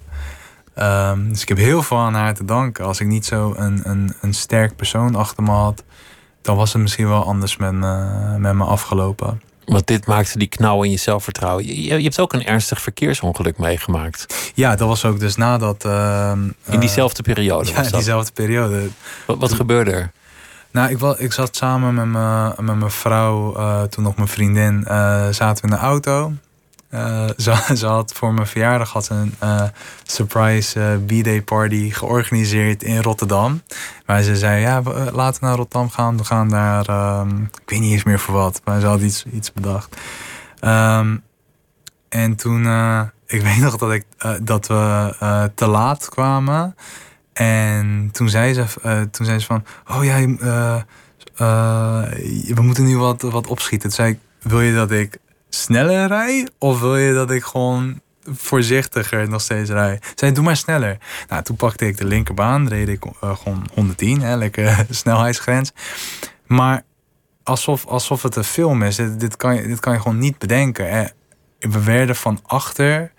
Ehm, 0.75 1.29
dus 1.29 1.43
ik 1.43 1.49
heb 1.49 1.59
heel 1.59 1.83
veel 1.83 1.99
aan 1.99 2.15
haar 2.15 2.35
te 2.35 2.45
danken. 2.45 2.85
Als 2.85 3.01
ik 3.01 3.07
niet 3.07 3.27
zo 3.27 3.55
een, 3.57 3.81
een, 3.85 4.15
een 4.21 4.35
sterk 4.35 4.77
persoon 4.77 5.15
achter 5.15 5.43
me 5.43 5.51
had, 5.51 5.85
dan 6.43 6.57
was 6.57 6.73
het 6.73 6.83
misschien 6.83 7.09
wel 7.09 7.25
anders 7.25 7.57
met 7.57 7.73
me, 7.73 8.05
met 8.39 8.55
me 8.55 8.65
afgelopen. 8.65 9.41
Want 9.71 9.87
dit 9.87 10.07
maakte 10.07 10.39
die 10.39 10.49
knauw 10.49 10.83
in 10.83 10.91
je 10.91 10.97
zelfvertrouwen. 10.97 11.67
Je, 11.67 11.83
je 11.83 12.03
hebt 12.03 12.21
ook 12.21 12.33
een 12.33 12.47
ernstig 12.47 12.81
verkeersongeluk 12.81 13.59
meegemaakt. 13.59 14.51
Ja, 14.55 14.77
dat 14.77 14.89
was 14.89 15.05
ook 15.05 15.21
dus 15.21 15.37
nadat. 15.37 15.85
Uh, 15.85 16.33
in 16.71 16.81
diezelfde 16.81 17.23
periode? 17.23 17.69
Ja, 17.69 17.75
was 17.75 17.91
diezelfde 17.91 18.33
periode. 18.33 18.89
Wat, 19.27 19.39
wat 19.39 19.53
gebeurde 19.53 19.91
er? 19.91 20.13
Nou, 20.71 20.91
ik, 20.91 20.99
was, 20.99 21.17
ik 21.17 21.33
zat 21.33 21.57
samen 21.57 21.95
met, 21.95 22.07
me, 22.07 22.53
met 22.63 22.77
mijn 22.77 22.91
vrouw, 22.91 23.57
uh, 23.57 23.83
toen 23.83 24.05
nog 24.05 24.17
mijn 24.17 24.29
vriendin, 24.29 24.85
uh, 24.89 25.29
zaten 25.31 25.65
we 25.65 25.71
in 25.71 25.77
de 25.77 25.83
auto. 25.83 26.33
Uh, 26.95 27.29
ze, 27.37 27.63
ze, 27.77 27.87
had 27.87 28.13
voor 28.13 28.35
mijn 28.35 28.47
verjaardag 28.47 28.93
had 28.93 29.09
een 29.09 29.35
uh, 29.43 29.63
surprise 30.03 30.81
uh, 30.81 31.21
B-day 31.21 31.43
party 31.43 31.91
georganiseerd 31.91 32.83
in 32.83 33.03
Rotterdam. 33.03 33.63
Waar 34.07 34.23
ze 34.23 34.37
zei, 34.37 34.61
ja, 34.61 34.83
laten 35.13 35.41
we 35.41 35.47
naar 35.47 35.57
Rotterdam 35.57 35.91
gaan. 35.91 36.17
We 36.17 36.25
gaan 36.25 36.49
daar, 36.49 37.19
um, 37.21 37.43
ik 37.43 37.71
weet 37.71 37.81
niet 37.81 37.93
eens 37.93 38.05
meer 38.05 38.19
voor 38.19 38.35
wat. 38.35 38.61
Maar 38.65 38.81
ze 38.81 38.87
had 38.87 39.01
iets, 39.01 39.25
iets 39.33 39.53
bedacht. 39.53 39.97
Um, 40.65 41.23
en 42.09 42.35
toen, 42.37 42.61
ik 43.27 43.43
weet 43.49 43.59
nog 43.59 43.77
dat, 43.77 43.93
ik, 43.93 44.05
dat 44.43 44.67
we 44.67 45.51
te 45.55 45.67
laat 45.67 46.09
kwamen. 46.09 46.77
En 47.33 48.09
toen 48.13 48.29
zei 48.29 48.55
ze, 48.55 48.65
toen 49.11 49.27
zei 49.27 49.39
ze 49.39 49.47
van, 49.47 49.65
oh 49.89 50.05
ja, 50.05 50.17
we 52.55 52.63
moeten 52.63 52.85
nu 52.85 52.99
wat, 52.99 53.23
wat 53.23 53.47
opschieten. 53.47 53.89
Toen 53.89 53.99
zei 53.99 54.13
ik, 54.13 54.19
wil 54.43 54.61
je 54.61 54.75
dat 54.75 54.91
ik 54.91 55.19
sneller 55.51 56.07
rij? 56.07 56.49
Of 56.59 56.81
wil 56.81 56.97
je 56.97 57.15
dat 57.15 57.31
ik 57.31 57.45
gewoon 57.45 58.01
voorzichtiger 58.25 59.29
nog 59.29 59.41
steeds 59.41 59.71
rij? 59.71 60.01
Zei, 60.15 60.33
doe 60.33 60.45
maar 60.45 60.57
sneller. 60.57 60.99
Nou, 61.29 61.43
toen 61.43 61.57
pakte 61.57 61.87
ik 61.87 61.97
de 61.97 62.05
linkerbaan, 62.05 62.69
reed 62.69 62.89
ik 62.89 63.05
uh, 63.05 63.37
gewoon 63.37 63.67
110, 63.75 64.21
hè, 64.21 64.37
lekker 64.37 64.87
snelheidsgrens. 64.91 65.73
Maar 66.47 66.83
alsof, 67.43 67.87
alsof 67.87 68.23
het 68.23 68.37
een 68.37 68.45
film 68.45 68.83
is. 68.83 68.97
Dit, 68.97 69.21
dit, 69.21 69.37
kan, 69.37 69.55
je, 69.55 69.67
dit 69.67 69.81
kan 69.81 69.93
je 69.93 70.01
gewoon 70.01 70.19
niet 70.19 70.39
bedenken. 70.39 70.91
Hè. 70.91 71.05
We 71.59 71.83
werden 71.83 72.17
van 72.17 72.41
achter 72.43 73.13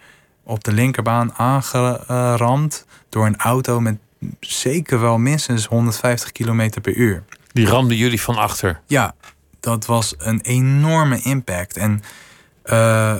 op 0.44 0.64
de 0.64 0.72
linkerbaan 0.72 1.34
aangeramd 1.34 2.86
door 3.10 3.26
een 3.26 3.38
auto 3.38 3.80
met 3.80 3.98
zeker 4.40 5.00
wel 5.00 5.18
minstens 5.18 5.66
150 5.66 6.32
km 6.32 6.70
per 6.82 6.94
uur. 6.94 7.24
Die 7.52 7.68
ramden 7.68 7.98
jullie 7.98 8.22
van 8.22 8.36
achter? 8.36 8.82
Ja, 8.86 9.16
dat 9.62 9.86
was 9.86 10.14
een 10.18 10.42
enorme 10.42 11.22
impact. 11.22 11.78
En 11.78 12.02
uh, 12.66 13.16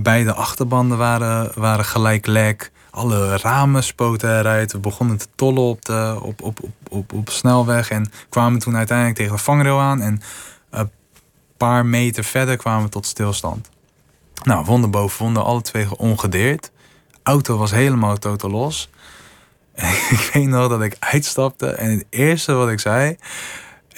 beide 0.00 0.32
achterbanden 0.32 0.98
waren, 0.98 1.52
waren 1.54 1.84
gelijk 1.84 2.26
lek. 2.26 2.72
Alle 2.90 3.36
ramen 3.36 3.84
spoten 3.84 4.38
eruit. 4.38 4.72
We 4.72 4.78
begonnen 4.78 5.16
te 5.16 5.26
tollen 5.34 5.62
op 5.62 5.84
de 5.84 6.18
op, 6.22 6.42
op, 6.42 6.62
op, 6.62 6.70
op, 6.88 7.12
op 7.12 7.30
snelweg. 7.30 7.90
En 7.90 8.10
kwamen 8.28 8.58
toen 8.58 8.76
uiteindelijk 8.76 9.16
tegen 9.18 9.36
de 9.36 9.42
vangrail 9.42 9.80
aan. 9.80 10.00
En 10.00 10.20
een 10.70 10.90
paar 11.56 11.86
meter 11.86 12.24
verder 12.24 12.56
kwamen 12.56 12.84
we 12.84 12.90
tot 12.90 13.06
stilstand. 13.06 13.70
Nou, 14.42 14.64
wonden 14.64 14.90
boven 14.90 15.22
wonden, 15.22 15.44
alle 15.44 15.62
twee 15.62 15.98
ongedeerd. 15.98 16.70
Auto 17.22 17.56
was 17.56 17.70
helemaal 17.70 18.16
totaal 18.16 18.50
los. 18.50 18.90
Ik 20.10 20.30
weet 20.32 20.46
nog 20.46 20.68
dat 20.68 20.82
ik 20.82 20.96
uitstapte 20.98 21.66
en 21.66 21.90
het 21.90 22.04
eerste 22.10 22.52
wat 22.52 22.70
ik 22.70 22.80
zei 22.80 23.16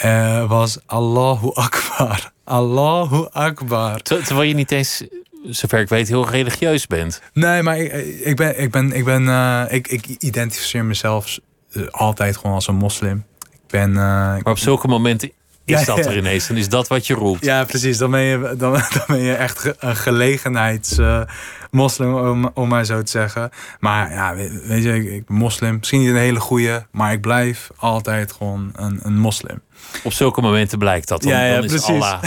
uh, 0.05 0.48
was 0.48 0.78
Allahu 0.86 1.51
Akbar. 1.55 2.32
Allahu 2.44 3.26
Akbar. 3.32 4.03
Terwijl 4.03 4.42
je 4.42 4.55
niet 4.55 4.70
eens, 4.70 5.05
zover 5.44 5.80
ik 5.80 5.88
weet, 5.88 6.09
heel 6.09 6.28
religieus 6.28 6.86
bent. 6.86 7.22
Nee, 7.32 7.62
maar 7.62 7.78
ik, 7.78 7.92
ik 8.24 8.36
ben, 8.36 8.61
ik 8.61 8.70
ben, 8.70 8.92
ik 8.92 9.05
ben, 9.05 9.22
uh, 9.22 9.64
ik, 9.68 9.88
ik 9.88 10.07
identificeer 10.07 10.84
mezelf 10.84 11.38
eh, 11.72 11.82
altijd 11.90 12.36
gewoon 12.36 12.55
als 12.55 12.68
een 12.68 12.74
moslim. 12.74 13.24
Ik 13.51 13.61
ben. 13.66 13.90
Uh, 13.90 13.96
maar 13.96 14.44
op 14.44 14.59
zulke 14.59 14.88
momenten 14.88 15.32
is 15.64 15.84
dat 15.84 16.07
er 16.07 16.16
ineens. 16.16 16.46
Dan 16.46 16.57
is 16.57 16.68
dat 16.68 16.88
wat 16.88 17.07
je 17.07 17.14
roept. 17.14 17.44
Ja, 17.44 17.64
precies. 17.64 17.98
Dan 17.98 18.11
ben 18.11 18.20
je, 18.20 18.55
dan, 18.57 18.72
dan 18.72 19.05
ben 19.07 19.20
je 19.20 19.34
echt 19.34 19.74
een 19.78 19.96
gelegenheidsmoslim, 19.96 22.16
uh, 22.16 22.30
om, 22.30 22.51
om 22.55 22.68
maar 22.68 22.84
zo 22.84 23.03
te 23.03 23.11
zeggen. 23.11 23.51
Maar 23.80 24.12
ja, 24.12 24.34
weet 24.34 24.82
je, 24.82 24.94
ik, 24.94 25.11
ik 25.11 25.26
ben 25.26 25.36
moslim. 25.36 25.76
Misschien 25.78 26.01
niet 26.01 26.09
een 26.09 26.16
hele 26.16 26.40
goede, 26.40 26.86
maar 26.90 27.12
ik 27.12 27.20
blijf 27.20 27.70
altijd 27.76 28.32
gewoon 28.32 28.70
een, 28.74 29.01
een 29.03 29.18
moslim. 29.18 29.62
Op 30.03 30.12
zulke 30.12 30.41
momenten 30.41 30.78
blijkt 30.78 31.09
dat. 31.09 31.22
Dan, 31.22 31.33
ja, 31.33 31.45
ja, 31.45 31.55
dan 31.55 31.64
is 31.64 31.70
precies. 31.70 31.89
Allah, 31.89 32.22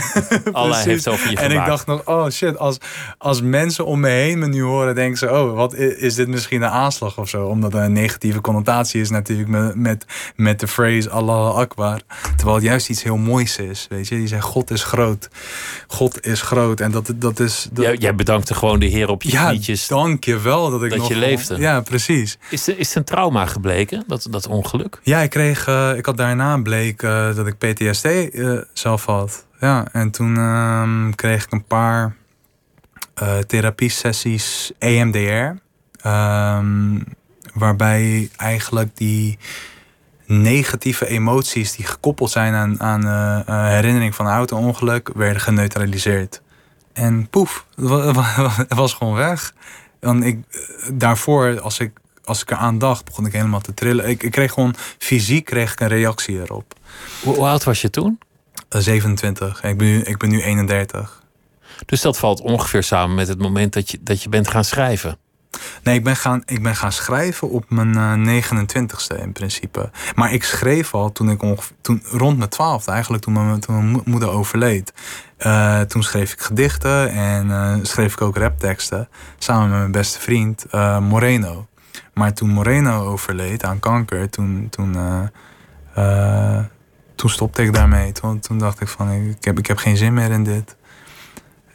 Allah 0.64 0.82
heeft 0.82 1.08
over 1.08 1.30
je 1.30 1.38
En 1.38 1.52
ik 1.52 1.66
dacht 1.66 1.86
nog, 1.86 2.02
oh 2.06 2.30
shit, 2.30 2.58
als, 2.58 2.78
als 3.18 3.42
mensen 3.42 3.86
om 3.86 4.00
me 4.00 4.10
heen 4.10 4.40
me 4.40 4.48
nu 4.48 4.62
horen, 4.62 4.96
denken 4.96 5.18
ze, 5.18 5.32
oh, 5.32 5.56
wat 5.56 5.74
is 5.76 6.16
dit 6.16 6.28
misschien 6.28 6.62
een 6.62 6.70
aanslag 6.70 7.18
of 7.18 7.30
zo? 7.30 7.46
Omdat 7.46 7.74
er 7.74 7.82
een 7.82 7.94
negatieve 7.94 8.42
connotatie 8.42 9.02
is 9.02 9.10
natuurlijk 9.10 9.50
met, 9.50 9.76
met, 9.76 10.06
met 10.36 10.60
de 10.60 10.68
phrase 10.68 11.10
Allah 11.10 11.56
Akbar. 11.56 12.02
Terwijl 12.36 12.56
het 12.56 12.66
juist 12.66 12.90
iets 12.90 13.04
heel 13.04 13.18
moois 13.18 13.58
is, 13.58 13.88
weet 13.90 14.08
je. 14.08 14.16
Die 14.16 14.28
zegt, 14.28 14.44
God 14.44 14.72
is 14.72 14.84
groot. 14.84 15.30
God 15.88 16.26
is 16.26 16.42
groot. 16.42 16.80
En 16.80 16.92
dat, 16.92 17.14
dat 17.16 17.40
is... 17.40 17.68
Dat... 17.72 17.86
Jij, 17.86 17.96
jij 17.96 18.16
bedankte 18.16 18.54
gewoon 18.54 18.80
de 18.80 18.86
Heer 18.86 19.10
op 19.10 19.24
je 19.24 19.32
ja, 19.32 19.50
knietjes. 19.50 19.88
dank 19.88 20.24
je 20.24 20.40
wel 20.40 20.70
dat 20.70 20.84
ik 20.84 20.90
dat 20.90 21.00
nog 21.00 21.08
je 21.08 21.16
leefde. 21.16 21.58
Ja, 21.58 21.82
precies. 21.82 22.38
Is, 22.50 22.68
is 22.68 22.88
het 22.88 22.96
een 22.96 23.04
trauma 23.04 23.46
gebleken, 23.46 24.04
dat, 24.08 24.28
dat 24.30 24.48
ongeluk? 24.48 25.00
Ja, 25.04 25.20
ik 25.20 25.30
kreeg, 25.30 25.68
uh, 25.68 25.98
ik 25.98 26.06
had 26.06 26.18
daarna 26.18 26.62
bleek 26.62 27.02
uh, 27.02 27.36
dat 27.44 27.54
ik 27.54 27.74
PTSD 27.74 28.06
uh, 28.06 28.62
zelf 28.74 29.06
had. 29.06 29.46
Ja, 29.60 29.86
en 29.92 30.12
toen 30.12 30.36
uh, 30.36 31.10
kreeg 31.16 31.44
ik 31.44 31.52
een 31.52 31.66
paar 31.66 32.16
uh, 33.22 33.38
therapiesessies 33.38 34.72
EMDR. 34.80 35.62
Um, 36.08 37.04
waarbij 37.54 38.30
eigenlijk 38.36 38.98
die 38.98 39.38
negatieve 40.26 41.08
emoties 41.08 41.76
die 41.76 41.86
gekoppeld 41.86 42.32
zijn 42.32 42.54
aan, 42.54 42.82
aan 42.82 43.06
uh, 43.06 43.68
herinnering 43.68 44.16
van 44.16 44.26
een 44.26 44.32
auto-ongeluk 44.32 45.10
werden 45.16 45.42
geneutraliseerd. 45.42 46.42
En 46.94 47.28
poef, 47.30 47.66
het 47.76 48.74
was 48.74 48.94
gewoon 48.94 49.14
weg. 49.14 49.54
En 50.00 50.24
ik, 50.24 50.40
daarvoor, 50.94 51.60
als 51.60 51.80
ik, 51.80 51.92
als 52.24 52.42
ik 52.42 52.52
eraan 52.52 52.78
dacht, 52.78 53.06
begon 53.06 53.26
ik 53.26 53.34
helemaal 53.34 53.62
te 53.62 53.74
trillen. 53.74 54.10
Ik, 54.10 54.24
ik 54.24 54.32
kreeg 54.32 54.54
gewoon 54.54 54.76
fysiek 54.98 55.46
kreeg 55.46 55.72
ik 55.72 55.80
een 55.80 55.88
reactie 55.88 56.42
erop. 56.42 56.74
Hoe, 57.24 57.36
hoe 57.36 57.48
oud 57.48 57.64
was 57.64 57.82
je 57.82 57.90
toen? 57.90 58.20
27. 58.70 59.64
Ik 59.64 59.78
ben, 59.78 59.88
nu, 59.88 60.02
ik 60.02 60.18
ben 60.18 60.30
nu 60.30 60.42
31. 60.42 61.22
Dus 61.86 62.02
dat 62.02 62.18
valt 62.18 62.42
ongeveer 62.42 62.84
samen 62.84 63.16
met 63.16 63.28
het 63.28 63.40
moment 63.40 63.74
dat 63.74 63.92
je, 63.92 64.00
dat 64.02 64.24
je 64.24 64.30
bent 64.30 64.48
gaan 64.48 64.64
schrijven? 64.64 65.18
Nee, 65.84 65.96
ik 65.96 66.04
ben 66.04 66.16
gaan, 66.16 66.42
ik 66.46 66.64
ben 66.64 66.76
gaan 66.76 66.92
schrijven 66.92 67.50
op 67.50 67.70
mijn 67.70 68.26
uh, 68.26 68.44
29ste 68.44 69.22
in 69.22 69.32
principe. 69.32 69.92
Maar 70.16 70.34
ik 70.34 70.44
schreef 70.44 70.94
al 70.94 71.12
toen 71.12 71.30
ik 71.30 71.42
ongeveer, 71.42 71.76
toen, 71.82 72.04
rond 72.12 72.38
mijn 72.38 72.50
twaalfde, 72.50 72.92
eigenlijk 72.92 73.24
toen 73.24 73.34
mijn, 73.34 73.60
toen 73.60 73.92
mijn 73.92 74.02
moeder 74.06 74.30
overleed. 74.30 74.94
Uh, 75.40 75.82
toen 75.82 76.04
schreef 76.04 76.34
ik 76.34 76.42
gedichten 76.42 77.12
en 77.12 77.48
uh, 77.48 77.76
schreef 77.82 78.14
ik 78.14 78.22
ook 78.22 78.38
rapteksten. 78.38 79.10
Samen 79.38 79.70
met 79.70 79.78
mijn 79.78 79.92
beste 79.92 80.20
vriend 80.20 80.66
Moreno. 81.00 81.68
Maar 82.14 82.34
toen 82.34 82.50
Moreno 82.50 83.06
overleed 83.06 83.64
aan 83.64 83.80
kanker, 83.80 84.30
toen, 84.30 84.68
toen 84.70 84.96
toen 87.16 87.30
stopte 87.30 87.64
ik 87.64 87.74
daarmee. 87.74 88.12
Toen, 88.12 88.40
toen 88.40 88.58
dacht 88.58 88.82
ik 88.82 88.88
van, 88.88 89.12
ik 89.12 89.44
heb, 89.44 89.60
ik 89.60 89.68
heb 89.68 89.78
geen 89.78 89.98
zin 89.98 90.14
meer 90.14 90.32
in 90.32 90.44
dit. 90.44 90.76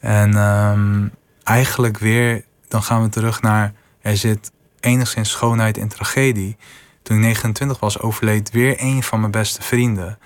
En 0.00 0.36
um, 0.36 1.10
eigenlijk 1.42 1.98
weer, 1.98 2.44
dan 2.68 2.82
gaan 2.82 3.02
we 3.02 3.08
terug 3.08 3.42
naar, 3.42 3.72
er 4.00 4.16
zit 4.16 4.52
enigszins 4.80 5.30
schoonheid 5.30 5.76
in 5.76 5.88
tragedie. 5.88 6.56
Toen 7.02 7.16
ik 7.16 7.22
29 7.22 7.80
was, 7.80 8.00
overleed 8.00 8.50
weer 8.50 8.74
een 8.78 9.02
van 9.02 9.20
mijn 9.20 9.32
beste 9.32 9.62
vrienden. 9.62 10.18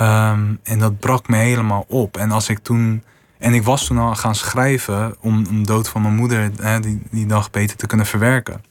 Um, 0.00 0.60
en 0.62 0.78
dat 0.78 0.98
brak 0.98 1.28
me 1.28 1.36
helemaal 1.36 1.84
op. 1.88 2.16
En 2.16 2.30
als 2.30 2.48
ik 2.48 2.58
toen. 2.58 3.02
En 3.38 3.54
ik 3.54 3.62
was 3.62 3.86
toen 3.86 3.98
al 3.98 4.14
gaan 4.14 4.34
schrijven 4.34 5.16
om, 5.20 5.46
om 5.48 5.66
dood 5.66 5.88
van 5.88 6.02
mijn 6.02 6.14
moeder 6.14 6.50
hè, 6.60 6.80
die, 6.80 7.02
die 7.10 7.26
dag 7.26 7.50
beter 7.50 7.76
te 7.76 7.86
kunnen 7.86 8.06
verwerken. 8.06 8.64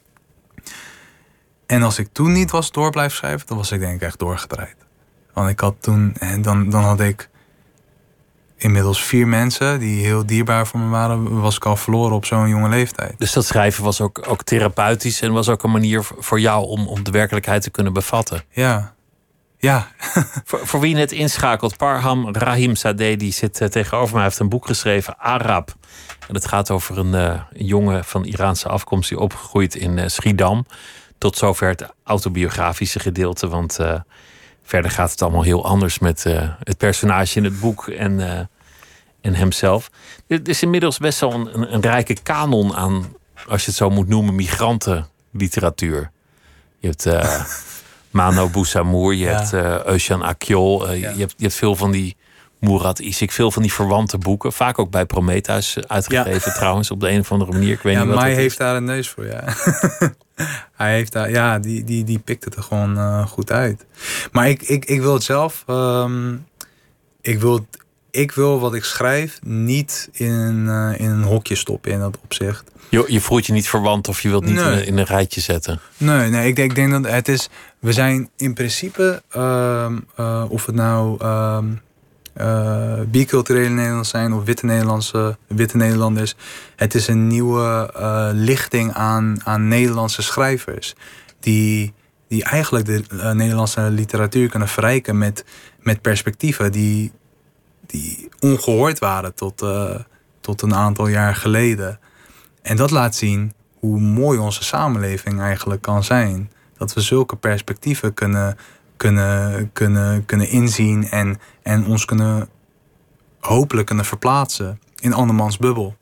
En 1.65 1.83
als 1.83 1.99
ik 1.99 2.07
toen 2.11 2.31
niet 2.31 2.51
was 2.51 2.71
door 2.71 2.91
blijven 2.91 3.17
schrijven, 3.17 3.47
dan 3.47 3.57
was 3.57 3.71
ik 3.71 3.79
denk 3.79 3.95
ik 3.95 4.01
echt 4.01 4.19
doorgedraaid. 4.19 4.75
Want 5.33 5.49
ik 5.49 5.59
had 5.59 5.75
toen, 5.79 6.13
en 6.19 6.41
dan, 6.41 6.69
dan 6.69 6.83
had 6.83 6.99
ik 6.99 7.29
inmiddels 8.57 9.03
vier 9.03 9.27
mensen 9.27 9.79
die 9.79 10.05
heel 10.05 10.25
dierbaar 10.25 10.67
voor 10.67 10.79
me 10.79 10.89
waren, 10.89 11.41
was 11.41 11.55
ik 11.55 11.65
al 11.65 11.75
verloren 11.75 12.15
op 12.15 12.25
zo'n 12.25 12.49
jonge 12.49 12.69
leeftijd. 12.69 13.13
Dus 13.17 13.33
dat 13.33 13.45
schrijven 13.45 13.83
was 13.83 14.01
ook, 14.01 14.25
ook 14.27 14.43
therapeutisch 14.43 15.21
en 15.21 15.31
was 15.33 15.49
ook 15.49 15.63
een 15.63 15.71
manier 15.71 16.03
voor 16.03 16.39
jou 16.39 16.65
om, 16.65 16.87
om 16.87 17.03
de 17.03 17.11
werkelijkheid 17.11 17.61
te 17.61 17.69
kunnen 17.69 17.93
bevatten. 17.93 18.43
Ja. 18.49 18.93
Ja. 19.57 19.87
voor, 20.45 20.67
voor 20.67 20.79
wie 20.79 20.95
net 20.95 21.11
inschakelt, 21.11 21.77
Parham 21.77 22.35
Rahim 22.35 22.75
Sadeh, 22.75 23.17
die 23.17 23.31
zit 23.31 23.61
uh, 23.61 23.67
tegenover 23.67 24.15
mij, 24.15 24.23
heeft 24.23 24.39
een 24.39 24.49
boek 24.49 24.65
geschreven, 24.65 25.19
Arab. 25.19 25.75
En 26.27 26.35
het 26.35 26.47
gaat 26.47 26.71
over 26.71 26.97
een, 26.97 27.13
uh, 27.13 27.41
jongen 27.51 28.05
van 28.05 28.25
Iraanse 28.25 28.67
afkomst 28.67 29.09
die 29.09 29.19
opgegroeid 29.19 29.75
in 29.75 29.97
uh, 29.97 30.07
Schiedam. 30.07 30.65
Tot 31.17 31.37
zover 31.37 31.67
het 31.67 31.85
autobiografische 32.03 32.99
gedeelte, 32.99 33.47
want 33.47 33.79
Verder 34.65 34.91
gaat 34.91 35.11
het 35.11 35.21
allemaal 35.21 35.41
heel 35.43 35.65
anders 35.65 35.99
met 35.99 36.25
uh, 36.27 36.49
het 36.63 36.77
personage 36.77 37.37
in 37.37 37.43
het 37.43 37.59
boek 37.59 37.87
en, 37.87 38.11
uh, 38.19 38.39
en 39.21 39.33
hemzelf. 39.33 39.89
Er 40.27 40.39
is 40.43 40.61
inmiddels 40.61 40.97
best 40.97 41.19
wel 41.19 41.33
een, 41.33 41.53
een, 41.61 41.73
een, 41.73 41.81
rijke 41.81 42.17
kanon 42.23 42.75
aan, 42.75 43.13
als 43.47 43.61
je 43.61 43.67
het 43.67 43.75
zo 43.75 43.89
moet 43.89 44.07
noemen, 44.07 44.35
migranten 44.35 45.07
literatuur. 45.31 46.11
Je 46.79 46.87
hebt 46.87 47.05
Mano 48.11 48.49
Boussamour, 48.49 49.13
je 49.13 49.25
Ja. 49.25 49.39
hebt 49.39 49.85
Eugène 49.87 50.23
Akjol. 50.23 50.87
eh, 50.87 50.99
Ja. 50.99 51.09
je, 51.09 51.19
hebt, 51.19 51.33
je 51.37 51.43
hebt 51.43 51.55
veel 51.57 51.75
van 51.75 51.91
die 51.91 52.15
Murat 52.63 52.99
Isik, 52.99 53.31
veel 53.31 53.51
van 53.51 53.61
die 53.61 53.73
verwante 53.73 54.17
boeken. 54.17 54.53
Vaak 54.53 54.79
ook 54.79 54.89
bij 54.91 55.05
Prometheus 55.05 55.75
eh, 55.77 55.83
uitgegeven 55.87 56.53
trouwens, 56.53 56.91
op 56.91 56.99
de 56.99 57.09
een 57.09 57.19
of 57.19 57.31
andere 57.31 57.51
manier. 57.51 57.71
Ik 57.73 57.81
weet 57.81 57.93
Ja, 57.93 57.99
niet 57.99 58.09
wat 58.09 58.17
Mai 58.19 58.31
is. 58.31 58.37
heeft 58.37 58.57
daar 58.57 58.75
een 58.75 58.83
neus 58.83 59.09
voor, 59.09 59.25
ja. 59.25 59.43
Hij 60.75 60.93
heeft 60.93 61.11
daar, 61.11 61.29
ja, 61.29 61.59
die, 61.59 61.83
die, 61.83 62.03
die 62.03 62.19
pikt 62.19 62.43
het 62.45 62.55
er 62.55 62.63
gewoon 62.63 62.97
eh, 62.97 63.27
goed 63.27 63.51
uit. 63.51 63.85
Maar 64.31 64.49
ik, 64.49 64.61
ik, 64.61 64.85
ik 64.85 65.01
wil 65.01 65.13
het 65.13 65.23
zelf, 65.23 65.63
ehm, 65.67 66.33
ik, 67.21 67.39
wil, 67.39 67.67
ik 68.11 68.31
wil 68.31 68.59
wat 68.59 68.73
ik 68.73 68.83
schrijf 68.83 69.39
niet 69.43 70.09
in, 70.11 70.65
eh, 70.67 70.91
in 70.99 71.09
een 71.09 71.23
hokje 71.23 71.55
stoppen 71.55 71.91
in 71.91 71.99
dat 71.99 72.17
opzicht. 72.23 72.71
Je, 72.89 73.03
je 73.07 73.21
voelt 73.21 73.45
je 73.45 73.53
niet 73.53 73.69
verwant 73.69 74.07
of 74.07 74.21
je 74.21 74.29
wilt 74.29 74.45
niet 74.45 74.53
Nee. 74.55 74.63
in, 74.71 74.77
een, 74.77 74.85
in 74.85 74.97
een 74.97 75.05
rijtje 75.05 75.41
zetten. 75.41 75.79
Nee, 75.97 76.29
nee 76.29 76.47
ik, 76.47 76.55
denk, 76.55 76.69
ik 76.69 76.75
denk 76.75 76.91
dat 76.91 77.11
het 77.11 77.27
is. 77.27 77.49
We 77.79 77.91
zijn 77.93 78.29
in 78.37 78.53
principe, 78.53 79.21
ehm, 79.29 79.97
eh, 80.15 80.45
of 80.49 80.65
het 80.65 80.75
nou 80.75 81.15
ehm 81.19 81.65
eh, 82.33 82.99
biculturele 83.07 83.69
Nederlanders 83.69 84.09
zijn 84.09 84.33
of 84.33 84.43
witte, 84.43 84.65
Nederlandse, 84.65 85.37
witte 85.47 85.77
Nederlanders. 85.77 86.35
Het 86.75 86.95
is 86.95 87.07
een 87.07 87.27
nieuwe 87.27 87.93
eh, 87.95 88.29
lichting 88.31 88.93
aan, 88.93 89.37
aan 89.43 89.67
Nederlandse 89.67 90.21
schrijvers. 90.21 90.95
Die, 91.39 91.93
die 92.27 92.43
eigenlijk 92.43 92.85
de 92.85 93.03
eh, 93.09 93.31
Nederlandse 93.31 93.81
literatuur 93.81 94.49
kunnen 94.49 94.67
verrijken 94.67 95.17
met, 95.17 95.45
met 95.79 96.01
perspectieven 96.01 96.71
die, 96.71 97.11
die 97.85 98.29
ongehoord 98.39 98.99
waren 98.99 99.33
tot, 99.33 99.65
tot 100.41 100.61
een 100.61 100.75
aantal 100.75 101.07
jaar 101.07 101.35
geleden. 101.35 101.99
En 102.61 102.75
dat 102.75 102.91
laat 102.91 103.15
zien 103.15 103.53
hoe 103.79 103.99
mooi 103.99 104.39
onze 104.39 104.63
samenleving 104.63 105.41
eigenlijk 105.41 105.81
kan 105.81 106.03
zijn. 106.03 106.51
Dat 106.77 106.93
we 106.93 107.01
zulke 107.01 107.35
perspectieven 107.35 108.13
kunnen, 108.13 108.57
kunnen, 108.97 109.69
kunnen, 109.73 110.25
kunnen 110.25 110.49
inzien 110.49 111.09
en, 111.09 111.39
en 111.61 111.85
ons 111.85 112.05
kunnen 112.05 112.49
hopelijk 113.39 113.87
kunnen 113.87 114.05
verplaatsen 114.05 114.79
in 114.99 115.13
andermans 115.13 115.57
bubbel. 115.57 115.95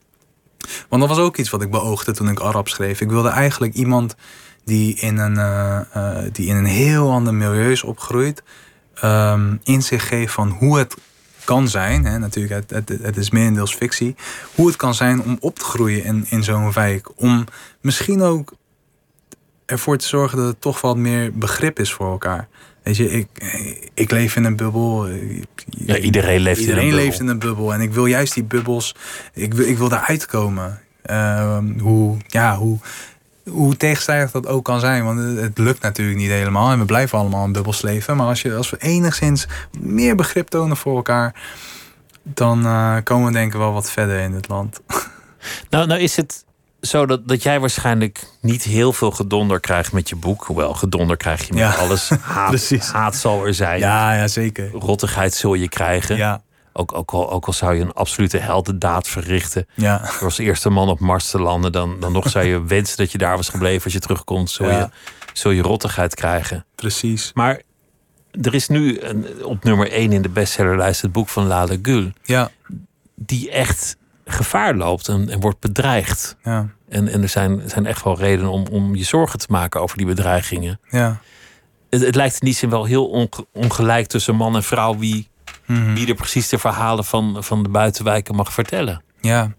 Want 0.90 1.02
dat 1.02 1.18
was 1.18 1.26
ook 1.26 1.38
iets 1.38 1.50
wat 1.50 1.62
ik 1.62 1.72
beoogde 1.72 2.12
toen 2.12 2.30
ik 2.30 2.40
Arab 2.40 2.68
schreef. 2.68 3.02
Ik 3.02 3.10
wilde 3.10 3.30
eigenlijk 3.30 3.74
iemand 3.74 4.16
die 4.64 4.96
in 4.96 5.18
een, 5.18 5.38
eh, 5.38 5.80
eh, 5.94 6.32
die 6.32 6.48
in 6.48 6.56
een 6.56 6.66
heel 6.66 7.12
ander 7.12 7.34
milieu 7.34 7.72
is 7.72 7.84
opgegroeid, 7.84 8.44
ehm, 8.94 9.56
inzicht 9.64 10.08
geeft 10.08 10.34
van 10.34 10.50
hoe 10.50 10.78
het 10.78 10.96
kan 11.44 11.68
zijn. 11.68 12.06
Hè, 12.06 12.18
natuurlijk, 12.18 12.70
het, 12.70 12.90
het, 13.02 13.18
is 13.18 13.30
merendeels 13.30 13.76
fictie. 13.76 14.16
Hoe 14.56 14.68
het 14.68 14.76
kan 14.76 14.94
zijn 14.94 15.24
om 15.24 15.38
op 15.40 15.60
te 15.60 15.66
groeien 15.66 16.04
in, 16.04 16.26
in 16.30 16.44
zo'n 16.44 16.72
wijk. 16.74 17.12
Om 17.16 17.46
misschien 17.82 18.22
ook 18.22 18.54
ervoor 19.66 19.98
te 19.98 20.08
zorgen 20.08 20.38
dat 20.38 20.48
het 20.48 20.62
toch 20.62 20.82
wat 20.82 20.98
meer 20.98 21.34
begrip 21.34 21.80
is 21.80 21.94
voor 21.94 22.12
elkaar. 22.12 22.48
Weet 22.84 22.98
je, 22.98 23.12
ik, 23.12 23.28
ik 23.94 24.12
leef 24.12 24.36
in 24.36 24.44
een 24.44 24.56
bubbel. 24.56 25.08
Ja, 25.68 25.98
iedereen 25.98 26.40
leeft 26.40 26.60
in 26.60 26.64
een 26.64 26.70
Iedereen 26.70 26.90
bubbel. 26.90 27.06
leeft 27.06 27.20
in 27.20 27.28
een 27.28 27.40
bubbel. 27.40 27.74
En 27.74 27.82
ik 27.82 27.94
wil 27.94 28.06
juist 28.06 28.34
die 28.34 28.44
bubbels, 28.44 28.96
ik 29.34 29.54
wil, 29.54 29.68
ik 29.68 29.78
wil 29.78 29.90
daaruit 29.90 30.26
komen. 30.26 30.82
Ehm, 31.02 31.80
hoe, 31.80 32.18
ja, 32.28 32.58
hoe, 32.58 32.78
hoe 33.50 33.78
tegenstrijdig 33.78 34.32
dat 34.32 34.48
ook 34.48 34.66
kan 34.66 34.80
zijn. 34.80 35.04
Want 35.04 35.20
het, 35.20 35.40
het 35.40 35.58
lukt 35.58 35.82
natuurlijk 35.82 36.18
niet 36.18 36.30
helemaal. 36.30 36.72
En 36.72 36.80
we 36.80 36.86
blijven 36.86 37.20
allemaal 37.20 37.46
in 37.46 37.52
bubbels 37.52 37.82
leven. 37.82 38.18
Maar 38.18 38.28
als, 38.28 38.42
je, 38.42 38.56
als 38.56 38.70
we 38.70 38.78
enigszins 38.78 39.48
meer 39.80 40.16
begrip 40.16 40.48
tonen 40.48 40.78
voor 40.78 40.96
elkaar... 40.96 41.42
dan 42.24 42.66
eh, 42.66 42.98
komen 43.04 43.28
we 43.28 43.34
denk 43.34 43.54
ik 43.54 43.60
wel 43.60 43.74
wat 43.74 43.92
verder 43.92 44.20
in 44.20 44.32
dit 44.32 44.48
land. 44.48 44.82
Nou, 45.70 45.88
nou 45.88 46.02
is 46.02 46.16
het 46.16 46.46
zo 46.82 47.06
dat, 47.06 47.28
dat 47.28 47.44
jij 47.44 47.60
waarschijnlijk 47.60 48.24
niet 48.42 48.64
heel 48.64 48.94
veel 48.94 49.12
gedonder 49.12 49.60
krijgt 49.60 49.92
met 49.92 50.10
je 50.10 50.16
boek. 50.16 50.44
Hoewel, 50.44 50.74
gedonder 50.74 51.18
krijg 51.18 51.48
je 51.48 51.54
met 51.54 51.62
Ja, 51.62 51.72
alles. 51.74 52.10
Haat, 52.22 52.50
precies. 52.50 52.90
haat 52.92 53.16
zal 53.16 53.46
er 53.46 53.54
zijn. 53.54 53.80
Ja, 53.80 54.14
ja 54.14 54.28
zeker. 54.28 54.72
Rottigheid 54.72 55.34
zul 55.34 55.54
je 55.54 55.70
krijgen. 55.70 56.16
Ja, 56.18 56.42
Ook, 56.74 56.94
ook, 56.94 57.12
al, 57.12 57.32
ook 57.32 57.46
al 57.46 57.54
zou 57.54 57.74
je 57.76 57.82
een 57.82 57.94
absolute 57.94 58.38
heldendaad 58.38 59.08
verrichten. 59.08 59.68
ja, 59.76 59.98
Door 59.98 60.24
als 60.24 60.38
eerste 60.38 60.70
man 60.70 60.90
op 60.90 61.00
Mars 61.00 61.30
te 61.30 61.40
landen. 61.40 61.72
Dan, 61.72 62.00
dan 62.00 62.12
nog 62.12 62.30
zou 62.30 62.46
je 62.46 62.64
wensen 62.76 62.98
dat 62.98 63.12
je 63.12 63.18
daar 63.18 63.36
was 63.36 63.50
gebleven 63.50 63.84
als 63.84 63.94
je 63.94 64.00
terugkomt. 64.00 64.50
Zul, 64.52 64.70
Ja. 64.70 64.78
je, 64.80 64.90
zul 65.34 65.52
je 65.52 65.62
rottigheid 65.62 66.16
krijgen. 66.16 66.66
precies. 66.76 67.32
Maar 67.34 67.62
er 68.42 68.54
is 68.54 68.68
nu 68.68 69.00
een, 69.00 69.44
op 69.44 69.64
nummer 69.64 69.92
1 69.92 70.12
in 70.12 70.22
de 70.22 70.30
bestsellerlijst 70.30 71.02
het 71.02 71.12
boek 71.12 71.30
van 71.30 71.46
Lale 71.48 71.80
Gül. 71.82 72.12
Ja, 72.24 72.50
Die 73.16 73.50
echt 73.52 73.96
gevaar 74.32 74.76
loopt 74.76 75.08
en, 75.08 75.30
en 75.30 75.40
wordt 75.40 75.60
bedreigd. 75.60 76.36
ja, 76.44 76.68
En, 76.90 77.08
en 77.08 77.22
er 77.22 77.30
zijn, 77.30 77.62
zijn 77.66 77.86
echt 77.86 78.04
wel 78.04 78.18
redenen 78.18 78.52
om, 78.52 78.66
om 78.72 78.96
je 78.96 79.04
zorgen 79.04 79.40
te 79.40 79.46
maken 79.50 79.82
over 79.82 79.98
die 79.98 80.06
bedreigingen. 80.06 80.80
ja. 80.90 81.20
Het, 81.90 82.02
het 82.02 82.16
lijkt 82.16 82.34
in 82.34 82.46
die 82.46 82.56
zin 82.56 82.70
wel 82.70 82.86
heel 82.86 83.06
onge- 83.10 83.46
ongelijk 83.54 84.08
tussen 84.08 84.36
man 84.36 84.56
en 84.56 84.64
vrouw 84.64 84.98
wie, 84.98 85.30
Mhm. 85.66 85.94
wie 85.94 86.08
er 86.08 86.16
precies 86.16 86.50
de 86.50 86.58
verhalen 86.58 87.06
van, 87.06 87.44
van 87.44 87.64
de 87.64 87.70
buitenwijken 87.70 88.36
mag 88.36 88.54
vertellen. 88.54 89.04
Ja, 89.22 89.52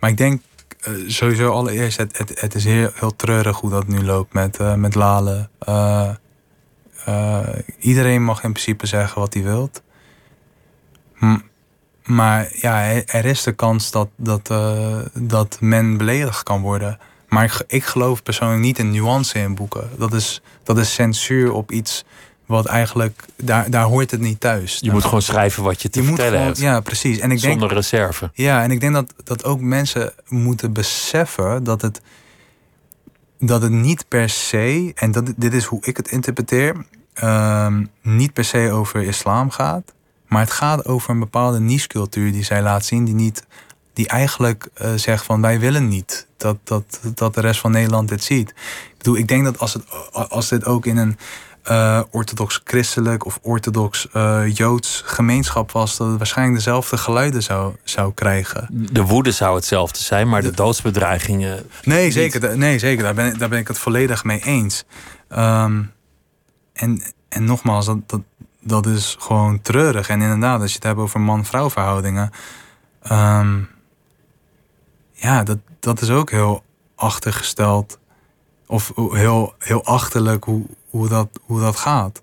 maar 0.00 0.10
ik 0.10 0.16
denk 0.16 0.42
eh, 0.80 0.92
sowieso 1.06 1.50
allereerst, 1.52 1.96
het, 1.98 2.18
het, 2.18 2.40
het 2.40 2.54
is 2.54 2.64
heel, 2.64 2.90
heel 2.94 3.16
treurig 3.16 3.56
hoe 3.60 3.70
dat 3.70 3.86
nu 3.86 4.04
loopt 4.04 4.32
met, 4.32 4.56
eh, 4.58 4.74
met 4.74 4.94
Lale. 4.94 5.48
Eh, 5.58 6.10
eh, 7.04 7.48
iedereen 7.78 8.22
mag 8.24 8.42
in 8.44 8.52
principe 8.52 8.86
zeggen 8.86 9.20
wat 9.20 9.34
hij 9.34 9.42
wilt. 9.42 9.82
Hm, 11.14 11.38
maar 12.10 12.48
ja, 12.54 12.84
er, 13.06 13.24
is 13.24 13.42
de 13.42 13.52
kans 13.52 13.90
dat, 13.90 14.08
dat, 14.16 14.50
eh, 14.50 14.98
dat 15.14 15.56
men 15.60 15.96
beledigd 15.96 16.42
kan 16.42 16.60
worden. 16.60 16.98
Maar 17.28 17.44
ik, 17.44 17.64
ik 17.66 17.84
geloof 17.84 18.22
persoonlijk 18.22 18.60
niet 18.60 18.78
in 18.78 18.90
nuance 18.90 19.38
in 19.38 19.54
boeken. 19.54 19.90
Dat 19.98 20.12
is, 20.12 20.42
dat 20.62 20.78
is 20.78 20.94
censuur 20.94 21.52
op 21.52 21.72
iets 21.72 22.04
wat 22.46 22.66
eigenlijk, 22.66 23.24
daar, 23.36 23.70
daar 23.70 23.84
hoort 23.84 24.10
het 24.10 24.20
niet 24.20 24.40
thuis. 24.40 24.78
Je 24.80 24.90
moet 24.90 25.04
gewoon 25.04 25.22
schrijven 25.22 25.62
wat 25.62 25.82
je 25.82 25.90
te 25.90 26.00
Je 26.00 26.06
vertellen 26.06 26.32
gewoon, 26.32 26.46
hebt. 26.46 26.58
ja, 26.58 26.80
precies. 26.80 27.18
En 27.18 27.30
ik 27.30 27.40
denk, 27.40 27.60
zonder 27.60 27.76
reserve. 27.76 28.30
ja, 28.34 28.62
en 28.62 28.70
ik 28.70 28.80
denk 28.80 28.94
dat, 28.94 29.14
dat 29.24 29.44
ook 29.44 29.60
mensen 29.60 30.12
moeten 30.28 30.72
beseffen 30.72 31.64
dat 31.64 31.82
het, 31.82 32.00
dat 33.38 33.62
het 33.62 33.72
niet 33.72 34.08
per 34.08 34.28
se, 34.28 34.92
en 34.94 35.12
dat, 35.12 35.32
dit 35.36 35.52
is 35.52 35.64
hoe 35.64 35.82
ik 35.82 35.96
het 35.96 36.10
interpreteer, 36.10 36.84
ehm, 37.14 37.84
niet 38.02 38.32
per 38.32 38.44
se 38.44 38.70
over 38.70 39.02
islam 39.02 39.50
gaat. 39.50 39.92
Maar 40.30 40.40
het 40.40 40.50
gaat 40.50 40.84
over 40.86 41.10
een 41.10 41.18
bepaalde 41.18 41.60
niche-cultuur 41.60 42.32
die 42.32 42.44
zij 42.44 42.62
laat 42.62 42.84
zien, 42.84 43.04
die, 43.04 43.14
niet, 43.14 43.44
die 43.92 44.08
eigenlijk 44.08 44.68
eh, 44.74 44.90
zegt 44.94 45.24
van 45.24 45.40
wij 45.40 45.60
willen 45.60 45.88
niet 45.88 46.26
dat, 46.36 46.56
dat, 46.64 47.00
dat 47.14 47.34
de 47.34 47.40
rest 47.40 47.60
van 47.60 47.70
Nederland 47.70 48.08
dit 48.08 48.24
ziet. 48.24 48.48
Ik 48.50 48.94
bedoel, 48.98 49.16
ik 49.16 49.28
denk 49.28 49.44
dat 49.44 49.58
als, 49.58 49.72
het, 49.74 49.84
als 50.30 50.48
dit 50.48 50.64
ook 50.64 50.86
in 50.86 50.96
een 50.96 51.18
eh, 51.62 52.00
orthodox-christelijk 52.10 53.26
of 53.26 53.38
orthodox-joods 53.42 55.02
gemeenschap 55.04 55.72
was, 55.72 55.96
dat 55.96 56.08
het 56.08 56.16
waarschijnlijk 56.18 56.56
dezelfde 56.58 56.96
geluiden 56.96 57.42
zou, 57.42 57.74
zou 57.84 58.12
krijgen. 58.14 58.88
De 58.92 59.02
woede 59.02 59.30
zou 59.32 59.56
hetzelfde 59.56 59.98
zijn, 59.98 60.28
maar 60.28 60.42
de 60.42 60.50
doodsbedreigingen. 60.50 61.68
Nee, 61.82 62.04
Niet. 62.04 62.12
zeker. 62.12 62.58
Nee, 62.58 62.78
zeker. 62.78 63.02
Daar 63.02 63.14
ben, 63.14 63.26
ik- 63.26 63.38
daar 63.38 63.48
ben 63.48 63.58
ik 63.58 63.68
het 63.68 63.78
volledig 63.78 64.24
mee 64.24 64.40
eens. 64.44 64.84
Ehm, 65.28 65.82
en, 66.72 67.02
en 67.28 67.44
nogmaals, 67.44 67.86
dat, 67.86 67.98
dat, 68.08 68.20
dat 68.60 68.86
is 68.86 69.16
gewoon 69.18 69.60
treurig. 69.62 70.08
En 70.08 70.20
inderdaad, 70.20 70.60
als 70.60 70.70
je 70.70 70.74
het 70.76 70.84
hebt 70.86 70.98
over 70.98 71.20
man-vrouw 71.20 71.70
verhoudingen. 71.70 72.30
ehm, 73.02 73.58
ja, 75.12 75.42
dat, 75.42 75.58
dat 75.80 76.00
is 76.00 76.10
ook 76.10 76.30
heel 76.30 76.62
achtergesteld. 76.94 77.98
Of 78.66 78.92
heel, 78.96 79.54
heel 79.58 79.84
achterlijk 79.84 80.44
hoe, 80.44 80.66
hoe, 80.90 81.08
dat, 81.08 81.28
hoe 81.42 81.60
dat 81.60 81.76
gaat. 81.76 82.22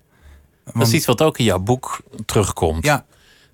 Dat 0.64 0.74
Want- 0.74 0.86
is 0.86 0.92
iets 0.94 1.06
wat 1.06 1.22
ook 1.22 1.38
in 1.38 1.44
jouw 1.44 1.58
boek 1.58 2.00
terugkomt. 2.26 2.84
Ja, 2.84 3.04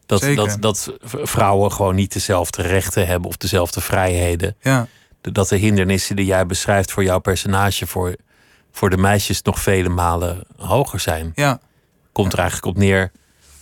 dat, 0.06 0.20
zeker. 0.20 0.46
dat, 0.46 0.56
dat 0.62 0.92
vrouwen 1.02 1.72
gewoon 1.72 1.94
niet 1.94 2.12
dezelfde 2.12 2.62
rechten 2.62 3.06
hebben 3.06 3.28
of 3.28 3.36
dezelfde 3.36 3.80
vrijheden. 3.80 4.56
ja, 4.60 4.86
Dat 5.20 5.48
de 5.48 5.56
hindernissen 5.56 6.16
die 6.16 6.24
jij 6.26 6.46
beschrijft 6.46 6.92
voor 6.92 7.02
jouw 7.04 7.18
personage 7.18 7.86
voor, 7.86 8.16
voor 8.72 8.90
de 8.90 8.96
meisjes 8.96 9.42
nog 9.42 9.60
vele 9.60 9.88
malen 9.88 10.44
hoger 10.56 11.00
zijn. 11.00 11.32
ja. 11.34 11.60
Komt 12.14 12.32
er 12.32 12.38
eigenlijk 12.38 12.76
op 12.76 12.82
neer 12.82 13.12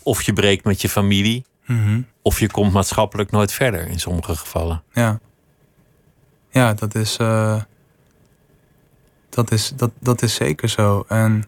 of 0.03 0.23
je 0.23 0.33
breekt 0.33 0.65
met 0.65 0.81
je 0.81 0.89
familie 0.89 1.45
Mhm. 1.67 2.01
of 2.23 2.41
je 2.41 2.51
komt 2.51 2.73
maatschappelijk 2.73 3.31
nooit 3.31 3.53
verder 3.53 3.87
in 3.89 4.01
sommige 4.01 4.37
gevallen. 4.37 4.83
Ja. 4.93 5.21
Ja, 6.51 6.75
dat 6.75 6.95
is, 6.95 7.17
eh, 7.17 7.61
dat 9.29 9.51
is, 9.53 9.73
dat, 9.77 9.91
dat 10.01 10.23
is 10.23 10.35
zeker 10.35 10.69
zo. 10.69 11.05
En 11.09 11.45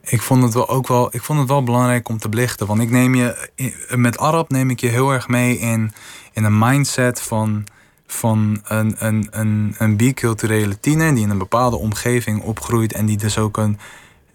ik 0.00 0.22
vond 0.22 0.42
het 0.42 0.54
wel 0.54 0.68
ook 0.68 0.88
wel, 0.88 1.14
ik 1.14 1.22
vond 1.22 1.38
het 1.38 1.48
wel 1.48 1.62
belangrijk 1.62 2.08
om 2.08 2.18
te 2.18 2.28
belichten. 2.28 2.66
Want 2.66 2.80
ik 2.80 2.90
neem 2.90 3.14
je, 3.14 3.50
met 3.96 4.18
Arab 4.18 4.50
neem 4.50 4.70
ik 4.70 4.80
je 4.80 4.88
heel 4.88 5.10
erg 5.10 5.28
mee 5.28 5.58
in, 5.58 5.92
in 6.32 6.44
een 6.44 6.58
mindset 6.58 7.20
van, 7.22 7.66
van 8.06 8.60
een, 8.64 8.94
een, 8.98 9.28
een, 9.30 9.74
een 9.78 9.96
biculturele 9.96 10.80
tiener 10.80 11.14
die 11.14 11.24
in 11.24 11.30
een 11.30 11.38
bepaalde 11.38 11.76
omgeving 11.76 12.42
opgroeit 12.42 12.92
en 12.92 13.06
die 13.06 13.16
dus 13.16 13.38
ook, 13.38 13.56
een, 13.56 13.78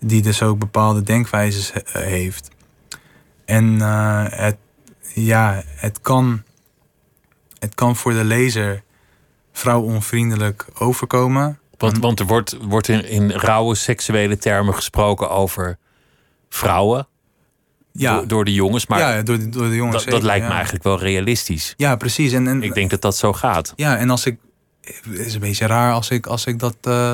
die 0.05 0.21
dus 0.21 0.41
ook 0.41 0.59
bepaalde 0.59 1.01
denkwijzes 1.01 1.71
he- 1.73 2.01
heeft. 2.01 2.49
En 3.45 3.81
eh, 3.81 4.25
het, 4.29 4.57
ja, 5.13 5.63
het 5.65 6.01
kan, 6.01 6.43
het 7.59 7.75
kan 7.75 7.95
voor 7.95 8.13
de 8.13 8.23
lezer 8.23 8.83
vrouwonvriendelijk 9.51 10.65
overkomen. 10.77 11.59
Want, 11.77 11.97
want 11.97 12.19
er 12.19 12.25
wordt, 12.25 12.57
wordt 12.61 12.87
in, 12.87 13.05
in 13.05 13.31
rauwe 13.31 13.75
seksuele 13.75 14.37
termen 14.37 14.73
gesproken 14.75 15.29
over 15.29 15.77
vrouwen. 16.49 17.07
Ja. 17.91 18.15
Door, 18.17 18.27
door 18.27 18.45
de 18.45 18.53
jongens. 18.53 18.87
Maar 18.87 18.99
ja, 18.99 19.21
door, 19.21 19.37
de- 19.39 19.49
door 19.49 19.69
de 19.69 19.75
jongens. 19.75 20.05
dat, 20.05 20.23
lijkt 20.23 20.41
ja. 20.41 20.47
me 20.47 20.53
eigenlijk 20.53 20.83
wel 20.83 20.99
realistisch. 20.99 21.73
Ja, 21.77 21.95
precies. 21.95 22.31
En, 22.31 22.47
en, 22.47 22.63
Ik 22.63 22.73
denk 22.73 22.89
dat 22.89 23.01
dat 23.01 23.17
zo 23.17 23.33
gaat. 23.33 23.73
Ja, 23.75 23.97
en 23.97 24.09
als 24.09 24.25
ik. 24.25 24.37
Het 24.81 25.19
is 25.19 25.33
een 25.33 25.39
beetje 25.39 25.65
raar 25.65 25.93
als 25.93 26.09
ik, 26.09 26.25
als 26.27 26.45
ik 26.45 26.59
dat, 26.59 26.75
eh, 26.81 27.13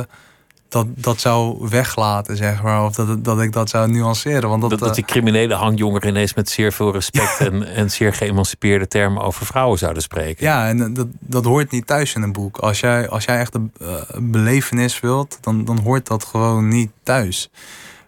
dat, 0.69 0.87
dat 0.95 1.19
zou 1.19 1.69
weglaten, 1.69 2.37
zeg 2.37 2.61
maar. 2.61 2.83
Of 2.85 2.95
dat, 2.95 3.23
dat 3.23 3.41
ik 3.41 3.51
dat 3.53 3.69
zou 3.69 3.91
nuanceren. 3.91 4.49
Want 4.49 4.61
dat, 4.61 4.69
Dat, 4.69 4.79
dat 4.79 4.89
eh, 4.89 4.95
die 4.95 5.05
criminele 5.05 5.53
hangjongeren 5.53 6.09
ineens 6.09 6.33
met 6.33 6.49
zeer 6.49 6.71
veel 6.71 6.91
respect 6.91 7.39
en, 7.51 7.63
en 7.63 7.91
zeer 7.91 8.13
geëmancipeerde 8.13 8.87
termen 8.87 9.23
over 9.23 9.45
vrouwen 9.45 9.77
zouden 9.77 10.01
spreken. 10.01 10.45
Ja, 10.45 10.67
en 10.67 10.81
eh, 10.81 10.87
dat, 10.93 11.07
dat 11.19 11.45
hoort 11.45 11.71
niet 11.71 11.87
thuis 11.87 12.15
in 12.15 12.21
een 12.21 12.33
boek. 12.33 12.57
Als 12.57 12.79
jij, 12.79 13.09
als 13.09 13.25
jij 13.25 13.39
echt 13.39 13.55
een 13.55 13.71
eh, 13.81 13.93
belevenis 14.17 14.99
wilt, 14.99 15.37
dan, 15.41 15.65
dan 15.65 15.79
hoort 15.79 16.07
dat 16.07 16.23
gewoon 16.23 16.67
niet 16.67 16.91
thuis. 17.03 17.49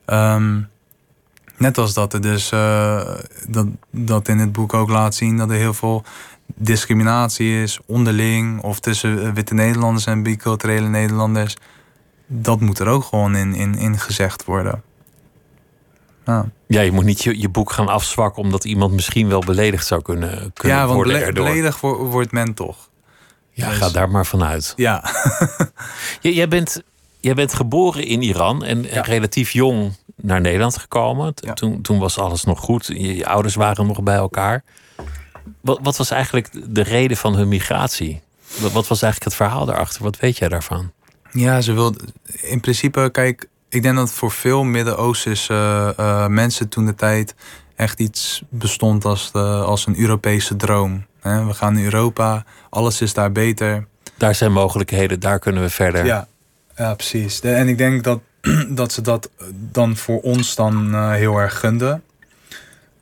Ehm, 0.05 0.59
net 1.61 1.77
als 1.77 1.93
dat 1.93 2.13
er 2.13 2.21
dus 2.21 2.51
eh, 2.51 3.01
dat, 3.47 3.67
dat 3.89 4.27
in 4.27 4.37
het 4.37 4.51
boek 4.51 4.73
ook 4.73 4.89
laat 4.89 5.15
zien 5.15 5.37
dat 5.37 5.49
er 5.49 5.55
heel 5.55 5.73
veel 5.73 6.03
discriminatie 6.55 7.61
is 7.61 7.79
onderling 7.85 8.61
of 8.61 8.79
tussen 8.79 9.25
eh, 9.25 9.31
witte 9.31 9.53
Nederlanders 9.53 10.05
en 10.05 10.23
biculturele 10.23 10.87
Nederlanders. 10.87 11.57
Dat 12.33 12.59
moet 12.59 12.79
er 12.79 12.87
ook 12.87 13.03
gewoon 13.03 13.35
in, 13.35 13.53
in, 13.55 13.75
in 13.77 13.99
gezegd 13.99 14.45
worden. 14.45 14.81
Ja. 16.25 16.45
Ja, 16.67 16.81
je 16.81 16.91
moet 16.91 17.03
niet 17.05 17.23
je, 17.23 17.39
je 17.39 17.49
boek 17.49 17.71
gaan 17.71 17.87
afzwakken 17.87 18.43
omdat 18.43 18.65
iemand 18.65 18.91
misschien 18.93 19.27
wel 19.27 19.39
beledigd 19.39 19.87
zou 19.87 20.01
kunnen, 20.01 20.51
kunnen 20.53 20.77
Ja, 20.77 20.83
want 20.83 20.95
worden 20.95 21.13
bele- 21.13 21.25
erdoor. 21.25 21.45
beledigd 21.45 21.79
wo- 21.79 22.05
wordt 22.05 22.31
men 22.31 22.53
toch. 22.53 22.89
Ja, 23.51 23.69
Dus- 23.69 23.77
ga 23.77 23.89
daar 23.89 24.09
maar 24.09 24.25
vanuit. 24.25 24.73
Ja. 24.75 25.03
Jij, 26.21 26.47
bent, 26.47 26.81
jij 27.19 27.33
bent 27.33 27.53
geboren 27.53 28.03
in 28.05 28.21
Iran 28.21 28.63
en, 28.63 28.85
relatief 28.85 29.51
jong 29.51 29.93
naar 30.15 30.41
Nederland 30.41 30.77
gekomen. 30.77 31.33
Ja. 31.35 31.53
Toen, 31.53 31.81
toen 31.81 31.99
was 31.99 32.17
alles 32.19 32.43
nog 32.43 32.59
goed. 32.59 32.85
Je, 32.85 33.15
je 33.15 33.27
ouders 33.27 33.55
waren 33.55 33.87
nog 33.87 34.03
bij 34.03 34.15
elkaar. 34.15 34.63
Wat, 35.61 35.79
wat 35.83 35.97
was 35.97 36.11
eigenlijk 36.11 36.73
de 36.75 36.81
reden 36.83 37.17
van 37.17 37.35
hun 37.35 37.47
migratie? 37.47 38.21
Wat, 38.59 38.71
wat 38.71 38.87
was 38.87 39.01
eigenlijk 39.01 39.23
het 39.33 39.41
verhaal 39.47 39.65
daarachter? 39.65 40.03
Wat 40.03 40.19
weet 40.19 40.37
jij 40.37 40.47
daarvan? 40.49 40.91
Ja, 41.31 41.61
ze 41.61 41.73
wilde. 41.73 41.99
In 42.41 42.59
principe, 42.59 43.09
kijk, 43.11 43.47
ik 43.69 43.81
denk 43.83 43.95
dat 43.95 44.11
voor 44.11 44.31
veel 44.31 44.63
Midden-Oosterse 44.63 45.93
eh, 45.97 46.27
mensen 46.27 46.69
toen 46.69 46.85
de 46.85 46.95
tijd 46.95 47.35
echt 47.75 47.99
iets 47.99 48.41
bestond 48.49 49.05
als, 49.05 49.31
de, 49.31 49.39
als 49.39 49.85
een 49.87 49.99
Europese 49.99 50.55
droom. 50.55 51.05
Hè, 51.21 51.45
We 51.45 51.53
gaan 51.53 51.73
naar 51.73 51.83
Europa, 51.83 52.43
alles 52.69 53.01
is 53.01 53.13
daar 53.13 53.31
beter. 53.31 53.87
Daar 54.17 54.35
zijn 54.35 54.51
mogelijkheden, 54.51 55.19
daar 55.19 55.39
kunnen 55.39 55.61
we 55.61 55.69
verder. 55.69 56.05
Ja, 56.05 56.27
ja 56.75 56.93
precies. 56.93 57.39
De- 57.39 57.53
en 57.53 57.67
ik 57.67 57.77
denk 57.77 58.03
dat, 58.03 58.19
dat 58.69 58.91
ze 58.91 59.01
dat 59.01 59.29
dan 59.71 59.97
voor 59.97 60.21
ons 60.21 60.55
dan 60.55 60.93
eh, 60.93 61.11
heel 61.11 61.37
erg 61.37 61.59
gunden. 61.59 62.03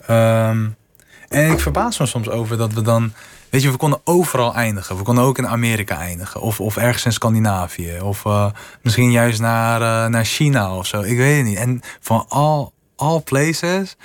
Ehm, 0.08 0.68
en 1.28 1.52
ik 1.52 1.60
verbaas 1.60 2.00
me 2.00 2.06
soms 2.06 2.30
over 2.30 2.58
dat 2.58 2.74
we 2.74 2.82
dan... 2.82 3.14
Weet 3.50 3.62
je, 3.62 3.72
we 3.72 3.78
konden 3.78 4.02
overal 4.04 4.54
eindigen. 4.54 4.98
We 4.98 5.04
konden 5.04 5.24
ook 5.24 5.38
in 5.38 5.48
Amerika 5.48 5.98
eindigen. 5.98 6.42
Of, 6.42 6.60
of 6.60 6.78
ergens 6.78 7.06
in 7.06 7.14
Scandinavië. 7.14 8.00
Of 8.02 8.26
eh, 8.26 8.52
misschien 8.82 9.12
juist 9.12 9.40
naar, 9.40 9.82
eh, 9.82 10.10
naar 10.10 10.26
China 10.26 10.76
of 10.76 10.86
zo. 10.86 11.02
Ik 11.02 11.18
weet 11.18 11.38
het 11.38 11.46
niet. 11.46 11.58
En 11.58 11.82
van 12.00 12.26
all, 12.28 12.70
all 12.96 13.20
places 13.20 13.98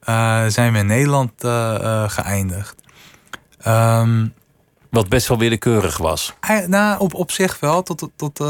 eh, 0.00 0.44
zijn 0.46 0.72
we 0.72 0.78
in 0.78 0.86
Nederland 0.86 1.32
geëindigd. 2.12 2.74
Ehm, 3.60 4.26
Wat 4.90 5.08
best 5.08 5.28
wel 5.28 5.38
willekeurig 5.38 5.98
was. 5.98 6.34
Nou, 6.66 7.00
op, 7.00 7.14
op 7.14 7.30
zich 7.30 7.60
wel, 7.60 7.82
tot, 7.82 7.98
tot, 7.98 8.10
tot, 8.16 8.42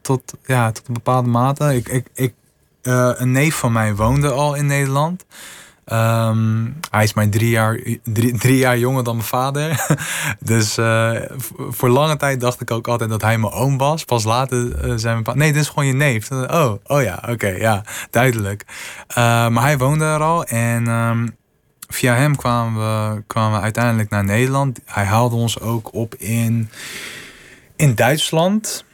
tot, 0.00 0.34
ja, 0.46 0.72
tot 0.72 0.88
een 0.88 0.94
bepaalde 0.94 1.28
mate. 1.28 1.74
Ik, 1.74 1.88
ik, 1.88 2.06
ik, 2.14 2.34
een 2.82 3.32
neef 3.32 3.54
van 3.54 3.72
mij 3.72 3.94
woonde 3.94 4.30
al 4.30 4.54
in 4.54 4.66
Nederland. 4.66 5.24
Ehm, 5.90 6.66
hij 6.90 7.04
is 7.04 7.14
maar 7.14 7.28
drie 7.28 7.50
jaar, 7.50 7.80
drie, 8.02 8.38
drie 8.38 8.56
jaar 8.56 8.78
jonger 8.78 9.04
dan 9.04 9.16
mijn 9.16 9.28
vader. 9.28 9.86
dus 10.38 10.78
eh, 10.78 11.10
voor 11.70 11.88
lange 11.88 12.16
tijd 12.16 12.40
dacht 12.40 12.60
ik 12.60 12.70
ook 12.70 12.88
altijd 12.88 13.10
dat 13.10 13.22
hij 13.22 13.38
mijn 13.38 13.52
oom 13.52 13.78
was. 13.78 14.04
Pas 14.04 14.24
later 14.24 14.74
eh, 14.74 14.92
zijn 14.96 15.12
mijn 15.12 15.22
pa... 15.22 15.34
Nee, 15.34 15.52
dit 15.52 15.62
is 15.62 15.68
gewoon 15.68 15.86
je 15.86 15.92
neef. 15.92 16.30
Oh, 16.30 16.72
oh 16.84 17.02
ja, 17.02 17.22
oké, 17.28 17.48
ja, 17.48 17.84
duidelijk. 18.10 18.64
Eh, 19.06 19.48
maar 19.48 19.62
hij 19.62 19.78
woonde 19.78 20.04
er 20.04 20.22
al 20.22 20.44
en... 20.44 20.86
ehm, 20.86 21.28
via 21.88 22.14
hem 22.14 22.36
kwamen 22.36 22.80
we, 22.80 23.22
kwamen 23.26 23.58
we 23.58 23.62
uiteindelijk 23.64 24.10
naar 24.10 24.24
Nederland. 24.24 24.80
Hij 24.84 25.04
haalde 25.04 25.36
ons 25.36 25.60
ook 25.60 25.94
op 25.94 26.14
in, 26.14 26.70
in 27.76 27.94
Duitsland. 27.94 28.84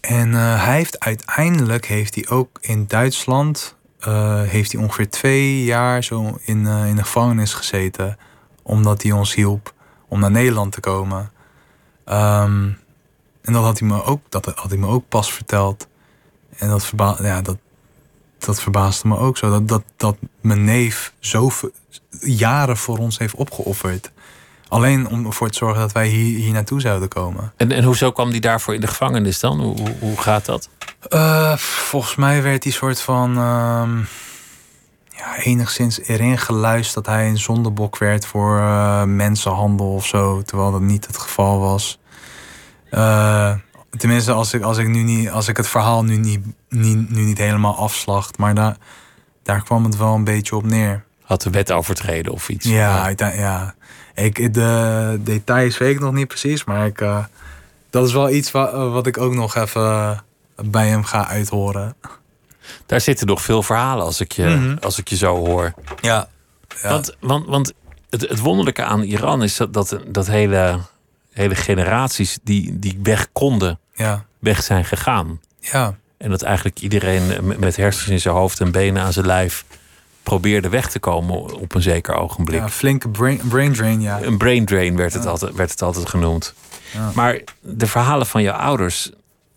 En 0.00 0.32
hij 0.32 0.76
heeft 0.76 1.00
uiteindelijk 1.00 1.86
heeft 1.86 2.14
hij 2.14 2.28
ook 2.28 2.58
in 2.60 2.84
Duitsland 2.88 3.76
eh, 4.06 4.42
heeft 4.42 4.72
hij 4.72 4.82
ongeveer 4.82 5.10
twee 5.10 5.64
jaar 5.64 6.04
zo 6.04 6.38
in, 6.44 6.66
eh, 6.66 6.88
in 6.88 6.96
de 6.96 7.02
gevangenis 7.02 7.54
gezeten. 7.54 8.18
Omdat 8.62 9.02
hij 9.02 9.12
ons 9.12 9.34
hielp 9.34 9.74
om 10.08 10.20
naar 10.20 10.30
Nederland 10.30 10.72
te 10.72 10.80
komen. 10.80 11.30
Ehm, 12.04 12.68
en 13.42 13.52
dat 13.52 13.64
had 13.64 13.78
hij 13.78 13.88
me 13.88 14.04
ook, 14.04 14.20
dat 14.28 14.44
had 14.54 14.70
hij 14.70 14.78
me 14.78 14.86
ook 14.86 15.08
pas 15.08 15.32
verteld. 15.32 15.88
En 16.58 16.68
dat, 16.68 16.84
verba 16.84 17.16
ja, 17.22 17.42
dat, 17.42 17.58
dat 18.38 18.60
verbaasde 18.60 19.08
me 19.08 19.18
ook 19.18 19.36
zo. 19.36 19.50
Dat, 19.50 19.68
dat, 19.68 19.82
dat 19.96 20.16
mijn 20.40 20.64
neef 20.64 21.12
zoveel 21.18 21.70
jaren 22.20 22.76
voor 22.76 22.98
ons 22.98 23.18
heeft 23.18 23.34
opgeofferd. 23.34 24.12
Alleen 24.68 25.08
om 25.08 25.26
ervoor 25.26 25.50
te 25.50 25.58
zorgen 25.58 25.80
dat 25.80 25.92
wij 25.92 26.08
hier, 26.08 26.38
hier 26.38 26.52
naartoe 26.52 26.80
zouden 26.80 27.08
komen. 27.08 27.52
En, 27.56 27.72
en 27.72 27.84
hoezo 27.84 28.12
kwam 28.12 28.30
die 28.30 28.40
daarvoor 28.40 28.74
in 28.74 28.80
de 28.80 28.86
gevangenis 28.86 29.40
dan? 29.40 29.60
Hoe, 29.60 29.80
hoe, 29.80 29.94
hoe 30.00 30.16
gaat 30.16 30.44
dat? 30.44 30.68
Eh, 31.08 31.56
volgens 31.56 32.14
mij 32.14 32.42
werd 32.42 32.62
die 32.62 32.72
soort 32.72 33.00
van. 33.00 33.36
ehm, 33.36 33.98
ja, 35.16 35.36
enigszins 35.38 36.00
erin 36.00 36.38
geluisterd 36.38 37.04
dat 37.04 37.14
hij 37.14 37.28
een 37.28 37.38
zondebok 37.38 37.98
werd 37.98 38.26
voor 38.26 38.58
eh, 38.58 39.02
mensenhandel 39.02 39.94
of 39.94 40.06
zo. 40.06 40.42
Terwijl 40.42 40.70
dat 40.72 40.80
niet 40.80 41.06
het 41.06 41.18
geval 41.18 41.58
was. 41.60 41.98
Eh, 42.90 43.52
tenminste, 43.96 44.32
als 44.32 44.52
ik, 44.54 44.62
als, 44.62 44.78
ik 44.78 44.88
nu 44.88 45.02
niet, 45.02 45.30
als 45.30 45.48
ik 45.48 45.56
het 45.56 45.68
verhaal 45.68 46.04
nu 46.04 46.16
niet, 46.16 46.44
niet, 46.68 47.10
nu 47.10 47.22
niet 47.22 47.38
helemaal 47.38 47.76
afslacht. 47.76 48.38
Maar 48.38 48.54
daar, 48.54 48.76
daar 49.42 49.62
kwam 49.62 49.84
het 49.84 49.96
wel 49.96 50.14
een 50.14 50.24
beetje 50.24 50.56
op 50.56 50.64
neer. 50.64 51.04
Had 51.22 51.42
de 51.42 51.50
wet 51.50 51.72
overtreden 51.72 52.32
of 52.32 52.48
iets? 52.48 52.66
Ja, 52.66 53.12
ja. 53.16 53.74
Ik, 54.14 54.54
de 54.54 55.20
details 55.20 55.78
weet 55.78 55.94
ik 55.94 56.00
nog 56.00 56.12
niet 56.12 56.28
precies, 56.28 56.64
maar 56.64 56.86
ik, 56.86 56.98
dat 57.90 58.06
is 58.06 58.12
wel 58.12 58.30
iets 58.30 58.50
wa- 58.50 58.88
wat 58.88 59.06
ik 59.06 59.18
ook 59.18 59.34
nog 59.34 59.54
even 59.56 60.22
bij 60.64 60.88
hem 60.88 61.04
ga 61.04 61.26
uithoren. 61.28 61.96
Daar 62.86 63.00
zitten 63.00 63.26
nog 63.26 63.42
veel 63.42 63.62
verhalen 63.62 64.04
als 64.04 64.20
ik 64.20 64.32
je, 64.32 64.44
Mhm. 64.46 64.76
als 64.80 64.98
ik 64.98 65.08
je 65.08 65.16
zo 65.16 65.36
hoor. 65.36 65.74
Ja. 66.00 66.28
Want, 66.82 67.16
want, 67.20 67.46
want 67.46 67.72
het, 68.10 68.20
het 68.28 68.38
wonderlijke 68.38 68.84
aan 68.84 69.02
Iran 69.02 69.42
is 69.42 69.56
dat, 69.56 69.72
dat, 69.72 69.98
dat 70.06 70.26
hele, 70.26 70.78
hele 71.32 71.54
generaties 71.54 72.38
die, 72.42 72.78
die 72.78 72.98
weg 73.02 73.28
konden, 73.32 73.78
Ja. 73.94 74.24
weg 74.38 74.62
zijn 74.62 74.84
gegaan. 74.84 75.40
Ja. 75.60 75.94
En 76.16 76.30
dat 76.30 76.42
eigenlijk 76.42 76.80
iedereen 76.80 77.56
met- 77.58 77.76
hersens 77.76 78.08
in 78.08 78.20
zijn 78.20 78.34
hoofd 78.34 78.60
en 78.60 78.70
benen 78.70 79.02
aan 79.02 79.12
zijn 79.12 79.26
lijf 79.26 79.64
probeerde 80.22 80.68
weg 80.68 80.90
te 80.90 80.98
komen 80.98 81.54
op 81.60 81.74
een 81.74 81.82
zeker 81.82 82.14
ogenblik. 82.14 82.60
ja, 82.60 82.68
flinke 82.68 83.08
brain, 83.08 83.40
brain 83.48 83.72
drain, 83.72 84.00
ja. 84.00 84.22
Een 84.22 84.38
brain 84.38 84.64
drain 84.64 84.96
werd 84.96 85.12
het, 85.12 85.26
altijd, 85.26 85.54
werd 85.54 85.70
het 85.70 85.82
altijd 85.82 86.08
genoemd. 86.08 86.54
Ja. 86.92 87.10
Maar 87.14 87.40
de 87.60 87.86
verhalen 87.86 88.26
van 88.26 88.42
jouw 88.42 88.56
ouders, 88.56 89.10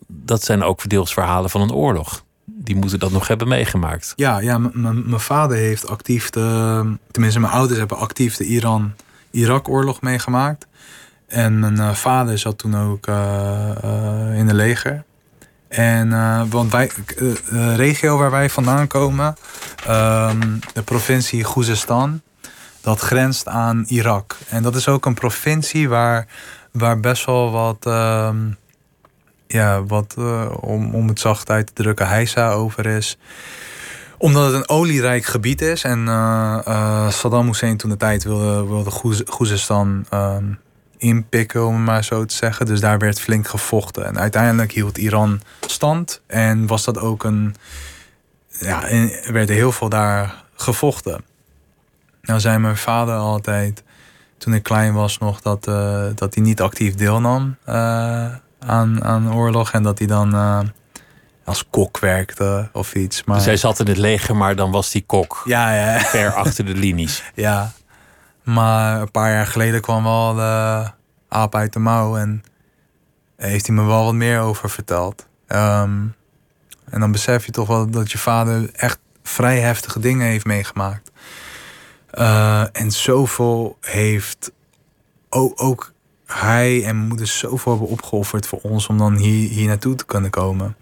dat 0.08 0.42
zijn 0.42 0.62
ook 0.62 0.88
deels 0.88 1.12
verhalen 1.12 1.50
van 1.50 1.60
een 1.60 1.72
oorlog. 1.72 2.24
Die 2.44 2.76
moeten 2.76 2.98
dat 2.98 3.10
nog 3.10 3.28
hebben 3.28 3.48
meegemaakt. 3.48 4.12
Ja, 4.16 4.38
ja 4.38 4.58
mijn 4.58 5.20
vader 5.20 5.56
heeft 5.56 5.88
actief 5.88 6.30
de... 6.30 6.96
Tenminste, 7.10 7.40
mijn 7.40 7.52
ouders 7.52 7.78
hebben 7.78 7.98
actief 7.98 8.36
de 8.36 8.44
Iran-Irak-oorlog 8.44 10.00
meegemaakt. 10.00 10.66
En 11.26 11.58
mijn 11.58 11.78
eh, 11.78 11.94
vader 11.94 12.38
zat 12.38 12.58
toen 12.58 12.76
ook 12.76 13.06
eh, 13.06 13.70
eh, 13.84 14.38
in 14.38 14.46
de 14.46 14.54
leger. 14.54 15.04
En 15.68 16.10
want 16.50 16.72
wij, 16.72 16.90
de 17.16 17.74
regio 17.74 18.18
waar 18.18 18.30
wij 18.30 18.50
vandaan 18.50 18.86
komen, 18.86 19.36
ehm, 19.86 20.40
de 20.72 20.82
provincie 20.82 21.44
Goezestan, 21.44 22.20
dat 22.80 23.00
grenst 23.00 23.48
aan 23.48 23.84
Irak. 23.86 24.36
En 24.48 24.62
dat 24.62 24.74
is 24.74 24.88
ook 24.88 25.06
een 25.06 25.14
provincie 25.14 25.88
waar, 25.88 26.26
waar 26.72 27.00
best 27.00 27.24
wel 27.24 27.50
wat, 27.50 27.86
ehm, 27.86 28.36
ja, 29.48 29.84
wat 29.84 30.14
eh, 30.18 30.52
om, 30.60 30.94
om 30.94 31.08
het 31.08 31.20
zacht 31.20 31.50
uit 31.50 31.66
te 31.66 31.82
drukken, 31.82 32.08
heisa 32.08 32.52
over 32.52 32.86
is 32.86 33.18
omdat 34.18 34.44
het 34.44 34.54
een 34.54 34.68
olierijk 34.68 35.24
gebied 35.24 35.60
is 35.60 35.82
en 35.82 36.08
eh, 36.08 36.58
eh, 36.64 37.10
Saddam 37.10 37.46
Hussein 37.46 37.76
toen 37.76 37.90
de 37.90 37.96
tijd 37.96 38.24
wilde, 38.24 38.66
wilde 38.66 38.90
Goez- 38.90 39.22
Goezestan 39.26 40.06
ehm, 40.10 40.44
inpikken, 40.96 41.66
om 41.66 41.74
het 41.74 41.84
maar 41.84 42.04
zo 42.04 42.24
te 42.24 42.34
zeggen. 42.34 42.66
Dus 42.66 42.80
daar 42.80 42.98
werd 42.98 43.20
flink 43.20 43.48
gevochten. 43.48 44.04
En 44.04 44.18
uiteindelijk 44.18 44.72
hield 44.72 44.98
Iran 44.98 45.40
stand 45.60 46.22
en 46.26 46.66
was 46.66 46.84
dat 46.84 46.98
ook 46.98 47.24
een. 47.24 47.54
Ja, 48.48 48.88
er 48.88 49.32
werd 49.32 49.48
heel 49.48 49.72
veel 49.72 49.88
daar 49.88 50.44
gevochten. 50.54 51.24
Nou 52.22 52.40
zei 52.40 52.58
mijn 52.58 52.76
vader 52.76 53.14
altijd, 53.14 53.82
toen 54.38 54.54
ik 54.54 54.62
klein 54.62 54.92
was 54.92 55.18
nog, 55.18 55.40
dat, 55.40 55.64
dat 56.14 56.34
hij 56.34 56.42
niet 56.42 56.60
actief 56.60 56.94
deelnam 56.94 57.56
aan, 58.58 59.04
aan 59.04 59.34
oorlog. 59.34 59.72
En 59.72 59.82
dat 59.82 59.98
hij 59.98 60.06
dan 60.06 60.34
eh, 60.34 60.60
als 61.44 61.64
kok 61.70 61.98
werkte 61.98 62.68
of 62.72 62.94
iets. 62.94 63.24
Maar... 63.24 63.36
Dus 63.36 63.44
hij 63.44 63.56
zat 63.56 63.78
in 63.80 63.86
het 63.86 63.96
leger, 63.96 64.36
maar 64.36 64.56
dan 64.56 64.70
was 64.70 64.90
die 64.90 65.04
kok 65.06 65.42
Ja, 65.44 65.74
ja, 65.74 66.00
ver 66.00 66.32
achter 66.44 66.64
de 66.64 66.74
linies. 66.74 67.22
ja. 67.34 67.72
Maar 68.42 69.00
een 69.00 69.10
paar 69.10 69.32
jaar 69.32 69.46
geleden 69.46 69.80
kwam 69.80 70.02
wel 70.04 70.34
de 70.34 70.84
aap 71.28 71.54
uit 71.54 71.72
de 71.72 71.78
mouw. 71.78 72.16
En 72.16 72.42
heeft 73.36 73.66
hij 73.66 73.76
me 73.76 73.84
wel 73.84 74.04
wat 74.04 74.14
meer 74.14 74.40
over 74.40 74.70
verteld. 74.70 75.26
Ehm, 75.46 76.06
en 76.90 77.00
dan 77.00 77.12
besef 77.12 77.46
je 77.46 77.52
toch 77.52 77.68
wel 77.68 77.90
dat 77.90 78.12
je 78.12 78.18
vader 78.18 78.70
echt 78.72 78.98
vrij 79.22 79.60
heftige 79.60 80.00
dingen 80.00 80.26
heeft 80.26 80.44
meegemaakt. 80.44 81.10
Eh, 82.10 82.64
en 82.72 82.90
zoveel 82.90 83.78
heeft 83.80 84.52
ook, 85.28 85.62
ook 85.62 85.92
hij 86.32 86.84
en 86.84 86.96
mijn 86.96 87.08
moeder 87.08 87.26
zoveel 87.26 87.72
hebben 87.72 87.90
opgeofferd 87.90 88.46
voor 88.46 88.58
ons 88.62 88.86
om 88.86 88.98
dan 88.98 89.16
hier, 89.16 89.48
hier 89.48 89.66
naartoe 89.66 89.94
te 89.94 90.04
kunnen 90.04 90.30
komen. 90.30 90.76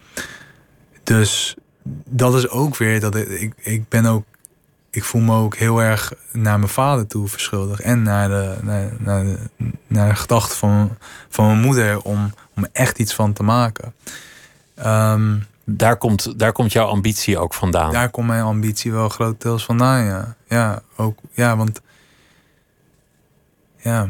Dus 1.03 1.57
dat 2.05 2.35
is 2.35 2.49
ook 2.49 2.77
weer 2.77 3.01
dat 3.01 3.15
ik, 3.15 3.29
ik, 3.29 3.53
ik 3.57 3.89
ben 3.89 4.07
ook, 4.07 4.25
ik 4.91 5.05
voel 5.05 5.21
me 5.21 5.35
ook 5.35 5.57
heel 5.57 5.83
erg 5.83 6.13
naar 6.33 6.59
mijn 6.59 6.71
vader 6.71 7.07
toe 7.07 7.29
verschuldigd 7.29 7.81
en 7.81 8.03
naar 8.03 8.29
de, 8.29 8.57
naar, 8.63 8.93
naar 8.99 9.25
de, 9.25 9.39
naar 9.87 10.09
de 10.09 10.15
gedachte 10.15 10.57
van, 10.57 10.97
van 11.29 11.47
mijn 11.47 11.61
moeder 11.61 12.03
om, 12.03 12.35
om 12.55 12.67
echt 12.73 12.99
iets 12.99 13.15
van 13.15 13.33
te 13.33 13.43
maken. 13.43 13.95
Ehm, 14.75 15.39
Daar 15.65 15.97
komt, 15.97 16.39
daar 16.39 16.53
komt 16.53 16.73
jouw 16.73 16.87
ambitie 16.87 17.39
ook 17.39 17.55
vandaan. 17.55 17.93
daar 17.93 18.11
komt 18.11 18.27
mijn 18.27 18.43
ambitie 18.43 18.93
wel 18.93 19.09
grotendeels 19.09 19.65
vandaan, 19.65 20.05
ja. 20.05 20.37
Ja, 20.49 20.83
ook, 20.97 21.19
ja, 21.33 21.57
want... 21.57 21.81
Ja, 23.77 24.09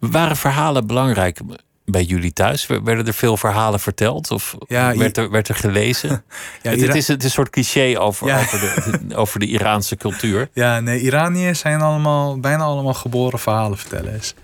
Waren 0.00 0.36
verhalen 0.36 0.86
belangrijk 0.86 1.40
bij 1.84 2.02
jullie 2.02 2.32
thuis? 2.32 2.66
Werden 2.66 3.06
er 3.06 3.14
veel 3.14 3.36
verhalen 3.36 3.80
verteld? 3.80 4.30
Of 4.30 4.56
Ja, 4.66 4.96
werd, 4.96 5.16
er, 5.16 5.30
werd 5.30 5.48
er 5.48 5.54
gelezen? 5.54 6.08
ja, 6.62 6.70
het, 6.70 6.94
is, 6.94 7.08
het 7.08 7.18
is 7.18 7.24
een 7.24 7.30
soort 7.30 7.50
cliché 7.50 7.98
over, 7.98 8.26
Ja. 8.26 8.38
over, 8.38 8.60
de, 8.60 9.16
over 9.22 9.40
de 9.40 9.46
Iraanse 9.46 9.96
cultuur. 9.96 10.48
ja 10.52 10.80
nee, 10.80 11.00
Iraniërs 11.00 11.58
zijn 11.58 11.80
allemaal, 11.80 12.40
bijna 12.40 12.62
allemaal 12.64 12.94
geboren 12.94 13.38
verhalenvertellers. 13.38 14.34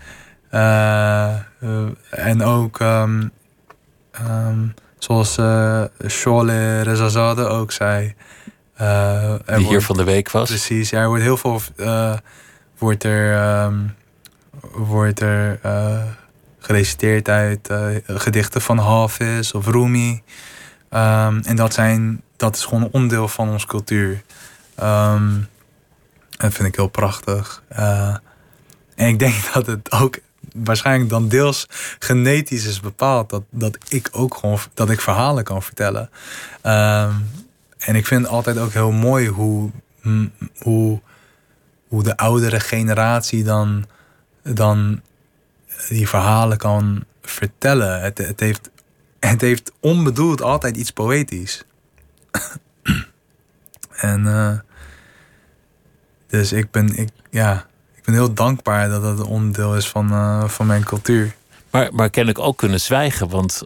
Eh, 0.51 1.35
eh, 1.35 1.41
en 2.11 2.43
ook, 2.43 2.81
ehm, 2.81 3.29
ehm, 4.11 4.59
zoals 4.99 5.37
eh 5.39 5.83
Sholeh 6.09 6.83
Rezazadeh 6.83 7.51
ook 7.51 7.73
zei... 7.73 8.15
Die 8.77 8.87
hier 9.57 9.65
wordt- 9.67 9.85
van 9.85 9.97
de 9.97 10.05
week 10.05 10.31
was. 10.31 10.49
Precies, 10.49 10.91
ja, 10.91 11.01
er 11.01 11.09
wordt 11.09 11.23
heel 11.23 11.37
veel 11.37 11.61
wordt 12.79 13.05
er, 13.05 13.37
ehm, 13.37 13.75
wordt 14.73 15.21
er 15.21 15.59
eh, 15.63 16.03
gereciteerd 16.59 17.29
uit 17.29 17.69
eh, 17.69 17.87
gedichten 18.07 18.61
van 18.61 18.79
Hafiz 18.79 19.53
of 19.53 19.67
Rumi. 19.67 20.23
Ehm, 20.89 21.41
en 21.45 21.57
dat, 21.57 21.75
zijn, 21.75 22.23
dat 22.37 22.57
is 22.57 22.65
gewoon 22.65 22.89
onderdeel 22.93 23.29
van 23.29 23.49
onze 23.49 23.67
cultuur. 23.67 24.23
Ehm, 24.75 25.31
dat 26.31 26.53
vind 26.53 26.69
ik 26.69 26.77
heel 26.77 26.89
prachtig. 26.89 27.63
Eh, 27.69 28.17
en 28.95 29.09
ik 29.09 29.19
denk 29.19 29.35
dat 29.55 29.67
het 29.67 29.93
ook 29.93 30.19
waarschijnlijk 30.55 31.11
dan 31.11 31.29
deels 31.29 31.67
genetisch 31.99 32.67
is 32.67 32.81
bepaald. 32.81 33.31
Dat, 33.31 33.43
dat 33.51 33.79
ik 33.89 34.09
ook 34.13 34.35
gewoon 34.35 34.59
dat 34.75 34.91
ik 34.91 35.01
verhalen 35.01 35.45
kan 35.45 35.63
vertellen. 35.63 36.11
Ehm, 36.63 37.13
en 37.79 37.97
ik 37.97 38.07
vind 38.07 38.23
het 38.23 38.31
altijd 38.31 38.59
ook 38.59 38.73
heel 38.73 38.93
mooi 38.93 39.29
hoe, 39.29 39.71
mm, 40.03 40.33
hoe, 40.59 41.01
hoe 41.89 42.03
de 42.03 42.17
oudere 42.17 42.61
generatie 42.61 43.45
dan, 43.45 43.87
dan 44.45 45.01
die 45.89 46.09
verhalen 46.09 46.59
kan 46.59 47.05
vertellen. 47.23 48.01
Het, 48.01 48.19
het, 48.19 48.41
heeft, 48.41 48.71
het 49.19 49.41
heeft 49.41 49.73
onbedoeld 49.81 50.43
altijd 50.43 50.77
iets 50.77 50.91
poëtisch. 50.91 51.65
en 53.91 54.27
eh, 54.27 54.59
dus 56.27 56.53
ik 56.53 56.71
ben, 56.71 56.97
ik, 56.97 57.09
ja, 57.31 57.67
ik 57.95 58.05
ben 58.05 58.15
heel 58.15 58.35
dankbaar 58.35 58.89
dat 58.89 59.03
dat 59.03 59.19
een 59.19 59.25
onderdeel 59.25 59.77
is 59.77 59.89
van, 59.89 60.11
eh, 60.11 60.49
van 60.49 60.67
mijn 60.67 60.85
cultuur. 60.85 61.35
Maar, 61.71 61.95
maar 61.95 62.11
kennelijk 62.11 62.45
ook 62.45 62.57
kunnen 62.57 62.81
zwijgen. 62.81 63.29
Want 63.29 63.63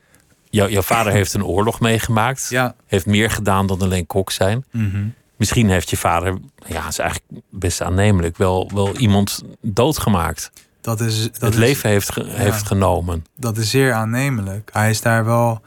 jou, 0.50 0.70
jouw 0.70 0.82
vader 0.82 1.12
heeft 1.12 1.34
een 1.34 1.44
oorlog 1.44 1.80
meegemaakt. 1.80 2.46
Ja. 2.48 2.74
Heeft 2.86 3.06
meer 3.06 3.30
gedaan 3.30 3.66
dan 3.66 3.80
alleen 3.80 4.06
kok 4.06 4.30
zijn. 4.30 4.64
Mhm. 4.70 5.06
Misschien 5.36 5.70
heeft 5.70 5.90
je 5.90 5.96
vader, 5.96 6.38
ja, 6.66 6.88
is 6.88 6.98
eigenlijk 6.98 7.42
best 7.50 7.80
aannemelijk, 7.82 8.36
wel, 8.36 8.70
wel 8.74 8.96
iemand 8.96 9.42
doodgemaakt. 9.60 10.50
Dat 10.80 11.00
is, 11.00 11.22
dat 11.32 11.40
het 11.40 11.52
is, 11.52 11.58
leven 11.58 11.90
heeft, 11.90 12.12
ge- 12.12 12.24
heeft 12.26 12.66
genomen. 12.66 13.24
dat 13.36 13.56
is 13.56 13.70
zeer 13.70 13.92
aannemelijk. 13.92 14.70
Hij 14.72 14.90
is 14.90 15.00
daar 15.00 15.24
wel. 15.24 15.60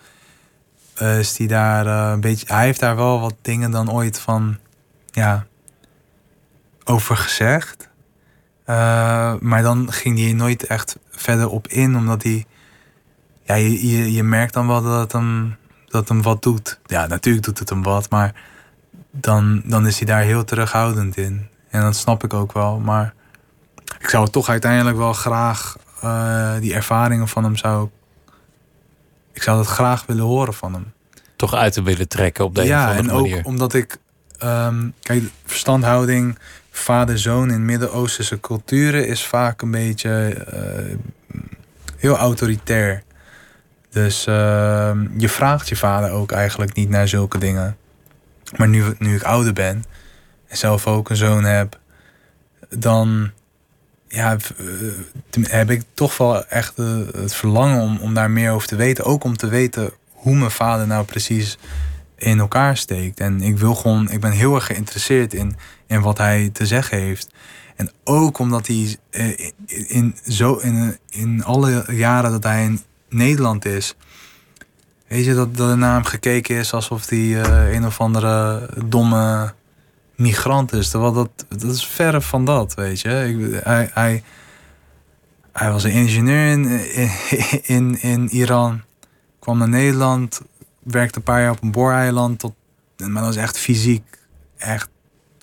eh, 0.96 1.20
is 1.20 1.34
die 1.34 1.48
daar 1.48 1.86
eh, 1.88 2.12
een 2.14 2.22
beetje. 2.22 2.46
Hij 2.54 2.66
heeft 2.66 2.80
daar 2.80 2.96
wel 2.96 3.20
wat 3.20 3.34
dingen 3.42 3.72
dan 3.72 3.92
ooit 3.92 4.20
van. 4.20 4.58
Ja. 5.12 5.46
over 6.84 7.18
gezegd. 7.18 7.90
Eh, 8.66 9.34
maar 9.40 9.62
dan 9.62 9.92
ging 9.92 10.20
hij 10.20 10.34
nooit 10.34 10.64
echt 10.66 10.98
verder 11.10 11.50
op 11.50 11.68
in, 11.68 11.96
omdat 11.98 12.24
hij. 12.24 12.46
Ja, 13.44 13.56
je, 13.56 13.88
je, 13.90 14.12
je 14.12 14.24
merkt 14.24 14.54
dan 14.54 14.68
wel 14.68 14.82
dat 14.82 15.00
het, 15.00 15.12
hem, 15.12 15.56
dat 15.88 16.10
hem 16.10 16.22
wat 16.22 16.44
doet. 16.44 16.80
Ja, 16.86 17.08
natuurlijk 17.08 17.46
doet 17.46 17.60
het 17.60 17.70
hem 17.70 17.84
wat, 17.84 18.10
maar 18.10 18.34
dan, 19.12 19.62
dan 19.66 19.88
is 19.88 19.98
hij 19.98 20.06
daar 20.06 20.22
heel 20.22 20.44
terughoudend 20.44 21.18
in. 21.18 21.48
En 21.70 21.82
dat 21.82 21.96
snap 21.96 22.24
ik 22.24 22.34
ook 22.34 22.52
wel. 22.54 22.80
Maar 22.80 23.14
ik 24.02 24.10
zou 24.10 24.30
toch 24.30 24.50
uiteindelijk 24.50 24.98
wel 24.98 25.14
graag 25.14 25.78
eh, 26.02 26.54
die 26.60 26.74
ervaringen 26.74 27.28
van 27.28 27.44
hem 27.44 27.56
zou. 27.56 27.90
Ik 29.34 29.44
zou 29.44 29.58
dat 29.58 29.68
graag 29.68 30.06
willen 30.06 30.24
horen 30.24 30.54
van 30.54 30.74
hem. 30.74 30.94
Toch 31.36 31.54
uit 31.54 31.74
te 31.74 31.82
willen 31.82 32.08
trekken 32.08 32.46
op 32.46 32.56
deze 32.56 32.68
ja, 32.68 32.90
of 32.90 32.92
en 32.92 32.98
andere 32.98 33.18
ook 33.18 33.28
manier. 33.28 33.46
omdat 33.46 33.74
ik. 33.74 33.98
ehm, 34.38 34.90
kijk, 35.02 35.24
verstandhouding 35.46 36.38
vader-zoon 36.72 37.52
in 37.52 37.66
Midden-Oosterse 37.66 38.40
culturen 38.40 39.08
is 39.08 39.26
vaak 39.26 39.62
een 39.62 39.72
beetje 39.72 40.34
eh, 40.34 40.98
heel 41.98 42.18
autoritair. 42.18 43.04
Dus 43.90 44.26
ehm, 44.26 45.08
je 45.18 45.30
vraagt 45.30 45.70
je 45.70 45.76
vader 45.76 46.12
ook 46.12 46.32
eigenlijk 46.32 46.74
niet 46.74 46.90
naar 46.90 47.08
zulke 47.08 47.38
dingen. 47.38 47.78
Maar 48.58 48.68
nu, 48.68 48.84
nu 48.98 49.16
ik 49.16 49.24
ouder 49.24 49.54
ben 49.54 49.84
en 50.48 50.58
zelf 50.58 50.88
ook 50.88 51.10
een 51.10 51.16
zoon 51.16 51.44
heb, 51.44 51.80
dan 52.70 53.32
ja, 54.12 54.38
eh, 54.58 55.44
heb 55.44 55.70
ik 55.70 55.84
toch 55.94 56.18
wel 56.18 56.46
echt 56.46 56.78
eh, 56.78 56.98
het 57.14 57.34
verlangen 57.34 57.82
om, 57.82 57.98
om 57.98 58.14
daar 58.14 58.32
meer 58.32 58.52
over 58.52 58.68
te 58.68 58.76
weten. 58.76 59.06
Ook 59.06 59.24
om 59.24 59.38
te 59.38 59.48
weten 59.48 59.92
hoe 60.12 60.36
mijn 60.36 60.52
vader 60.52 60.88
nou 60.88 61.06
precies 61.06 61.58
in 62.18 62.40
elkaar 62.40 62.78
steekt. 62.78 63.20
En 63.20 63.42
ik 63.42 63.58
wil 63.58 63.76
gewoon, 63.76 64.10
ik 64.10 64.20
ben 64.20 64.32
heel 64.32 64.56
erg 64.56 64.66
geïnteresseerd 64.66 65.34
in, 65.34 65.56
in 65.88 66.02
wat 66.02 66.18
hij 66.18 66.50
te 66.54 66.66
zeggen 66.66 66.98
heeft. 66.98 67.30
En 67.76 67.92
ook 68.04 68.40
omdat 68.40 68.68
hij 68.68 68.98
eh, 69.10 69.52
in, 69.66 70.16
zo, 70.28 70.56
in, 70.56 70.98
in 71.10 71.44
alle 71.44 71.86
jaren 71.90 72.32
dat 72.32 72.44
hij 72.44 72.64
in 72.64 72.82
Nederland 73.10 73.66
is, 73.66 73.96
weet 75.08 75.26
je, 75.26 75.34
dat, 75.34 75.58
dat 75.58 75.70
er 75.70 75.78
naar 75.78 75.94
hem 75.94 76.04
gekeken 76.04 76.56
is 76.56 76.74
alsof 76.74 77.10
hij 77.10 77.44
een 77.76 77.86
of 77.86 78.00
andere 78.00 78.70
domme 78.86 79.54
migrant 80.22 80.74
is. 80.74 80.90
Terwijl 80.90 81.14
dat, 81.14 81.30
dat 81.48 81.72
is 81.72 81.86
verre 81.86 82.22
van 82.22 82.46
dat, 82.46 82.74
weet 82.74 83.02
je. 83.02 83.10
Ik, 83.10 83.64
hij, 83.64 83.90
hij, 83.94 84.24
hij 85.52 85.72
was 85.72 85.84
een 85.84 85.92
ingenieur 85.92 86.52
in, 86.52 86.82
in, 87.76 88.02
in, 88.02 88.30
Iran, 88.30 88.82
kwam 89.40 89.58
naar 89.58 89.70
Nederland, 89.70 90.42
werkte 90.80 91.18
een 91.18 91.24
paar 91.24 91.42
jaar 91.42 91.52
op 91.52 91.62
een 91.62 91.72
booreiland. 91.72 92.40
Tot, 92.40 92.54
maar 92.98 93.24
dat 93.24 93.32
is 93.32 93.42
echt 93.42 93.58
fysiek. 93.58 94.04
Echt 94.58 94.90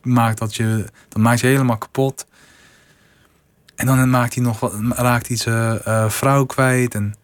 maakt 0.02 0.38
dat 0.38 0.54
je. 0.54 0.84
Dat 1.08 1.22
maakt 1.22 1.40
je 1.40 1.46
helemaal 1.46 1.78
kapot. 1.78 2.26
En 3.74 3.86
dan 3.86 4.10
maakt 4.10 4.34
hij 4.34 4.42
nog 4.42 4.72
raakt 4.96 5.28
hij 5.28 5.36
zijn 5.36 5.80
eh, 5.82 6.10
vrouw 6.10 6.44
kwijt. 6.44 6.94
En 6.94 7.14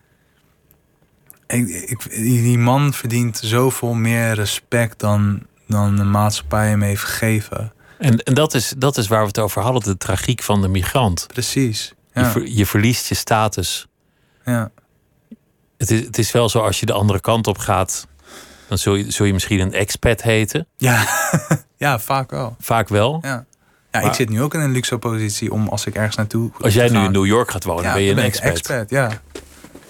ik, 1.46 2.10
die 2.10 2.58
man 2.58 2.92
verdient 2.92 3.38
zoveel 3.42 3.94
meer 3.94 4.32
respect 4.32 4.98
dan, 4.98 5.42
dan 5.74 5.96
de 5.96 6.04
maatschappij 6.04 6.68
hem 6.68 6.82
heeft 6.82 7.02
gegeven. 7.02 7.72
En, 7.98 8.18
en 8.18 8.34
dat, 8.34 8.54
is, 8.54 8.74
dat 8.76 8.96
is 8.96 9.08
waar 9.08 9.20
we 9.20 9.26
het 9.26 9.38
over 9.38 9.62
hadden, 9.62 9.82
de 9.82 9.96
tragiek 9.96 10.42
van 10.42 10.62
de 10.62 10.68
migrant. 10.68 11.26
Precies. 11.26 11.94
Je, 12.14 12.24
ver- 12.24 12.46
je 12.46 12.66
verliest 12.66 13.08
je 13.08 13.14
status. 13.14 13.86
ja. 14.44 14.70
Het 15.78 15.90
is, 15.90 16.00
het 16.00 16.18
is 16.18 16.32
wel 16.32 16.48
zo, 16.48 16.58
als 16.60 16.80
je 16.80 16.86
de 16.86 16.92
andere 16.92 17.20
kant 17.20 17.46
op 17.46 17.58
gaat, 17.58 18.06
dan 18.68 18.78
zul 18.78 18.94
je, 18.94 19.10
zul 19.10 19.26
je 19.26 19.32
misschien 19.32 19.60
een 19.60 19.72
expat 19.72 20.22
heten. 20.22 20.66
ja. 20.76 21.06
ja, 21.76 21.98
vaak 21.98 22.30
wel. 22.30 22.56
Vaak 22.60 22.88
wel. 22.88 23.18
Ja, 23.22 23.44
ja 23.92 24.00
ik 24.00 24.12
zit 24.12 24.28
nu 24.28 24.42
ook 24.42 24.54
in 24.54 24.60
een 24.60 24.72
luxe 24.72 24.98
positie 24.98 25.52
om 25.52 25.68
als 25.68 25.86
ik 25.86 25.94
ergens 25.94 26.16
naartoe. 26.16 26.50
Als 26.60 26.74
jij 26.74 26.88
nu 26.88 27.04
in 27.04 27.12
New 27.12 27.26
York 27.26 27.50
gaat 27.50 27.64
wonen, 27.64 27.84
ja, 27.84 27.92
ben 27.92 28.02
je 28.02 28.10
een 28.12 28.18
ik 28.18 28.24
expat. 28.24 28.48
expert. 28.50 28.90
Ja. 28.90 29.10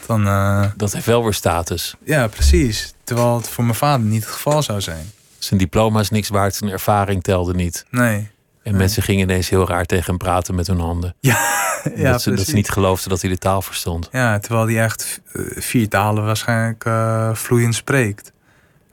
Dan, 0.07 0.27
eh, 0.27 0.65
Dat 0.77 0.93
heeft 0.93 1.07
wel 1.07 1.23
weer 1.23 1.35
status. 1.35 1.95
ja, 2.05 2.27
precies. 2.27 2.95
Terwijl 3.05 3.37
het 3.37 3.49
voor 3.49 3.65
mijn 3.65 3.77
vader 3.77 4.07
niet 4.07 4.25
het 4.25 4.33
geval 4.33 4.63
zou 4.63 4.81
zijn. 4.81 5.11
Zijn 5.45 5.61
diploma 5.61 6.01
is 6.01 6.11
niks 6.11 6.29
waard, 6.29 6.55
zijn 6.55 6.71
ervaring 6.71 7.23
telde 7.23 7.55
niet. 7.55 7.87
Nee. 7.91 8.31
En 8.63 8.77
mensen 8.77 9.03
gingen 9.03 9.23
ineens 9.23 9.49
heel 9.49 9.69
raar 9.69 9.85
tegen 9.85 10.07
hem 10.07 10.19
praten 10.19 10.55
met 10.55 10.67
hun 10.67 10.81
handen. 10.81 11.15
Ja, 11.21 11.39
Ja, 11.95 12.11
dat, 12.11 12.23
ze, 12.23 12.35
dat 12.35 12.47
ze 12.47 12.55
niet 12.55 12.71
geloofden 12.71 13.11
dat 13.11 13.21
hij 13.21 13.31
de 13.31 13.39
taal 13.39 13.63
verstond. 13.63 14.09
Ja, 14.13 14.39
terwijl 14.39 14.67
hij 14.67 14.83
echt 14.83 15.21
eh, 15.33 15.43
vier 15.55 15.89
talen 15.89 16.25
waarschijnlijk 16.25 16.85
eh, 16.85 17.35
vloeiend 17.35 17.75
spreekt. 17.75 18.33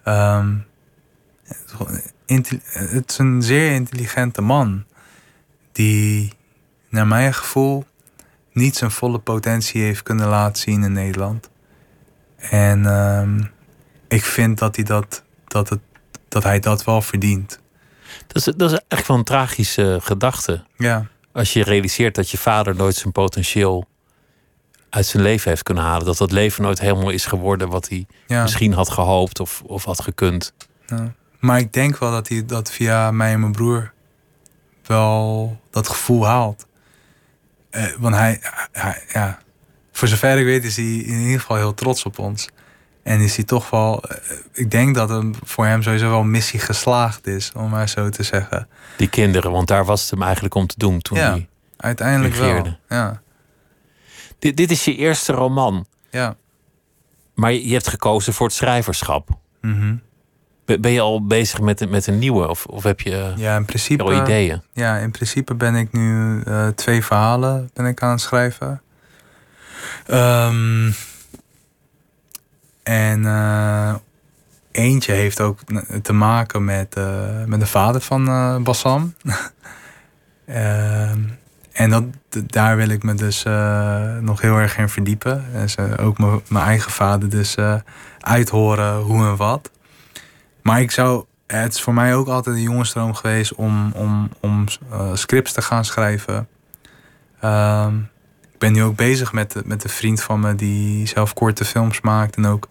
Ehm, 0.03 0.55
is 2.25 2.51
het 2.73 3.11
is 3.11 3.17
een 3.17 3.41
zeer 3.41 3.71
intelligente 3.71 4.41
man. 4.41 4.85
Die, 5.71 6.33
naar 6.89 7.07
mijn 7.07 7.33
gevoel, 7.33 7.85
niet 8.53 8.75
zijn 8.75 8.91
volle 8.91 9.19
potentie 9.19 9.81
heeft 9.81 10.03
kunnen 10.03 10.27
laten 10.27 10.61
zien 10.61 10.83
in 10.83 10.93
Nederland. 10.93 11.49
En 12.35 12.85
ehm, 12.85 13.41
ik 14.07 14.23
vind 14.23 14.57
dat 14.57 14.75
hij 14.75 14.85
dat, 14.85 15.23
dat, 15.47 15.69
het, 15.69 15.79
dat 16.31 16.43
hij 16.43 16.59
dat 16.59 16.83
wel 16.83 17.01
verdient. 17.01 17.59
Dat 18.27 18.35
is, 18.47 18.53
dat 18.57 18.71
is 18.71 18.79
echt 18.87 19.07
wel 19.07 19.17
een 19.17 19.23
tragische 19.23 19.99
gedachte. 20.01 20.63
Ja, 20.77 21.05
Als 21.31 21.53
je 21.53 21.63
realiseert 21.63 22.15
dat 22.15 22.29
je 22.29 22.37
vader 22.37 22.75
nooit 22.75 22.95
zijn 22.95 23.11
potentieel 23.11 23.85
uit 24.89 25.05
zijn 25.05 25.23
leven 25.23 25.49
heeft 25.49 25.63
kunnen 25.63 25.83
halen. 25.83 26.05
Dat 26.05 26.17
dat 26.17 26.31
leven 26.31 26.63
nooit 26.63 26.79
helemaal 26.79 27.09
is 27.09 27.25
geworden 27.25 27.69
wat 27.69 27.89
hij 27.89 28.05
ja. 28.27 28.41
misschien 28.41 28.73
had 28.73 28.89
gehoopt 28.89 29.39
of, 29.39 29.61
of 29.65 29.83
had 29.85 30.01
gekund. 30.01 30.53
Ja. 30.87 31.13
Maar 31.39 31.59
ik 31.59 31.73
denk 31.73 31.97
wel 31.97 32.11
dat 32.11 32.27
hij 32.27 32.45
dat 32.45 32.71
via 32.71 33.11
mij 33.11 33.31
en 33.33 33.39
mijn 33.39 33.51
broer 33.51 33.93
wel 34.85 35.59
dat 35.69 35.87
gevoel 35.87 36.25
haalt. 36.25 36.65
Eh, 37.69 37.85
want 37.99 38.15
hij, 38.15 38.39
hij- 38.71 39.03
ja, 39.13 39.39
voor 39.91 40.07
zover 40.07 40.37
ik 40.37 40.45
weet, 40.45 40.63
is 40.63 40.75
hij 40.75 40.85
in 40.85 41.19
ieder 41.21 41.39
geval 41.39 41.57
heel 41.57 41.73
trots 41.73 42.03
op 42.05 42.19
ons. 42.19 42.47
En 43.03 43.19
is 43.19 43.35
hij 43.35 43.45
toch 43.45 43.69
wel, 43.69 44.03
eh, 44.03 44.17
ik 44.53 44.71
denk 44.71 44.95
dat 44.95 45.09
het 45.09 45.37
voor 45.43 45.65
hem 45.65 45.81
sowieso 45.83 46.09
wel 46.09 46.23
missie 46.23 46.59
geslaagd 46.59 47.27
is, 47.27 47.51
om 47.55 47.69
maar 47.69 47.89
zo 47.89 48.09
te 48.09 48.23
zeggen. 48.23 48.67
Die 48.97 49.09
kinderen, 49.09 49.51
want 49.51 49.67
daar 49.67 49.85
was 49.85 50.01
het 50.01 50.09
hem 50.09 50.21
eigenlijk 50.21 50.55
om 50.55 50.67
te 50.67 50.75
doen 50.77 50.99
toen 51.01 51.17
Ja. 51.17 51.29
hij... 51.31 51.47
Uiteindelijk 51.77 52.35
wel. 52.35 52.77
Ja, 52.89 53.21
Dit, 54.39 54.57
dit 54.57 54.71
is 54.71 54.85
je 54.85 54.95
eerste 54.95 55.33
roman, 55.33 55.85
ja. 56.09 56.35
maar 57.35 57.53
je 57.53 57.73
hebt 57.73 57.87
gekozen 57.87 58.33
voor 58.33 58.45
het 58.47 58.55
schrijverschap. 58.55 59.29
Mhm. 59.61 59.95
Ben 60.65 60.81
ben 60.81 60.91
je 60.91 60.99
al 61.01 61.25
bezig 61.25 61.61
met, 61.61 61.81
een- 61.81 61.89
met 61.89 62.07
een 62.07 62.19
nieuwe 62.19 62.47
of, 62.47 62.65
of 62.65 62.83
heb 62.83 62.99
je 63.01 63.33
ja 63.35 63.55
in 63.55 63.65
principe. 63.65 64.03
al 64.03 64.21
ideeën? 64.21 64.61
Ja, 64.73 64.97
in 64.97 65.11
principe 65.11 65.55
ben 65.55 65.75
ik 65.75 65.91
nu 65.91 66.41
eh, 66.41 66.67
twee 66.67 67.05
verhalen 67.05 67.69
ben 67.73 67.85
ik 67.85 68.01
aan 68.03 68.11
het 68.11 68.21
schrijven. 68.21 68.81
Ehm, 70.07 70.91
en 72.91 73.25
eh, 73.25 73.93
eentje 74.71 75.13
heeft 75.13 75.41
ook 75.41 75.59
te 76.01 76.13
maken 76.13 76.63
met, 76.63 76.95
eh, 76.95 77.43
met 77.45 77.59
de 77.59 77.65
vader 77.65 78.01
van 78.01 78.27
eh, 78.27 78.57
Bassam. 78.57 79.13
Ehm, 80.45 81.19
en 81.71 81.89
dat, 81.89 82.03
daar 82.45 82.75
wil 82.75 82.89
ik 82.89 83.03
me 83.03 83.13
dus 83.13 83.43
nog 84.21 84.41
heel 84.41 84.57
erg 84.57 84.77
in 84.77 84.89
verdiepen. 84.89 85.45
En 85.53 85.69
ze, 85.69 85.97
ook 85.97 86.17
mijn 86.17 86.65
eigen 86.65 86.91
vader 86.91 87.29
dus 87.29 87.55
uithoren 88.19 88.99
hoe 88.99 89.25
en 89.25 89.35
wat. 89.35 89.71
Maar 90.61 90.81
ik 90.81 90.91
zou 90.91 91.25
het 91.47 91.73
is 91.73 91.81
voor 91.81 91.93
mij 91.93 92.15
ook 92.15 92.27
altijd 92.27 92.55
een 92.55 92.61
jongensdroom 92.61 93.13
geweest 93.13 93.55
om, 93.55 93.91
om, 93.91 94.29
om 94.39 94.65
scripts 95.13 95.53
te 95.53 95.61
gaan 95.61 95.85
schrijven. 95.85 96.47
Ehm, 97.39 97.95
ben 98.61 98.73
nu 98.73 98.83
ook 98.83 98.95
bezig 98.95 99.33
met, 99.33 99.61
met 99.65 99.83
een 99.83 99.89
vriend 99.89 100.21
van 100.21 100.39
me 100.39 100.55
die 100.55 101.07
zelf 101.07 101.33
korte 101.33 101.65
films 101.65 102.01
maakt. 102.01 102.35
En 102.35 102.45
ook 102.45 102.67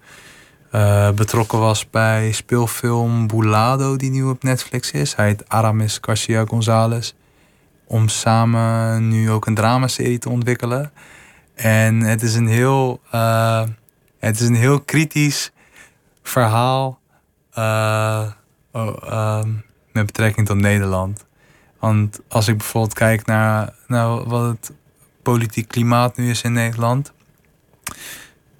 eh, 0.70 1.10
betrokken 1.10 1.58
was 1.58 1.90
bij 1.90 2.32
speelfilm 2.32 3.26
Bulado, 3.26 3.96
die 3.96 4.10
nu 4.10 4.22
op 4.22 4.42
Netflix 4.42 4.90
is. 4.90 5.14
Hij 5.14 5.26
heet 5.26 5.48
Aramis 5.48 5.98
Garcia 6.00 6.44
Gonzalez. 6.46 7.14
Om 7.86 8.08
samen 8.08 9.08
nu 9.08 9.30
ook 9.30 9.46
een 9.46 9.54
dramaserie 9.54 10.18
te 10.18 10.28
ontwikkelen. 10.28 10.92
En 11.54 12.00
het 12.00 12.22
is 12.22 12.34
een 12.34 12.48
heel, 12.48 13.00
eh, 13.10 13.64
het 14.18 14.40
is 14.40 14.48
een 14.48 14.54
heel 14.54 14.80
kritisch 14.80 15.52
verhaal. 16.22 16.98
eh, 17.50 18.26
oh, 18.72 18.96
ehm, 19.04 19.48
met 19.92 20.06
betrekking 20.06 20.46
tot 20.46 20.56
Nederland. 20.56 21.24
Want 21.78 22.20
als 22.28 22.48
ik 22.48 22.56
bijvoorbeeld 22.56 22.94
kijk 22.94 23.26
naar, 23.26 23.74
naar 23.86 24.28
wat 24.28 24.46
het 24.46 24.72
politiek 25.30 25.68
klimaat 25.68 26.16
nu 26.16 26.30
is 26.30 26.42
in 26.42 26.52
Nederland, 26.52 27.12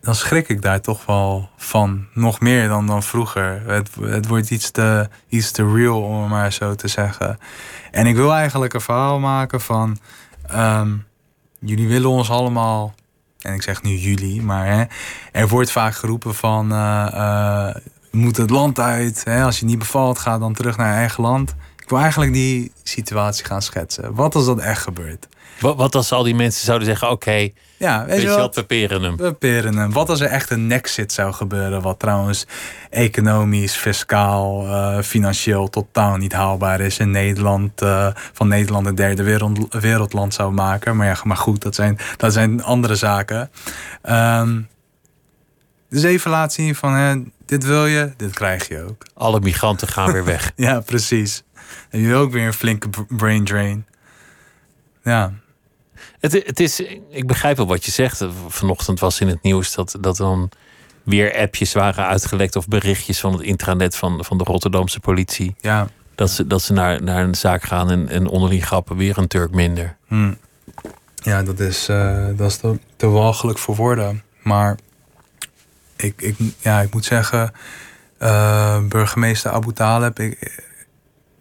dan 0.01 0.14
schrik 0.14 0.49
ik 0.49 0.62
daar 0.62 0.81
toch 0.81 1.07
wel 1.07 1.49
van. 1.57 2.07
Nog 2.14 2.41
meer 2.41 2.68
dan, 2.68 2.87
dan 2.87 3.03
vroeger. 3.03 3.62
Het, 3.66 3.89
het 4.01 4.27
wordt 4.27 4.51
iets 4.51 4.71
te, 4.71 5.09
iets 5.29 5.51
te 5.51 5.73
real, 5.73 6.03
om 6.03 6.21
het 6.21 6.31
maar 6.31 6.53
zo 6.53 6.75
te 6.75 6.89
zeggen. 6.89 7.39
En 7.91 8.07
ik 8.07 8.16
wil 8.16 8.33
eigenlijk 8.33 8.75
een 8.75 8.81
verhaal 8.81 9.18
maken 9.18 9.61
van. 9.61 9.99
ehm, 10.47 10.97
jullie 11.59 11.89
willen 11.89 12.11
ons 12.11 12.31
allemaal. 12.31 12.95
En 13.41 13.55
ik 13.55 13.62
zeg 13.62 13.83
nu 13.83 13.91
jullie, 13.91 14.43
maar 14.43 14.66
hè, 14.66 14.85
er 15.33 15.49
wordt 15.49 15.71
vaak 15.71 15.95
geroepen 15.95 16.35
van. 16.35 16.73
eh, 16.73 17.07
eh, 17.68 17.75
moet 18.11 18.37
het 18.37 18.51
land 18.51 18.79
uit. 18.79 19.25
Hè? 19.25 19.45
Als 19.45 19.59
je 19.61 19.66
niet 19.66 19.79
bevalt, 19.79 20.18
ga 20.18 20.39
dan 20.39 20.53
terug 20.53 20.77
naar 20.77 20.89
je 20.89 20.95
eigen 20.99 21.23
land. 21.23 21.55
Ik 21.91 21.97
wil 21.97 22.05
eigenlijk 22.05 22.32
die 22.32 22.72
situatie 22.82 23.45
gaan 23.45 23.62
schetsen. 23.62 24.14
Wat 24.14 24.34
als 24.34 24.47
dat 24.47 24.59
echt 24.59 24.82
gebeurt? 24.82 25.28
Wat, 25.61 25.76
wat 25.76 25.95
als 25.95 26.12
al 26.12 26.22
die 26.22 26.34
mensen 26.34 26.64
zouden 26.64 26.86
zeggen: 26.86 27.11
oké, 27.11 27.49
Ja, 27.76 28.05
weet 28.05 28.14
weet 28.14 28.22
je 28.22 28.28
wat? 28.28 28.38
wat, 28.38 28.55
we 28.55 28.64
peren 28.64 29.03
hem. 29.03 29.16
We 29.16 29.32
peren 29.32 29.76
hem. 29.76 29.93
Wat 29.93 30.09
als 30.09 30.20
er 30.20 30.26
echt 30.26 30.51
een 30.51 30.66
nexit 30.66 31.12
zou 31.12 31.32
gebeuren, 31.32 31.82
wat 31.82 31.99
trouwens 31.99 32.47
economisch, 32.91 33.74
fiscaal, 33.74 34.66
eh, 34.66 35.03
financieel 35.03 35.68
totaal 35.68 36.16
niet 36.16 36.32
haalbaar 36.32 36.80
is 36.80 36.99
in 36.99 37.11
Nederland, 37.11 37.82
eh, 37.82 38.07
van 38.32 38.49
Nederland 38.49 38.86
een 38.86 38.95
derde 38.95 39.22
wereld, 39.22 39.74
wereldland 39.74 40.34
zou 40.34 40.53
maken. 40.53 40.97
Maar 40.97 41.07
ja, 41.07 41.16
maar 41.24 41.36
goed, 41.36 41.62
dat 41.62 41.74
zijn, 41.74 41.99
dat 42.16 42.32
zijn 42.32 42.62
andere 42.62 42.95
zaken. 42.95 43.51
Ehm, 44.03 44.61
dus 45.88 46.03
even 46.03 46.30
laten 46.30 46.53
zien 46.53 46.74
van, 46.74 46.95
hè, 46.95 47.22
dit 47.47 47.64
wil 47.64 47.86
je, 47.86 48.12
dit 48.16 48.34
krijg 48.34 48.68
je 48.68 48.84
ook. 48.88 49.03
Alle 49.14 49.41
migranten 49.41 49.88
gaan 49.88 50.12
weer 50.12 50.24
weg. 50.24 50.53
Ja, 50.57 50.80
precies. 50.80 51.43
En 51.91 52.01
je 52.01 52.07
wil 52.07 52.18
ook 52.18 52.33
weer 52.33 52.47
een 52.47 52.53
flinke 52.53 52.89
brain 53.09 53.45
drain. 53.45 53.87
Ja, 55.03 55.33
Het, 56.21 56.33
het 56.33 56.61
is, 56.61 56.81
ik 57.11 57.27
begrijp 57.27 57.57
wel 57.57 57.66
wat 57.66 57.85
je 57.85 57.91
zegt. 57.91 58.25
Vanochtend 58.49 59.01
was 59.01 59.21
in 59.21 59.29
het 59.29 59.43
nieuws 59.43 59.75
dat, 59.75 59.97
dat 60.01 60.16
dan 60.16 60.51
weer 61.03 61.37
appjes 61.37 61.73
waren 61.73 62.07
uitgelekt 62.07 62.57
of 62.57 62.68
berichtjes 62.68 63.21
van 63.21 63.33
het 63.33 63.43
intranet 63.43 63.97
van, 63.97 64.25
van 64.25 64.39
de 64.39 64.45
Rotterdamse 64.45 65.01
politie. 65.01 65.55
ja. 65.61 65.89
Dat 66.14 66.31
ze, 66.31 66.47
dat 66.47 66.62
ze 66.62 66.73
naar, 66.73 67.03
naar 67.03 67.25
een 67.25 67.35
zaak 67.35 67.62
gaan 67.62 67.91
en, 67.91 68.09
en 68.09 68.29
onder 68.29 68.51
die 68.51 68.62
grappen 68.62 68.97
weer 68.97 69.18
een 69.18 69.27
Turk 69.29 69.51
minder. 69.51 69.97
Hm. 70.07 70.33
Ja, 71.14 71.43
dat 71.43 71.61
is, 71.61 71.89
eh, 71.89 72.27
dat 72.37 72.51
is 72.51 72.57
te, 72.57 72.79
te 72.97 73.07
walgelijk 73.07 73.59
voor 73.59 73.77
woorden. 73.77 74.23
Maar 74.43 74.79
ik, 75.97 76.23
ik, 76.23 76.37
ja, 76.59 76.81
ik 76.81 76.93
moet 76.93 77.05
zeggen, 77.05 77.53
eh, 78.18 78.79
burgemeester 78.89 79.51
Abu 79.51 79.73
Talib, 79.73 80.18
ik, 80.18 80.64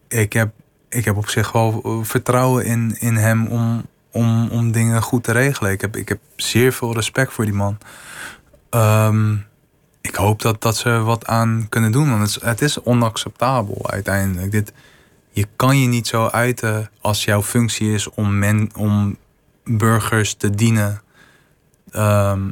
ik, 0.10 0.34
heb, 0.34 0.52
ik 0.90 1.06
heb 1.06 1.18
op 1.18 1.30
zich 1.30 1.52
wel 1.52 2.02
vertrouwen 2.04 2.66
in, 2.66 2.96
in 3.00 3.16
hem 3.16 3.48
om, 3.48 3.86
om, 4.12 4.50
om 4.50 4.72
dingen 4.72 5.02
goed 5.02 5.24
te 5.24 5.32
regelen. 5.32 5.72
Ik 5.72 5.82
heb, 5.82 5.96
ik 5.96 6.10
heb 6.10 6.20
zeer 6.36 6.74
veel 6.74 6.94
respect 6.94 7.34
voor 7.34 7.46
die 7.46 7.54
man. 7.54 7.78
Ehm, 8.70 9.36
ik 10.02 10.16
hoop 10.16 10.42
dat, 10.42 10.62
dat 10.62 10.78
ze 10.78 10.90
er 10.90 11.04
wat 11.04 11.26
aan 11.26 11.66
kunnen 11.70 11.92
doen. 11.92 12.10
Want 12.10 12.22
het 12.22 12.30
is, 12.30 12.42
het 12.42 12.62
is 12.62 12.82
onacceptabel 12.84 13.90
uiteindelijk. 13.92 14.52
Dit, 14.52 14.74
je 15.32 15.48
kan 15.56 15.78
je 15.80 15.88
niet 15.88 16.08
zo 16.08 16.28
uiten 16.28 16.90
als 17.02 17.24
jouw 17.24 17.44
functie 17.44 17.94
is 17.94 18.10
om, 18.10 18.40
men, 18.40 18.70
om 18.76 19.18
burgers 19.64 20.34
te 20.34 20.50
dienen. 20.50 21.02
Ehm, 21.92 22.52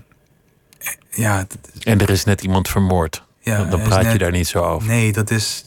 ja, 1.10 1.46
En 1.84 2.00
er 2.00 2.10
is 2.10 2.24
net 2.24 2.42
iemand 2.42 2.68
vermoord. 2.68 3.24
ja, 3.40 3.64
dan 3.64 3.82
praat 3.82 4.12
je 4.12 4.18
daar 4.18 4.32
niet 4.32 4.48
zo 4.48 4.64
over. 4.64 4.88
Nee, 4.88 5.14
dat 5.14 5.30
is, 5.30 5.67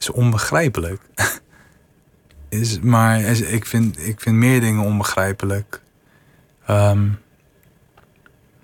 is 0.00 0.10
onbegrijpelijk. 0.10 1.00
is, 2.48 2.80
maar 2.80 3.20
is- 3.20 3.40
ik, 3.40 3.66
vind, 3.66 4.06
ik 4.06 4.20
vind 4.20 4.36
meer 4.36 4.60
dingen 4.60 4.84
onbegrijpelijk. 4.84 5.80
Ehm, 6.66 7.08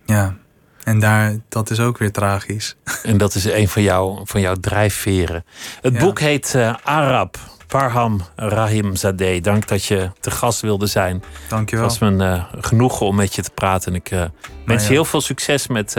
ja, 0.05 0.37
en 0.85 1.01
daar, 1.01 1.37
dat 1.49 1.71
is 1.71 1.81
ook 1.81 1.99
weer 1.99 2.13
tragisch. 2.13 2.77
En 3.03 3.17
dat 3.19 3.35
is 3.35 3.45
een 3.45 3.69
van, 3.69 3.83
jou, 3.83 4.21
van 4.25 4.41
jouw 4.41 4.55
drijfveren. 4.55 5.45
Het 5.81 5.93
Ja. 5.95 5.99
boek 6.01 6.21
heet 6.21 6.55
eh, 6.55 6.75
Arab, 6.83 7.39
Parham 7.67 8.21
Rahimzadeh. 8.37 9.43
Dank 9.43 9.69
dat 9.69 9.85
je 9.85 10.11
te 10.21 10.31
gast 10.31 10.61
wilde 10.61 10.87
zijn. 10.87 11.15
Het 11.15 11.51
Dankjewel. 11.51 11.85
was 11.85 11.99
me 11.99 12.25
eh, 12.25 12.45
genoegen 12.61 13.07
om 13.07 13.17
met 13.17 13.35
je 13.35 13.43
te 13.43 13.51
praten. 13.51 13.93
En 13.93 13.99
ik 13.99 14.11
eh, 14.11 14.25
wens 14.65 14.83
je 14.83 14.89
ja. 14.89 14.95
heel 14.95 15.05
veel 15.05 15.21
succes 15.21 15.67
met 15.67 15.97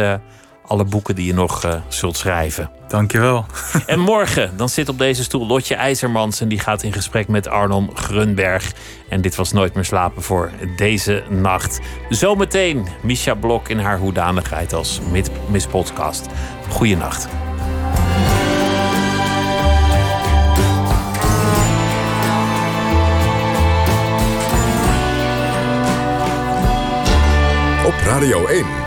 alle 0.68 0.84
boeken 0.84 1.16
die 1.16 1.26
je 1.26 1.34
nog 1.34 1.64
eh, 1.64 1.74
zult 1.88 2.18
schrijven. 2.18 2.70
Dankjewel. 2.88 3.46
En 3.86 4.00
morgen, 4.00 4.58
dan 4.58 4.70
zit 4.70 4.90
op 4.90 4.98
deze 4.98 5.24
stoel 5.24 5.48
Lotje 5.48 5.76
IJzermans... 5.76 6.42
en 6.42 6.48
die 6.48 6.60
gaat 6.60 6.84
in 6.84 6.94
gesprek 6.94 7.28
met 7.28 7.48
Arnon 7.48 7.90
Grunberg. 7.94 8.74
En 9.10 9.22
dit 9.22 9.36
was 9.36 9.52
Nooit 9.52 9.74
meer 9.74 9.86
slapen 9.86 10.22
voor 10.22 10.52
deze 10.76 11.24
nacht. 11.30 11.80
Zometeen 12.10 12.88
Misha 13.02 13.34
Blok 13.34 13.70
in 13.70 13.80
haar 13.80 13.98
hoedanigheid 13.98 14.74
als 14.74 15.00
Miss 15.50 15.68
Podcast. 15.68 16.26
Goeienacht. 16.70 17.28
Radio 28.08 28.46
1. 28.46 28.87